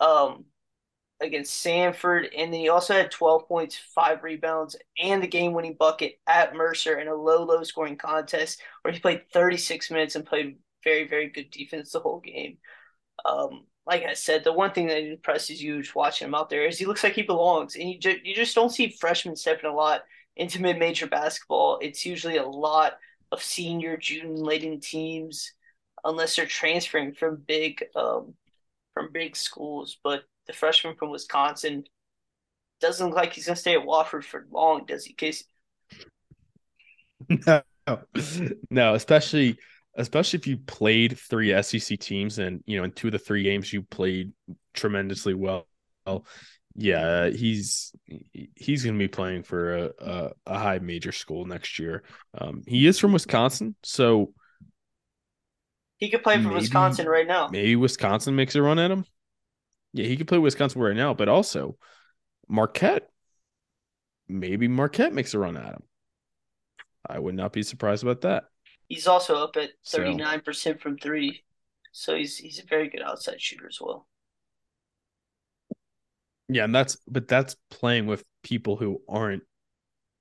Um, 0.00 0.46
against 1.20 1.64
Samford, 1.64 2.28
and 2.36 2.52
then 2.52 2.60
he 2.60 2.68
also 2.68 2.94
had 2.94 3.10
12 3.10 3.48
points, 3.48 3.76
five 3.76 4.22
rebounds, 4.22 4.76
and 5.02 5.22
the 5.22 5.26
game 5.26 5.52
winning 5.52 5.76
bucket 5.78 6.18
at 6.26 6.54
Mercer 6.54 6.98
in 6.98 7.08
a 7.08 7.14
low, 7.14 7.42
low 7.44 7.62
scoring 7.62 7.96
contest 7.96 8.60
where 8.82 8.92
he 8.92 9.00
played 9.00 9.30
36 9.32 9.90
minutes 9.90 10.14
and 10.14 10.26
played 10.26 10.56
very, 10.84 11.08
very 11.08 11.28
good 11.28 11.50
defense 11.50 11.92
the 11.92 12.00
whole 12.00 12.20
game. 12.20 12.58
Um, 13.24 13.64
like 13.86 14.04
I 14.04 14.14
said, 14.14 14.44
the 14.44 14.52
one 14.52 14.72
thing 14.72 14.88
that 14.88 14.98
impresses 14.98 15.62
you 15.62 15.82
watching 15.94 16.28
him 16.28 16.34
out 16.34 16.50
there 16.50 16.66
is 16.66 16.78
he 16.78 16.86
looks 16.86 17.04
like 17.04 17.14
he 17.14 17.22
belongs, 17.22 17.76
and 17.76 17.88
you 17.88 17.98
just, 17.98 18.24
you 18.24 18.34
just 18.34 18.54
don't 18.54 18.70
see 18.72 18.90
freshmen 18.90 19.36
stepping 19.36 19.70
a 19.70 19.74
lot 19.74 20.02
into 20.36 20.60
mid 20.60 20.78
major 20.78 21.06
basketball. 21.06 21.78
It's 21.80 22.04
usually 22.04 22.36
a 22.36 22.46
lot 22.46 22.94
of 23.32 23.42
senior, 23.42 23.96
junior, 23.96 24.36
laden 24.36 24.80
teams, 24.80 25.52
unless 26.04 26.36
they're 26.36 26.46
transferring 26.46 27.14
from 27.14 27.42
big 27.46 27.84
um, 27.94 28.34
from 28.94 29.12
big 29.12 29.36
schools. 29.36 29.98
But 30.02 30.22
the 30.46 30.52
freshman 30.52 30.96
from 30.96 31.10
Wisconsin. 31.10 31.84
Doesn't 32.80 33.06
look 33.06 33.16
like 33.16 33.32
he's 33.32 33.46
gonna 33.46 33.56
stay 33.56 33.74
at 33.74 33.86
Wofford 33.86 34.24
for 34.24 34.46
long, 34.50 34.84
does 34.86 35.04
he, 35.04 35.14
Casey? 35.14 35.44
No, 37.46 37.62
no, 38.68 38.94
especially 38.94 39.58
especially 39.96 40.38
if 40.38 40.46
you 40.46 40.56
played 40.56 41.18
three 41.18 41.62
SEC 41.62 41.98
teams 41.98 42.38
and 42.38 42.62
you 42.66 42.76
know 42.76 42.84
in 42.84 42.92
two 42.92 43.08
of 43.08 43.12
the 43.12 43.18
three 43.18 43.42
games 43.42 43.72
you 43.72 43.82
played 43.82 44.32
tremendously 44.74 45.34
well. 45.34 45.66
Yeah, 46.74 47.30
he's 47.30 47.92
he's 48.54 48.84
going 48.84 48.96
to 48.96 48.98
be 48.98 49.08
playing 49.08 49.44
for 49.44 49.76
a, 49.76 49.90
a, 49.98 50.30
a, 50.46 50.58
high 50.58 50.78
major 50.78 51.10
school 51.10 51.46
next 51.46 51.78
year. 51.78 52.02
Um, 52.36 52.62
he 52.66 52.86
is 52.86 52.98
from 52.98 53.12
Wisconsin, 53.12 53.74
so 53.82 54.34
he 55.96 56.10
could 56.10 56.22
play 56.22 56.36
for 56.36 56.48
maybe, 56.48 56.54
Wisconsin 56.54 57.08
right 57.08 57.26
now. 57.26 57.48
Maybe 57.48 57.76
Wisconsin 57.76 58.36
makes 58.36 58.54
a 58.56 58.62
run 58.62 58.78
at 58.78 58.90
him. 58.90 59.06
Yeah, 59.96 60.04
he 60.06 60.16
could 60.18 60.28
play 60.28 60.36
Wisconsin 60.36 60.82
right 60.82 60.94
now, 60.94 61.14
but 61.14 61.28
also 61.28 61.78
Marquette. 62.48 63.08
Maybe 64.28 64.68
Marquette 64.68 65.14
makes 65.14 65.32
a 65.32 65.38
run 65.38 65.56
at 65.56 65.72
him. 65.72 65.82
I 67.08 67.18
would 67.18 67.34
not 67.34 67.52
be 67.52 67.62
surprised 67.62 68.02
about 68.02 68.20
that. 68.20 68.44
He's 68.88 69.06
also 69.06 69.36
up 69.36 69.56
at 69.56 69.70
thirty 69.86 70.14
nine 70.14 70.40
percent 70.42 70.80
from 70.80 70.98
three, 70.98 71.44
so 71.92 72.14
he's 72.14 72.36
he's 72.36 72.58
a 72.58 72.66
very 72.66 72.90
good 72.90 73.00
outside 73.02 73.40
shooter 73.40 73.68
as 73.68 73.78
well. 73.80 74.06
Yeah, 76.48 76.64
and 76.64 76.74
that's 76.74 76.98
but 77.08 77.26
that's 77.26 77.56
playing 77.70 78.06
with 78.06 78.22
people 78.42 78.76
who 78.76 79.00
aren't, 79.08 79.44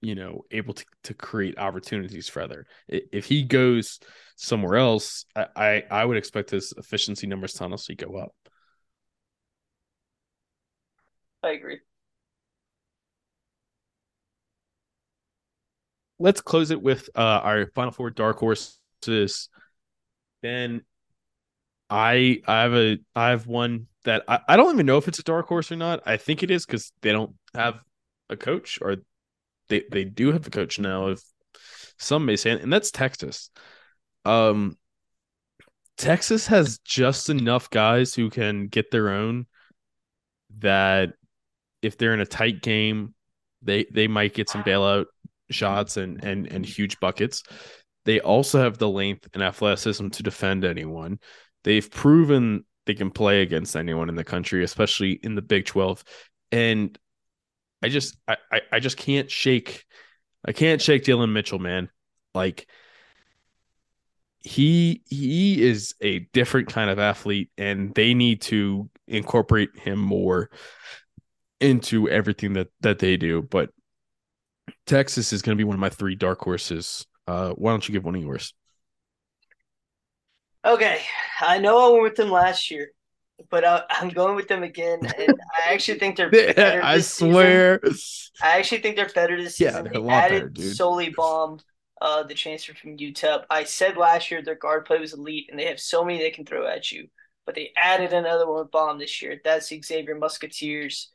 you 0.02 0.16
know, 0.16 0.46
able 0.52 0.74
to 0.74 0.86
to 1.04 1.14
create 1.14 1.58
opportunities 1.60 2.30
for 2.30 2.42
other. 2.42 2.66
If 2.88 3.26
he 3.26 3.44
goes 3.44 4.00
somewhere 4.38 4.78
else, 4.78 5.26
I 5.36 5.48
I, 5.56 5.84
I 5.92 6.06
would 6.06 6.18
expect 6.18 6.52
his 6.52 6.74
efficiency 6.78 7.28
numbers 7.28 7.54
to 7.56 7.66
honestly 7.66 7.96
go 7.96 8.16
up. 8.18 8.34
I 11.46 11.52
agree. 11.52 11.80
Let's 16.18 16.42
close 16.42 16.72
it 16.72 16.82
with 16.82 17.10
uh, 17.16 17.20
our 17.44 17.68
final 17.76 17.92
four 17.92 18.10
dark 18.10 18.40
horses. 18.40 19.50
Then 20.42 20.84
I 21.90 22.42
I 22.48 22.62
have 22.62 22.74
a 22.74 22.98
I 23.16 23.30
have 23.30 23.48
one 23.48 23.88
that 24.06 24.24
I, 24.28 24.40
I 24.48 24.58
don't 24.58 24.74
even 24.74 24.86
know 24.86 24.98
if 24.98 25.08
it's 25.08 25.20
a 25.20 25.24
dark 25.24 25.48
horse 25.48 25.72
or 25.72 25.76
not. 25.76 26.02
I 26.06 26.18
think 26.18 26.42
it 26.44 26.52
is 26.52 26.66
because 26.66 26.92
they 27.02 27.12
don't 27.12 27.36
have 27.54 27.80
a 28.30 28.38
coach, 28.38 28.80
or 28.82 28.98
they 29.70 29.84
they 29.92 30.06
do 30.06 30.32
have 30.34 30.48
a 30.48 30.52
coach 30.52 30.80
now. 30.80 31.10
If 31.10 31.22
some 32.00 32.26
may 32.26 32.38
say, 32.38 32.52
and 32.52 32.74
that's 32.74 32.92
Texas. 32.92 33.52
Um, 34.26 34.78
Texas 35.98 36.48
has 36.48 36.80
just 36.80 37.30
enough 37.30 37.70
guys 37.70 38.14
who 38.16 38.30
can 38.30 38.68
get 38.68 38.92
their 38.92 39.10
own. 39.10 39.46
That 40.60 41.14
if 41.86 41.98
they're 41.98 42.14
in 42.14 42.20
a 42.22 42.26
tight 42.26 42.62
game, 42.62 43.14
they 43.62 43.86
they 43.92 44.08
might 44.08 44.34
get 44.34 44.50
some 44.50 44.64
bailout 44.64 45.06
shots 45.50 45.98
and 45.98 46.24
and 46.24 46.48
and 46.48 46.66
huge 46.66 47.00
buckets. 47.00 47.44
They 48.06 48.20
also 48.20 48.60
have 48.60 48.78
the 48.78 48.90
length 48.90 49.28
and 49.34 49.44
athleticism 49.44 50.10
to 50.10 50.24
defend 50.24 50.64
anyone. 50.64 51.20
They've 51.64 51.90
proven 51.90 52.66
they 52.86 52.94
can 52.94 53.10
play 53.10 53.42
against 53.42 53.76
anyone 53.76 54.10
in 54.10 54.16
the 54.16 54.24
country, 54.24 54.64
especially 54.64 55.14
in 55.24 55.34
the 55.34 55.42
Big 55.42 55.66
12. 55.66 56.04
And 56.52 56.98
I 57.82 57.90
just 57.90 58.18
I, 58.28 58.38
I 58.72 58.80
just 58.80 58.98
can't 58.98 59.30
shake 59.30 59.86
I 60.48 60.52
can't 60.52 60.82
shake 60.82 61.04
Dillon 61.04 61.34
Mitchell, 61.34 61.60
man. 61.60 61.90
Like 62.34 62.68
he 64.42 65.02
he 65.08 65.64
is 65.64 65.96
a 66.02 66.20
different 66.34 66.70
kind 66.70 66.90
of 66.92 67.00
athlete 67.00 67.50
and 67.58 67.94
they 67.96 68.14
need 68.14 68.42
to 68.42 68.90
incorporate 69.08 69.78
him 69.78 69.98
more 69.98 70.52
into 71.60 72.10
everything 72.10 72.54
that 72.54 72.68
that 72.82 73.00
they 73.00 73.18
do. 73.18 73.42
But 73.42 73.70
Texas 74.86 75.34
is 75.34 75.42
going 75.42 75.58
to 75.58 75.60
be 75.60 75.64
one 75.64 75.76
of 75.76 75.80
my 75.80 75.90
three 75.90 76.16
dark 76.16 76.40
horses. 76.40 77.06
Uh, 77.28 77.52
why 77.52 77.72
don't 77.72 77.88
you 77.88 77.94
give 77.94 78.06
one 78.06 78.16
of 78.16 78.22
yours? 78.22 78.54
Okay, 80.64 81.02
I 81.42 81.60
know 81.60 81.78
I 81.78 81.92
went 81.92 82.04
with 82.04 82.16
them 82.16 82.32
last 82.32 82.72
year, 82.72 82.92
but 83.52 83.64
I, 83.64 83.84
am 84.02 84.10
going 84.10 84.36
with 84.36 84.48
them 84.48 84.64
again, 84.64 85.00
and 85.18 85.36
I 85.64 85.74
actually 85.74 86.00
think 86.00 86.18
they're 86.18 86.30
better. 86.56 86.82
I 86.84 87.00
swear, 87.00 87.80
season. 87.84 88.32
I 88.42 88.58
actually 88.58 88.82
think 88.82 88.96
they're 88.96 89.10
better 89.10 89.42
this 89.42 89.58
season. 89.58 89.86
Yeah, 89.86 89.92
they're 89.92 90.02
they 90.02 90.10
added 90.10 90.54
better, 90.56 91.12
Boum, 91.16 91.60
uh, 92.02 92.24
the 92.24 92.34
transfer 92.34 92.74
from 92.74 92.98
UTEP. 92.98 93.46
I 93.50 93.64
said 93.64 93.96
last 93.96 94.32
year 94.32 94.42
their 94.42 94.56
guard 94.56 94.86
play 94.86 94.98
was 94.98 95.14
elite, 95.14 95.48
and 95.52 95.60
they 95.60 95.66
have 95.66 95.80
so 95.80 96.04
many 96.04 96.18
they 96.18 96.32
can 96.32 96.46
throw 96.46 96.66
at 96.66 96.92
you. 96.92 97.10
But 97.46 97.54
they 97.54 97.72
added 97.78 98.12
another 98.12 98.48
one 98.48 98.60
with 98.60 98.72
Boum 98.72 98.98
this 98.98 99.22
year. 99.22 99.40
That's 99.44 99.70
the 99.70 99.80
Xavier 99.80 100.16
Musketeers. 100.16 101.12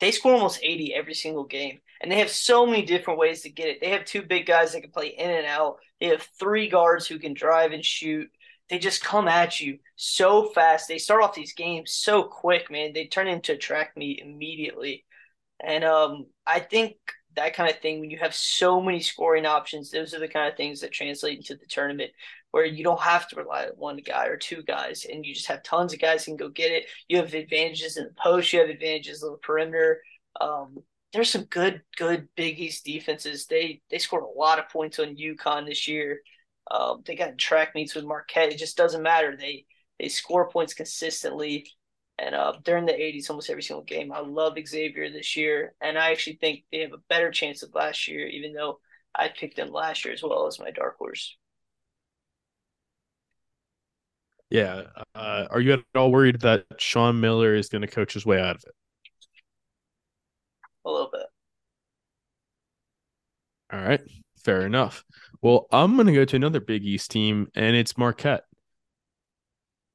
They 0.00 0.12
score 0.12 0.32
almost 0.32 0.60
80 0.62 0.94
every 0.94 1.14
single 1.14 1.44
game. 1.44 1.80
And 2.00 2.10
they 2.10 2.18
have 2.20 2.30
so 2.30 2.64
many 2.64 2.82
different 2.82 3.18
ways 3.18 3.42
to 3.42 3.50
get 3.50 3.68
it. 3.68 3.80
They 3.80 3.90
have 3.90 4.04
two 4.04 4.22
big 4.22 4.46
guys 4.46 4.72
that 4.72 4.82
can 4.82 4.90
play 4.90 5.08
in 5.08 5.30
and 5.30 5.46
out. 5.46 5.78
They 6.00 6.06
have 6.06 6.28
three 6.38 6.68
guards 6.68 7.06
who 7.06 7.18
can 7.18 7.34
drive 7.34 7.72
and 7.72 7.84
shoot. 7.84 8.30
They 8.68 8.78
just 8.78 9.02
come 9.02 9.26
at 9.26 9.60
you 9.60 9.78
so 9.96 10.50
fast. 10.50 10.86
They 10.86 10.98
start 10.98 11.22
off 11.22 11.34
these 11.34 11.54
games 11.54 11.92
so 11.92 12.22
quick, 12.22 12.70
man. 12.70 12.92
They 12.92 13.06
turn 13.06 13.26
into 13.26 13.54
a 13.54 13.56
track 13.56 13.96
meet 13.96 14.20
immediately. 14.20 15.04
And 15.58 15.82
um, 15.84 16.26
I 16.46 16.60
think 16.60 16.96
that 17.34 17.54
kind 17.54 17.70
of 17.70 17.80
thing, 17.80 18.00
when 18.00 18.10
you 18.10 18.18
have 18.18 18.34
so 18.34 18.80
many 18.80 19.00
scoring 19.00 19.46
options, 19.46 19.90
those 19.90 20.14
are 20.14 20.20
the 20.20 20.28
kind 20.28 20.48
of 20.48 20.56
things 20.56 20.80
that 20.80 20.92
translate 20.92 21.38
into 21.38 21.56
the 21.56 21.66
tournament 21.66 22.12
where 22.50 22.64
you 22.64 22.82
don't 22.82 23.00
have 23.00 23.28
to 23.28 23.36
rely 23.36 23.64
on 23.64 23.72
one 23.76 23.98
guy 23.98 24.26
or 24.26 24.36
two 24.36 24.62
guys 24.62 25.04
and 25.04 25.24
you 25.24 25.34
just 25.34 25.48
have 25.48 25.62
tons 25.62 25.92
of 25.92 26.00
guys 26.00 26.24
who 26.24 26.32
can 26.32 26.36
go 26.36 26.48
get 26.48 26.72
it. 26.72 26.86
You 27.08 27.18
have 27.18 27.34
advantages 27.34 27.96
in 27.96 28.04
the 28.04 28.14
post, 28.22 28.52
you 28.52 28.60
have 28.60 28.70
advantages 28.70 29.22
on 29.22 29.32
the 29.32 29.38
perimeter. 29.38 30.00
Um, 30.40 30.78
there's 31.12 31.30
some 31.30 31.44
good, 31.44 31.82
good 31.96 32.28
Big 32.36 32.58
East 32.58 32.84
defenses. 32.84 33.46
They 33.46 33.80
they 33.90 33.98
scored 33.98 34.24
a 34.24 34.38
lot 34.38 34.58
of 34.58 34.68
points 34.68 34.98
on 34.98 35.16
UConn 35.16 35.66
this 35.66 35.88
year. 35.88 36.20
Um, 36.70 37.02
they 37.06 37.16
got 37.16 37.38
track 37.38 37.74
meets 37.74 37.94
with 37.94 38.04
Marquette. 38.04 38.52
It 38.52 38.58
just 38.58 38.76
doesn't 38.76 39.02
matter. 39.02 39.36
They 39.36 39.64
they 39.98 40.08
score 40.08 40.50
points 40.50 40.74
consistently. 40.74 41.66
And 42.18 42.34
uh, 42.34 42.54
during 42.64 42.84
the 42.84 42.92
80s, 42.92 43.30
almost 43.30 43.48
every 43.48 43.62
single 43.62 43.84
game. 43.84 44.10
I 44.12 44.20
love 44.20 44.58
Xavier 44.66 45.08
this 45.08 45.36
year, 45.36 45.74
and 45.80 45.96
I 45.96 46.10
actually 46.10 46.36
think 46.40 46.64
they 46.70 46.80
have 46.80 46.92
a 46.92 46.98
better 47.08 47.30
chance 47.30 47.62
of 47.62 47.74
last 47.74 48.08
year, 48.08 48.26
even 48.26 48.52
though 48.52 48.80
I 49.14 49.28
picked 49.28 49.56
them 49.56 49.70
last 49.70 50.04
year 50.04 50.14
as 50.14 50.22
well 50.22 50.48
as 50.48 50.58
my 50.58 50.72
dark 50.72 50.98
horse. 50.98 51.36
Yeah. 54.50 54.84
Uh, 55.14 55.46
are 55.50 55.60
you 55.60 55.74
at 55.74 55.80
all 55.94 56.10
worried 56.10 56.40
that 56.40 56.64
Sean 56.78 57.20
Miller 57.20 57.54
is 57.54 57.68
going 57.68 57.82
to 57.82 57.88
coach 57.88 58.14
his 58.14 58.24
way 58.24 58.40
out 58.40 58.56
of 58.56 58.62
it? 58.66 58.74
A 60.84 60.90
little 60.90 61.10
bit. 61.12 61.26
All 63.72 63.80
right. 63.80 64.00
Fair 64.44 64.64
enough. 64.64 65.04
Well, 65.42 65.66
I'm 65.70 65.94
going 65.96 66.06
to 66.06 66.12
go 66.14 66.24
to 66.24 66.36
another 66.36 66.60
Big 66.60 66.84
East 66.84 67.10
team, 67.10 67.48
and 67.54 67.76
it's 67.76 67.98
Marquette. 67.98 68.44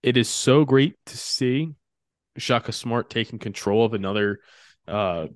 It 0.03 0.17
is 0.17 0.29
so 0.29 0.65
great 0.65 0.95
to 1.07 1.17
see 1.17 1.71
Shaka 2.37 2.71
Smart 2.71 3.09
taking 3.09 3.39
control 3.39 3.85
of 3.85 3.93
another. 3.93 4.39
Uh, 4.87 5.27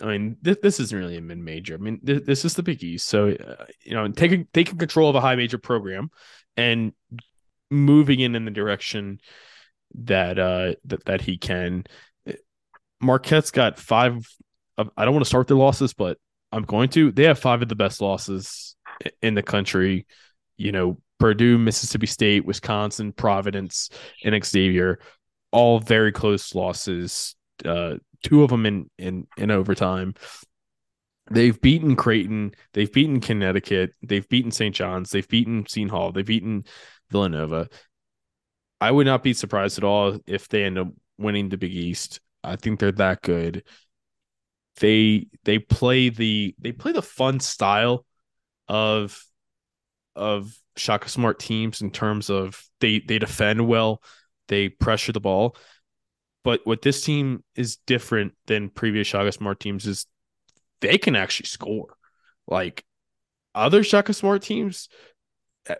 I 0.00 0.06
mean, 0.06 0.36
this, 0.42 0.56
this 0.62 0.80
isn't 0.80 0.98
really 0.98 1.16
a 1.16 1.20
mid 1.20 1.38
major. 1.38 1.74
I 1.74 1.78
mean, 1.78 2.00
th- 2.04 2.24
this 2.24 2.44
is 2.44 2.54
the 2.54 2.62
Big 2.62 2.82
East, 2.82 3.06
so 3.06 3.30
uh, 3.30 3.64
you 3.84 3.94
know, 3.94 4.08
taking 4.08 4.48
taking 4.52 4.76
control 4.76 5.08
of 5.08 5.14
a 5.14 5.20
high 5.20 5.36
major 5.36 5.58
program 5.58 6.10
and 6.56 6.92
moving 7.72 8.20
in 8.20 8.34
in 8.34 8.44
the 8.44 8.50
direction 8.50 9.20
that 9.94 10.38
uh 10.38 10.74
that, 10.84 11.04
that 11.04 11.20
he 11.20 11.38
can. 11.38 11.84
Marquette's 13.00 13.50
got 13.50 13.78
five. 13.78 14.16
Of, 14.78 14.90
I 14.96 15.04
don't 15.04 15.14
want 15.14 15.24
to 15.24 15.28
start 15.28 15.48
their 15.48 15.56
losses, 15.56 15.92
but 15.92 16.18
I'm 16.52 16.62
going 16.62 16.88
to. 16.90 17.10
They 17.10 17.24
have 17.24 17.38
five 17.38 17.62
of 17.62 17.68
the 17.68 17.74
best 17.74 18.00
losses 18.00 18.76
in 19.20 19.34
the 19.34 19.42
country. 19.42 20.06
You 20.56 20.72
know, 20.72 20.98
Purdue, 21.18 21.58
Mississippi 21.58 22.06
State, 22.06 22.44
Wisconsin, 22.44 23.12
Providence, 23.12 23.90
and 24.24 24.44
Xavier, 24.44 25.00
all 25.50 25.78
very 25.78 26.12
close 26.12 26.54
losses. 26.54 27.34
Uh, 27.64 27.94
two 28.22 28.42
of 28.42 28.50
them 28.50 28.66
in 28.66 28.90
in 28.98 29.26
in 29.36 29.50
overtime. 29.50 30.14
They've 31.30 31.58
beaten 31.60 31.96
Creighton. 31.96 32.54
They've 32.74 32.92
beaten 32.92 33.20
Connecticut. 33.20 33.94
They've 34.02 34.28
beaten 34.28 34.50
St. 34.50 34.74
John's. 34.74 35.10
They've 35.10 35.28
beaten 35.28 35.66
Seton 35.66 35.88
Hall. 35.88 36.12
They've 36.12 36.26
beaten 36.26 36.64
Villanova. 37.12 37.68
I 38.80 38.90
would 38.90 39.06
not 39.06 39.22
be 39.22 39.32
surprised 39.32 39.78
at 39.78 39.84
all 39.84 40.18
if 40.26 40.48
they 40.48 40.64
end 40.64 40.78
up 40.78 40.88
winning 41.18 41.48
the 41.48 41.56
Big 41.56 41.72
East. 41.72 42.20
I 42.42 42.56
think 42.56 42.80
they're 42.80 42.92
that 42.92 43.22
good. 43.22 43.64
They 44.80 45.28
they 45.44 45.58
play 45.58 46.08
the 46.08 46.54
they 46.58 46.72
play 46.72 46.92
the 46.92 47.02
fun 47.02 47.38
style 47.40 48.04
of 48.68 49.22
of 50.16 50.52
Shaka 50.76 51.08
Smart 51.08 51.38
teams 51.38 51.80
in 51.82 51.90
terms 51.90 52.30
of 52.30 52.62
they 52.80 53.00
they 53.00 53.18
defend 53.18 53.68
well, 53.68 54.02
they 54.48 54.68
pressure 54.68 55.12
the 55.12 55.20
ball. 55.20 55.56
But 56.44 56.60
what 56.64 56.82
this 56.82 57.04
team 57.04 57.44
is 57.54 57.76
different 57.86 58.32
than 58.46 58.68
previous 58.68 59.06
Shaka 59.06 59.30
Smart 59.32 59.60
teams 59.60 59.86
is 59.86 60.06
they 60.80 60.98
can 60.98 61.14
actually 61.14 61.46
score. 61.46 61.96
Like 62.48 62.84
other 63.54 63.84
Shaka 63.84 64.12
Smart 64.12 64.42
teams, 64.42 64.88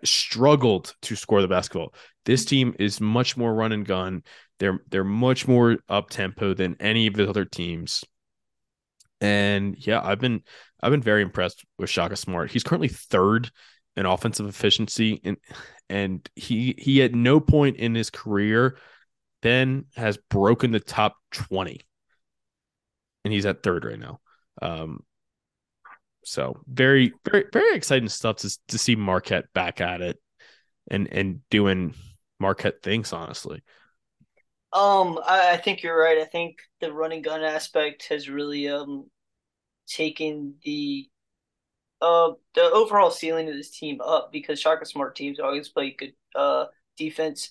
struggled 0.05 0.95
to 1.03 1.17
score 1.17 1.43
the 1.43 1.49
basketball. 1.49 1.95
This 2.25 2.45
team 2.45 2.75
is 2.79 3.01
much 3.01 3.37
more 3.37 3.55
run 3.55 3.73
and 3.73 3.87
gun. 3.87 4.23
They're 4.59 4.81
they're 4.91 5.05
much 5.05 5.49
more 5.49 5.79
up 5.89 6.11
tempo 6.11 6.55
than 6.55 6.77
any 6.81 7.07
of 7.07 7.15
the 7.15 7.29
other 7.29 7.45
teams. 7.45 8.05
And 9.21 9.77
yeah, 9.79 10.01
I've 10.03 10.21
been 10.21 10.43
I've 10.83 10.91
been 10.91 11.03
very 11.03 11.23
impressed 11.23 11.65
with 11.79 11.91
Shaka 11.91 12.17
Smart. 12.17 12.51
He's 12.51 12.65
currently 12.65 12.89
third 12.89 13.51
in 13.97 14.07
offensive 14.07 14.47
efficiency, 14.47 15.21
and 15.25 15.37
and 15.89 16.29
he 16.37 16.75
he 16.79 17.03
at 17.03 17.15
no 17.15 17.41
point 17.41 17.77
in 17.77 17.95
his 17.95 18.11
career 18.11 18.79
then 19.43 19.87
has 19.97 20.17
broken 20.31 20.71
the 20.71 20.81
top 20.81 21.17
twenty, 21.33 21.81
and 23.25 23.33
he's 23.33 23.47
at 23.47 23.63
third 23.63 23.85
right 23.85 23.99
now. 23.99 24.21
Um, 24.61 25.01
so 26.25 26.63
very, 26.67 27.13
very, 27.25 27.45
very 27.53 27.77
exciting 27.77 28.09
stuff 28.09 28.37
to 28.37 28.59
to 28.69 28.79
see 28.79 28.97
Marquette 28.97 29.53
back 29.53 29.81
at 29.81 30.01
it 30.01 30.19
and 30.91 31.09
and 31.13 31.41
doing 31.51 31.95
Marquette 32.41 32.83
things. 32.83 33.13
Honestly, 33.13 33.63
um, 34.73 35.19
I, 35.27 35.53
I 35.53 35.57
think 35.59 35.83
you're 35.83 35.99
right. 35.99 36.19
I 36.19 36.25
think 36.25 36.59
the 36.81 36.93
running 36.93 37.23
gun 37.23 37.43
aspect 37.43 38.07
has 38.09 38.29
really 38.29 38.69
um 38.69 39.11
taken 39.89 40.55
the 40.65 41.09
uh 42.01 42.33
the 42.55 42.63
overall 42.63 43.11
ceiling 43.11 43.49
of 43.49 43.55
this 43.55 43.71
team 43.71 44.01
up 44.01 44.31
because 44.33 44.61
Shaka 44.61 44.87
Smart 44.87 45.17
teams 45.17 45.41
always 45.41 45.69
play 45.69 45.95
good 45.99 46.15
uh 46.35 46.67
defense. 46.97 47.51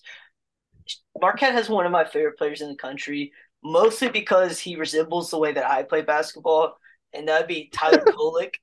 Marquette 1.19 1.53
has 1.53 1.69
one 1.69 1.85
of 1.85 1.91
my 1.91 2.05
favorite 2.05 2.37
players 2.37 2.61
in 2.61 2.69
the 2.69 2.75
country, 2.75 3.31
mostly 3.63 4.09
because 4.09 4.59
he 4.59 4.75
resembles 4.75 5.29
the 5.29 5.37
way 5.37 5.53
that 5.53 5.69
I 5.69 5.83
play 5.83 6.01
basketball 6.01 6.77
and 7.13 7.27
that'd 7.27 7.47
be 7.47 7.69
Tyler 7.73 8.03
Kolek, 8.07 8.55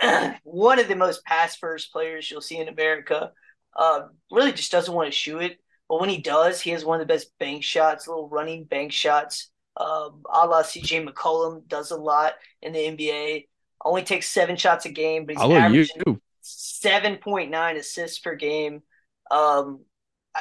one 0.44 0.78
of 0.78 0.88
the 0.88 0.96
most 0.96 1.24
pass 1.24 1.56
first 1.56 1.92
players 1.92 2.30
you'll 2.30 2.40
see 2.40 2.58
in 2.58 2.68
America. 2.68 3.32
Uh, 3.76 4.02
really 4.30 4.52
just 4.52 4.72
doesn't 4.72 4.94
want 4.94 5.06
to 5.06 5.12
shoot 5.12 5.42
it, 5.42 5.58
but 5.88 6.00
when 6.00 6.08
he 6.08 6.18
does, 6.18 6.60
he 6.60 6.70
has 6.70 6.84
one 6.84 7.00
of 7.00 7.06
the 7.06 7.12
best 7.12 7.30
bank 7.38 7.62
shots, 7.62 8.08
little 8.08 8.28
running 8.28 8.64
bank 8.64 8.92
shots. 8.92 9.50
Um, 9.76 10.22
a 10.30 10.46
la 10.46 10.62
CJ 10.62 11.08
McCollum 11.08 11.66
does 11.68 11.90
a 11.90 11.96
lot 11.96 12.34
in 12.60 12.72
the 12.72 12.78
NBA. 12.78 13.46
Only 13.84 14.02
takes 14.02 14.28
seven 14.28 14.56
shots 14.56 14.84
a 14.84 14.90
game, 14.90 15.24
but 15.24 15.36
he's 15.36 15.42
averaging 15.56 16.02
seven 16.42 17.16
point 17.16 17.50
nine 17.50 17.76
assists 17.76 18.18
per 18.18 18.34
game. 18.34 18.82
Um, 19.30 19.80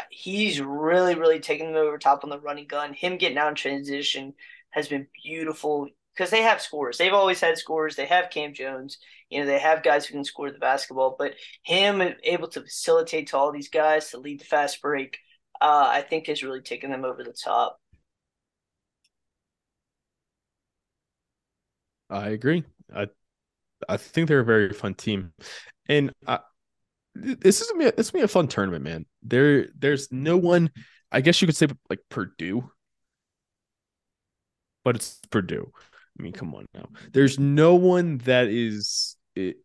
he's 0.10 0.62
really, 0.62 1.16
really 1.16 1.40
taking 1.40 1.68
them 1.68 1.76
over 1.76 1.98
top 1.98 2.24
on 2.24 2.30
the 2.30 2.40
running 2.40 2.68
gun. 2.68 2.94
Him 2.94 3.18
getting 3.18 3.38
out 3.38 3.50
in 3.50 3.56
transition 3.56 4.34
has 4.72 4.88
been 4.88 5.08
beautiful 5.24 5.88
because 6.20 6.32
they 6.32 6.42
have 6.42 6.62
scores. 6.62 6.98
They've 6.98 7.14
always 7.14 7.40
had 7.40 7.58
scores. 7.58 7.96
They 7.96 8.06
have 8.08 8.30
Cam 8.30 8.54
Jones. 8.54 8.98
You 9.30 9.40
know, 9.40 9.46
they 9.46 9.58
have 9.58 9.84
guys 9.84 10.06
who 10.06 10.16
can 10.16 10.26
score 10.26 10.52
the 10.52 10.60
basketball. 10.60 11.16
But 11.18 11.36
him 11.64 12.02
able 12.26 12.50
to 12.50 12.62
facilitate 12.62 13.28
to 13.28 13.38
all 13.38 13.54
these 13.54 13.70
guys 13.70 14.12
to 14.12 14.18
lead 14.18 14.42
the 14.42 14.46
fast 14.46 14.82
break, 14.82 15.18
uh, 15.62 15.88
I 15.88 16.02
think 16.02 16.28
has 16.28 16.44
really 16.44 16.60
taken 16.60 16.92
them 16.92 17.06
over 17.06 17.24
the 17.24 17.32
top. 17.32 17.80
I 22.10 22.30
agree. 22.30 22.66
I 22.94 23.08
I 23.88 23.96
think 23.96 24.28
they're 24.28 24.42
a 24.42 24.46
very 24.46 24.74
fun 24.74 24.96
team, 24.96 25.32
and 25.88 26.12
I, 26.28 26.40
this 27.16 27.62
is 27.62 27.72
gonna 27.72 27.86
be, 27.86 27.92
this 27.96 28.08
is 28.08 28.12
gonna 28.12 28.24
be 28.24 28.26
a 28.26 28.28
fun 28.28 28.50
tournament, 28.50 28.84
man. 28.84 29.06
There, 29.24 29.68
there's 29.78 30.12
no 30.12 30.36
one. 30.36 30.72
I 31.12 31.22
guess 31.22 31.42
you 31.42 31.48
could 31.48 31.56
say 31.56 31.68
like 31.90 32.00
Purdue, 32.10 32.70
but 34.84 34.96
it's 34.96 35.20
Purdue. 35.30 35.72
I 36.20 36.22
mean, 36.22 36.34
come 36.34 36.54
on 36.54 36.66
now. 36.74 36.88
There's 37.14 37.40
no 37.40 37.76
one 37.76 38.18
that 38.20 38.48
is 38.48 39.16
it 39.36 39.58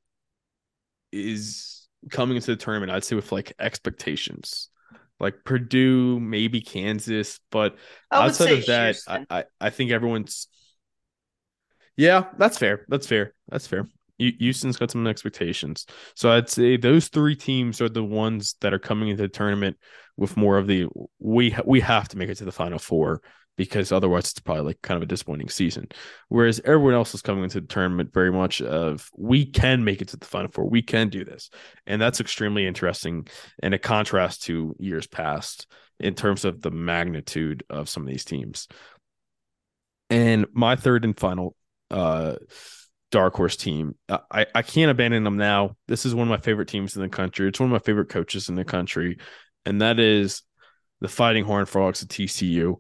is 1.10 1.88
coming 2.10 2.36
into 2.36 2.52
the 2.52 2.56
tournament. 2.56 2.92
I'd 2.92 3.04
say 3.04 3.16
with 3.16 3.32
like 3.32 3.52
expectations, 3.58 4.68
like 5.18 5.44
Purdue, 5.44 6.20
maybe 6.20 6.60
Kansas, 6.60 7.40
but 7.50 7.76
outside 8.12 8.52
of 8.52 8.66
that, 8.66 8.96
I, 9.08 9.26
I 9.30 9.44
I 9.60 9.70
think 9.70 9.90
everyone's. 9.90 10.48
Yeah, 11.96 12.26
that's 12.38 12.58
fair. 12.58 12.84
That's 12.88 13.06
fair. 13.06 13.34
That's 13.48 13.66
fair. 13.66 13.86
Houston's 14.18 14.76
got 14.76 14.92
some 14.92 15.06
expectations. 15.08 15.86
So 16.14 16.30
I'd 16.30 16.48
say 16.48 16.76
those 16.76 17.08
three 17.08 17.34
teams 17.34 17.80
are 17.80 17.88
the 17.88 18.04
ones 18.04 18.54
that 18.60 18.72
are 18.72 18.78
coming 18.78 19.08
into 19.08 19.22
the 19.22 19.28
tournament 19.28 19.76
with 20.16 20.36
more 20.36 20.56
of 20.56 20.68
the 20.68 20.86
we 21.18 21.56
we 21.64 21.80
have 21.80 22.08
to 22.10 22.16
make 22.16 22.28
it 22.28 22.36
to 22.36 22.44
the 22.44 22.52
final 22.52 22.78
four 22.78 23.22
because 23.56 23.92
otherwise 23.92 24.24
it's 24.24 24.40
probably 24.40 24.64
like 24.64 24.82
kind 24.82 24.96
of 24.96 25.02
a 25.02 25.06
disappointing 25.06 25.48
season. 25.48 25.88
Whereas 26.28 26.60
everyone 26.64 26.94
else 26.94 27.14
is 27.14 27.22
coming 27.22 27.44
into 27.44 27.60
the 27.60 27.66
tournament 27.66 28.12
very 28.12 28.32
much 28.32 28.60
of 28.60 29.08
we 29.16 29.46
can 29.46 29.84
make 29.84 30.02
it 30.02 30.08
to 30.08 30.16
the 30.16 30.26
final 30.26 30.50
four, 30.50 30.68
we 30.68 30.82
can 30.82 31.08
do 31.08 31.24
this, 31.24 31.50
and 31.86 32.00
that's 32.00 32.20
extremely 32.20 32.66
interesting 32.66 33.26
and 33.62 33.74
a 33.74 33.78
contrast 33.78 34.44
to 34.44 34.74
years 34.78 35.06
past 35.06 35.66
in 36.00 36.14
terms 36.14 36.44
of 36.44 36.60
the 36.60 36.70
magnitude 36.70 37.64
of 37.70 37.88
some 37.88 38.02
of 38.02 38.08
these 38.08 38.24
teams. 38.24 38.68
And 40.10 40.46
my 40.52 40.76
third 40.76 41.04
and 41.04 41.18
final 41.18 41.56
uh 41.90 42.36
dark 43.14 43.36
horse 43.36 43.56
team. 43.56 43.94
I, 44.08 44.46
I 44.56 44.62
can't 44.62 44.90
abandon 44.90 45.22
them 45.22 45.36
now. 45.36 45.76
This 45.86 46.04
is 46.04 46.16
one 46.16 46.26
of 46.26 46.30
my 46.30 46.42
favorite 46.42 46.66
teams 46.66 46.96
in 46.96 47.02
the 47.02 47.08
country. 47.08 47.46
It's 47.46 47.60
one 47.60 47.68
of 47.68 47.72
my 47.72 47.78
favorite 47.78 48.08
coaches 48.08 48.48
in 48.48 48.56
the 48.56 48.64
country, 48.64 49.18
and 49.64 49.80
that 49.82 50.00
is 50.00 50.42
the 51.00 51.06
Fighting 51.06 51.44
Horn 51.44 51.64
Frogs 51.64 52.02
at 52.02 52.08
TCU. 52.08 52.74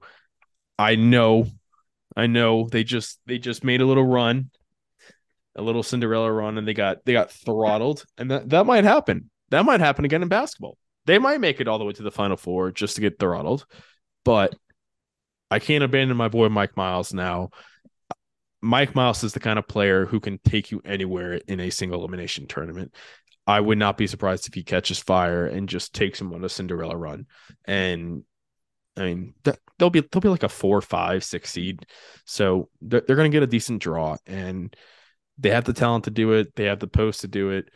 I 0.78 0.96
know, 0.96 1.46
I 2.16 2.26
know 2.26 2.68
they 2.68 2.84
just 2.84 3.20
they 3.26 3.38
just 3.38 3.64
made 3.64 3.80
a 3.80 3.86
little 3.86 4.06
run, 4.06 4.50
a 5.56 5.62
little 5.62 5.82
Cinderella 5.82 6.30
run, 6.30 6.58
and 6.58 6.66
they 6.66 6.74
got 6.74 7.04
they 7.04 7.12
got 7.12 7.30
throttled, 7.30 8.04
and 8.18 8.30
that 8.30 8.50
that 8.50 8.66
might 8.66 8.84
happen. 8.84 9.30
That 9.50 9.64
might 9.64 9.80
happen 9.80 10.04
again 10.04 10.22
in 10.22 10.28
basketball. 10.28 10.78
They 11.06 11.18
might 11.18 11.40
make 11.40 11.60
it 11.60 11.68
all 11.68 11.78
the 11.78 11.84
way 11.84 11.92
to 11.92 12.02
the 12.02 12.10
Final 12.10 12.36
Four 12.36 12.70
just 12.72 12.96
to 12.96 13.00
get 13.00 13.18
throttled, 13.18 13.66
but 14.24 14.54
I 15.50 15.58
can't 15.58 15.84
abandon 15.84 16.16
my 16.16 16.28
boy 16.28 16.48
Mike 16.48 16.76
Miles 16.76 17.12
now. 17.12 17.50
Mike 18.60 18.94
Miles 18.94 19.22
is 19.22 19.34
the 19.34 19.40
kind 19.40 19.58
of 19.58 19.68
player 19.68 20.06
who 20.06 20.18
can 20.18 20.38
take 20.38 20.70
you 20.70 20.80
anywhere 20.84 21.34
in 21.46 21.60
a 21.60 21.70
single 21.70 22.00
elimination 22.00 22.46
tournament. 22.46 22.94
I 23.46 23.60
would 23.60 23.76
not 23.76 23.98
be 23.98 24.06
surprised 24.06 24.48
if 24.48 24.54
he 24.54 24.62
catches 24.62 24.98
fire 24.98 25.46
and 25.46 25.68
just 25.68 25.94
takes 25.94 26.18
him 26.18 26.32
on 26.32 26.42
a 26.42 26.48
Cinderella 26.48 26.96
run. 26.96 27.26
And 27.66 28.24
I 28.96 29.02
mean, 29.02 29.34
they'll 29.78 29.90
be 29.90 30.00
they'll 30.00 30.20
be 30.20 30.28
like 30.28 30.44
a 30.44 30.48
four, 30.48 30.80
five, 30.80 31.24
six 31.24 31.50
seed, 31.50 31.86
so 32.24 32.68
they're, 32.80 33.00
they're 33.00 33.16
going 33.16 33.30
to 33.30 33.34
get 33.34 33.42
a 33.42 33.48
decent 33.48 33.82
draw, 33.82 34.16
and 34.26 34.74
they 35.38 35.50
have 35.50 35.64
the 35.64 35.72
talent 35.72 36.04
to 36.04 36.10
do 36.10 36.32
it. 36.32 36.54
They 36.54 36.64
have 36.64 36.78
the 36.78 36.86
post 36.86 37.22
to 37.22 37.28
do 37.28 37.50
it. 37.50 37.70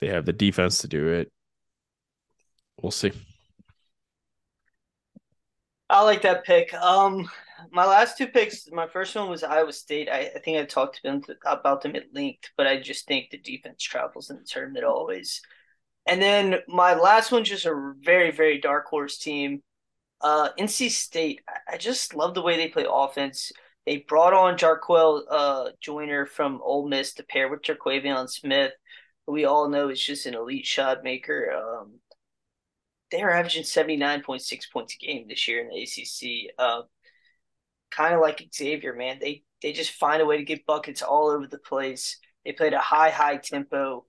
They 0.00 0.08
have 0.08 0.24
the 0.24 0.32
defense 0.32 0.78
to 0.78 0.88
do 0.88 1.08
it. 1.08 1.30
We'll 2.80 2.90
see. 2.90 3.12
I 5.90 6.02
like 6.02 6.22
that 6.22 6.44
pick. 6.44 6.72
Um, 6.72 7.28
my 7.72 7.84
last 7.84 8.16
two 8.16 8.28
picks, 8.28 8.70
my 8.70 8.86
first 8.86 9.14
one 9.14 9.28
was 9.28 9.42
Iowa 9.42 9.72
State. 9.72 10.08
I, 10.08 10.30
I 10.34 10.38
think 10.38 10.56
I 10.56 10.64
talked 10.64 10.96
to 10.96 11.02
them 11.02 11.22
about 11.44 11.82
them 11.82 11.96
at 11.96 12.14
length, 12.14 12.48
but 12.56 12.66
I 12.66 12.80
just 12.80 13.06
think 13.06 13.30
the 13.30 13.38
defense 13.38 13.82
travels 13.82 14.30
in 14.30 14.36
the 14.36 14.44
tournament 14.44 14.84
always. 14.84 15.42
And 16.06 16.22
then 16.22 16.60
my 16.68 16.94
last 16.94 17.32
one's 17.32 17.48
just 17.48 17.66
a 17.66 17.92
very, 18.00 18.30
very 18.30 18.58
dark 18.58 18.86
horse 18.86 19.18
team. 19.18 19.62
Uh, 20.20 20.50
NC 20.58 20.90
State. 20.90 21.40
I 21.68 21.76
just 21.76 22.14
love 22.14 22.34
the 22.34 22.42
way 22.42 22.56
they 22.56 22.68
play 22.68 22.86
offense. 22.88 23.52
They 23.86 23.98
brought 23.98 24.34
on 24.34 24.58
Jarkel 24.58 25.22
uh, 25.30 25.70
Joiner 25.80 26.26
from 26.26 26.60
Ole 26.62 26.88
Miss 26.88 27.14
to 27.14 27.22
pair 27.22 27.48
with 27.48 27.62
Terquavion 27.62 28.28
Smith, 28.28 28.72
who 29.26 29.32
we 29.32 29.46
all 29.46 29.68
know 29.68 29.88
is 29.88 30.04
just 30.04 30.26
an 30.26 30.34
elite 30.34 30.66
shot 30.66 31.02
maker. 31.02 31.52
Um, 31.52 32.00
they're 33.10 33.30
averaging 33.30 33.64
79.6 33.64 34.70
points 34.72 34.94
a 34.94 35.04
game 35.04 35.26
this 35.26 35.48
year 35.48 35.60
in 35.60 35.68
the 35.68 35.82
ACC. 35.82 36.54
Uh, 36.58 36.82
kind 37.90 38.14
of 38.14 38.20
like 38.20 38.48
Xavier, 38.54 38.94
man. 38.94 39.18
They 39.20 39.42
they 39.62 39.72
just 39.72 39.92
find 39.92 40.22
a 40.22 40.26
way 40.26 40.36
to 40.36 40.44
get 40.44 40.66
buckets 40.66 41.02
all 41.02 41.28
over 41.28 41.46
the 41.46 41.58
place. 41.58 42.18
They 42.44 42.52
played 42.52 42.72
a 42.72 42.78
high, 42.78 43.10
high 43.10 43.36
tempo. 43.36 44.06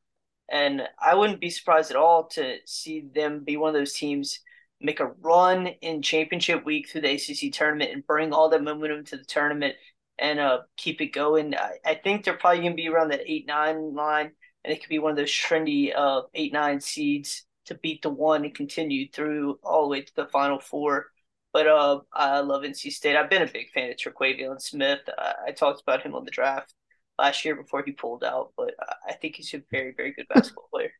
And 0.49 0.83
I 0.99 1.15
wouldn't 1.15 1.41
be 1.41 1.49
surprised 1.49 1.91
at 1.91 1.97
all 1.97 2.27
to 2.29 2.57
see 2.65 3.09
them 3.13 3.43
be 3.43 3.57
one 3.57 3.69
of 3.69 3.79
those 3.79 3.93
teams 3.93 4.39
make 4.81 4.99
a 4.99 5.11
run 5.21 5.67
in 5.67 6.01
championship 6.01 6.65
week 6.65 6.89
through 6.89 7.01
the 7.01 7.13
ACC 7.13 7.53
tournament 7.53 7.91
and 7.91 8.05
bring 8.05 8.33
all 8.33 8.49
that 8.49 8.63
momentum 8.63 9.05
to 9.05 9.17
the 9.17 9.23
tournament 9.23 9.75
and 10.19 10.39
uh, 10.39 10.59
keep 10.77 11.01
it 11.01 11.07
going. 11.07 11.55
I, 11.55 11.77
I 11.85 11.95
think 11.95 12.23
they're 12.23 12.37
probably 12.37 12.59
going 12.59 12.71
to 12.73 12.75
be 12.75 12.89
around 12.89 13.09
that 13.09 13.21
8 13.25 13.47
9 13.47 13.93
line, 13.93 14.31
and 14.63 14.73
it 14.73 14.79
could 14.81 14.89
be 14.89 14.99
one 14.99 15.11
of 15.11 15.17
those 15.17 15.31
trendy 15.31 15.93
uh, 15.95 16.23
8 16.33 16.53
9 16.53 16.81
seeds 16.81 17.45
to 17.65 17.75
beat 17.75 18.01
the 18.01 18.09
one 18.09 18.43
and 18.43 18.55
continue 18.55 19.09
through 19.09 19.59
all 19.63 19.83
the 19.83 19.89
way 19.89 20.01
to 20.01 20.15
the 20.15 20.25
final 20.27 20.59
four. 20.59 21.07
But 21.53 21.67
uh, 21.67 21.99
I 22.13 22.39
love 22.39 22.63
NC 22.63 22.91
State. 22.91 23.17
I've 23.17 23.29
been 23.29 23.41
a 23.41 23.51
big 23.51 23.71
fan 23.71 23.89
of 23.91 23.97
Terquavion 23.97 24.61
Smith. 24.61 25.01
I, 25.17 25.33
I 25.47 25.51
talked 25.51 25.81
about 25.81 26.01
him 26.01 26.15
on 26.15 26.23
the 26.23 26.31
draft 26.31 26.73
last 27.19 27.43
year 27.43 27.55
before 27.55 27.83
he 27.85 27.91
pulled 27.91 28.23
out, 28.23 28.53
but 28.55 28.73
I 29.07 29.13
think 29.13 29.35
he's 29.35 29.53
a 29.53 29.61
very, 29.69 29.93
very 29.95 30.13
good 30.13 30.27
basketball 30.33 30.69
player. 30.71 30.91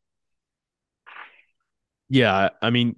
Yeah, 2.10 2.50
I 2.62 2.70
mean, 2.72 2.98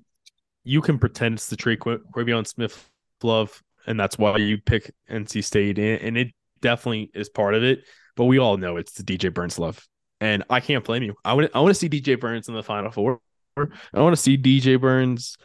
you 0.63 0.81
can 0.81 0.97
pretend 0.99 1.35
it's 1.35 1.47
the 1.47 1.57
Terquavion 1.57 2.47
Smith 2.47 2.89
love, 3.21 3.61
and 3.85 3.99
that's 3.99 4.17
why 4.17 4.37
you 4.37 4.57
pick 4.57 4.93
NC 5.09 5.43
State, 5.43 5.77
and 5.79 6.17
it 6.17 6.31
definitely 6.61 7.11
is 7.13 7.29
part 7.29 7.53
of 7.53 7.63
it. 7.63 7.83
But 8.15 8.25
we 8.25 8.37
all 8.37 8.57
know 8.57 8.77
it's 8.77 8.93
the 8.93 9.03
DJ 9.03 9.33
Burns 9.33 9.59
love, 9.59 9.85
and 10.21 10.43
I 10.49 10.59
can't 10.59 10.83
blame 10.83 11.03
you. 11.03 11.15
I 11.25 11.33
want 11.33 11.51
I 11.53 11.59
want 11.59 11.71
to 11.71 11.79
see 11.79 11.89
DJ 11.89 12.19
Burns 12.19 12.47
in 12.47 12.53
the 12.53 12.63
Final 12.63 12.91
Four. 12.91 13.19
I 13.57 14.01
want 14.01 14.15
to 14.15 14.21
see 14.21 14.37
DJ 14.37 14.79
Burns 14.79 15.37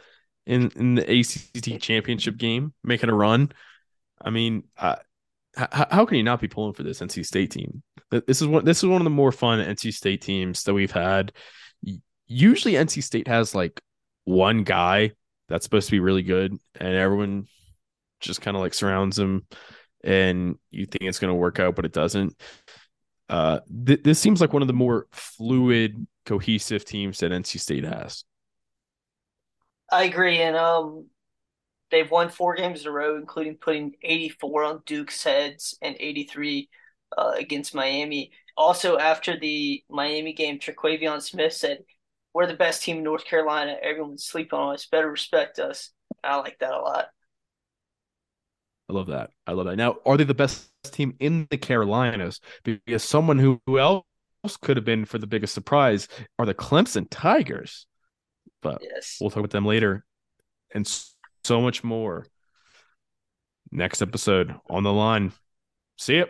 in 0.45 0.71
in 0.75 0.95
the 0.95 1.19
ACC 1.19 1.81
championship 1.81 2.37
game, 2.37 2.73
making 2.83 3.09
a 3.09 3.15
run. 3.15 3.51
I 4.21 4.29
mean, 4.31 4.63
uh, 4.77 4.97
how, 5.55 5.87
how 5.91 6.05
can 6.05 6.17
you 6.17 6.23
not 6.23 6.41
be 6.41 6.47
pulling 6.47 6.73
for 6.73 6.83
this 6.83 6.99
NC 6.99 7.25
State 7.25 7.51
team? 7.51 7.83
This 8.11 8.41
is 8.41 8.47
one. 8.47 8.65
This 8.65 8.79
is 8.79 8.85
one 8.85 9.01
of 9.01 9.05
the 9.05 9.11
more 9.11 9.31
fun 9.31 9.59
NC 9.59 9.93
State 9.93 10.21
teams 10.21 10.63
that 10.63 10.73
we've 10.73 10.91
had. 10.91 11.31
Usually, 12.27 12.73
NC 12.73 13.03
State 13.03 13.27
has 13.27 13.53
like 13.53 13.81
one 14.29 14.63
guy 14.63 15.11
that's 15.47 15.65
supposed 15.65 15.87
to 15.87 15.91
be 15.91 15.99
really 15.99 16.21
good, 16.21 16.55
and 16.79 16.95
everyone 16.95 17.47
just 18.19 18.41
kind 18.41 18.55
of 18.55 18.61
like 18.61 18.75
surrounds 18.75 19.17
him, 19.17 19.47
and 20.03 20.55
you 20.69 20.85
think 20.85 21.03
it's 21.03 21.17
going 21.17 21.31
to 21.31 21.35
work 21.35 21.59
out, 21.59 21.75
but 21.75 21.85
it 21.85 21.93
doesn't. 21.93 22.39
Uh, 23.27 23.59
th- 23.85 24.03
this 24.03 24.19
seems 24.19 24.39
like 24.39 24.53
one 24.53 24.61
of 24.61 24.67
the 24.67 24.73
more 24.73 25.07
fluid, 25.11 26.05
cohesive 26.25 26.85
teams 26.85 27.19
that 27.19 27.31
NC 27.31 27.59
State 27.59 27.83
has. 27.83 28.23
I 29.91 30.03
agree, 30.03 30.37
and 30.37 30.55
um, 30.55 31.07
they've 31.89 32.09
won 32.09 32.29
four 32.29 32.55
games 32.55 32.81
in 32.81 32.87
a 32.87 32.91
row, 32.91 33.17
including 33.17 33.55
putting 33.55 33.93
84 34.03 34.63
on 34.63 34.83
Duke's 34.85 35.23
heads 35.23 35.75
and 35.81 35.95
83 35.99 36.69
uh, 37.17 37.33
against 37.35 37.73
Miami. 37.73 38.31
Also, 38.55 38.99
after 38.99 39.39
the 39.39 39.83
Miami 39.89 40.33
game, 40.33 40.59
Terquavion 40.59 41.19
Smith 41.19 41.53
said, 41.53 41.79
"We're 42.33 42.47
the 42.47 42.53
best 42.53 42.83
team 42.83 42.97
in 42.97 43.03
North 43.03 43.25
Carolina. 43.25 43.77
Everyone's 43.81 44.25
sleeping 44.25 44.57
on 44.57 44.73
us. 44.75 44.85
Better 44.85 45.09
respect 45.09 45.59
us." 45.59 45.91
I 46.23 46.37
like 46.37 46.59
that 46.59 46.73
a 46.73 46.79
lot. 46.79 47.07
I 48.89 48.93
love 48.93 49.07
that. 49.07 49.29
I 49.45 49.51
love 49.51 49.67
that. 49.67 49.77
Now, 49.77 49.97
are 50.05 50.17
they 50.17 50.23
the 50.23 50.33
best 50.33 50.71
team 50.83 51.15
in 51.19 51.47
the 51.51 51.57
Carolinas? 51.57 52.39
Because 52.63 53.03
someone 53.03 53.37
who, 53.37 53.61
who 53.67 53.77
else 53.77 54.03
could 54.61 54.77
have 54.77 54.85
been 54.85 55.05
for 55.05 55.19
the 55.19 55.27
biggest 55.27 55.53
surprise 55.53 56.07
are 56.39 56.45
the 56.45 56.55
Clemson 56.55 57.07
Tigers. 57.09 57.85
But 58.61 58.81
yes. 58.81 59.17
we'll 59.21 59.29
talk 59.29 59.39
about 59.39 59.51
them 59.51 59.65
later 59.65 60.05
and 60.73 60.87
so 61.43 61.61
much 61.61 61.83
more. 61.83 62.25
Next 63.71 64.01
episode 64.01 64.55
on 64.67 64.83
the 64.83 64.91
line. 64.91 65.33
See 65.97 66.15
you. 66.15 66.25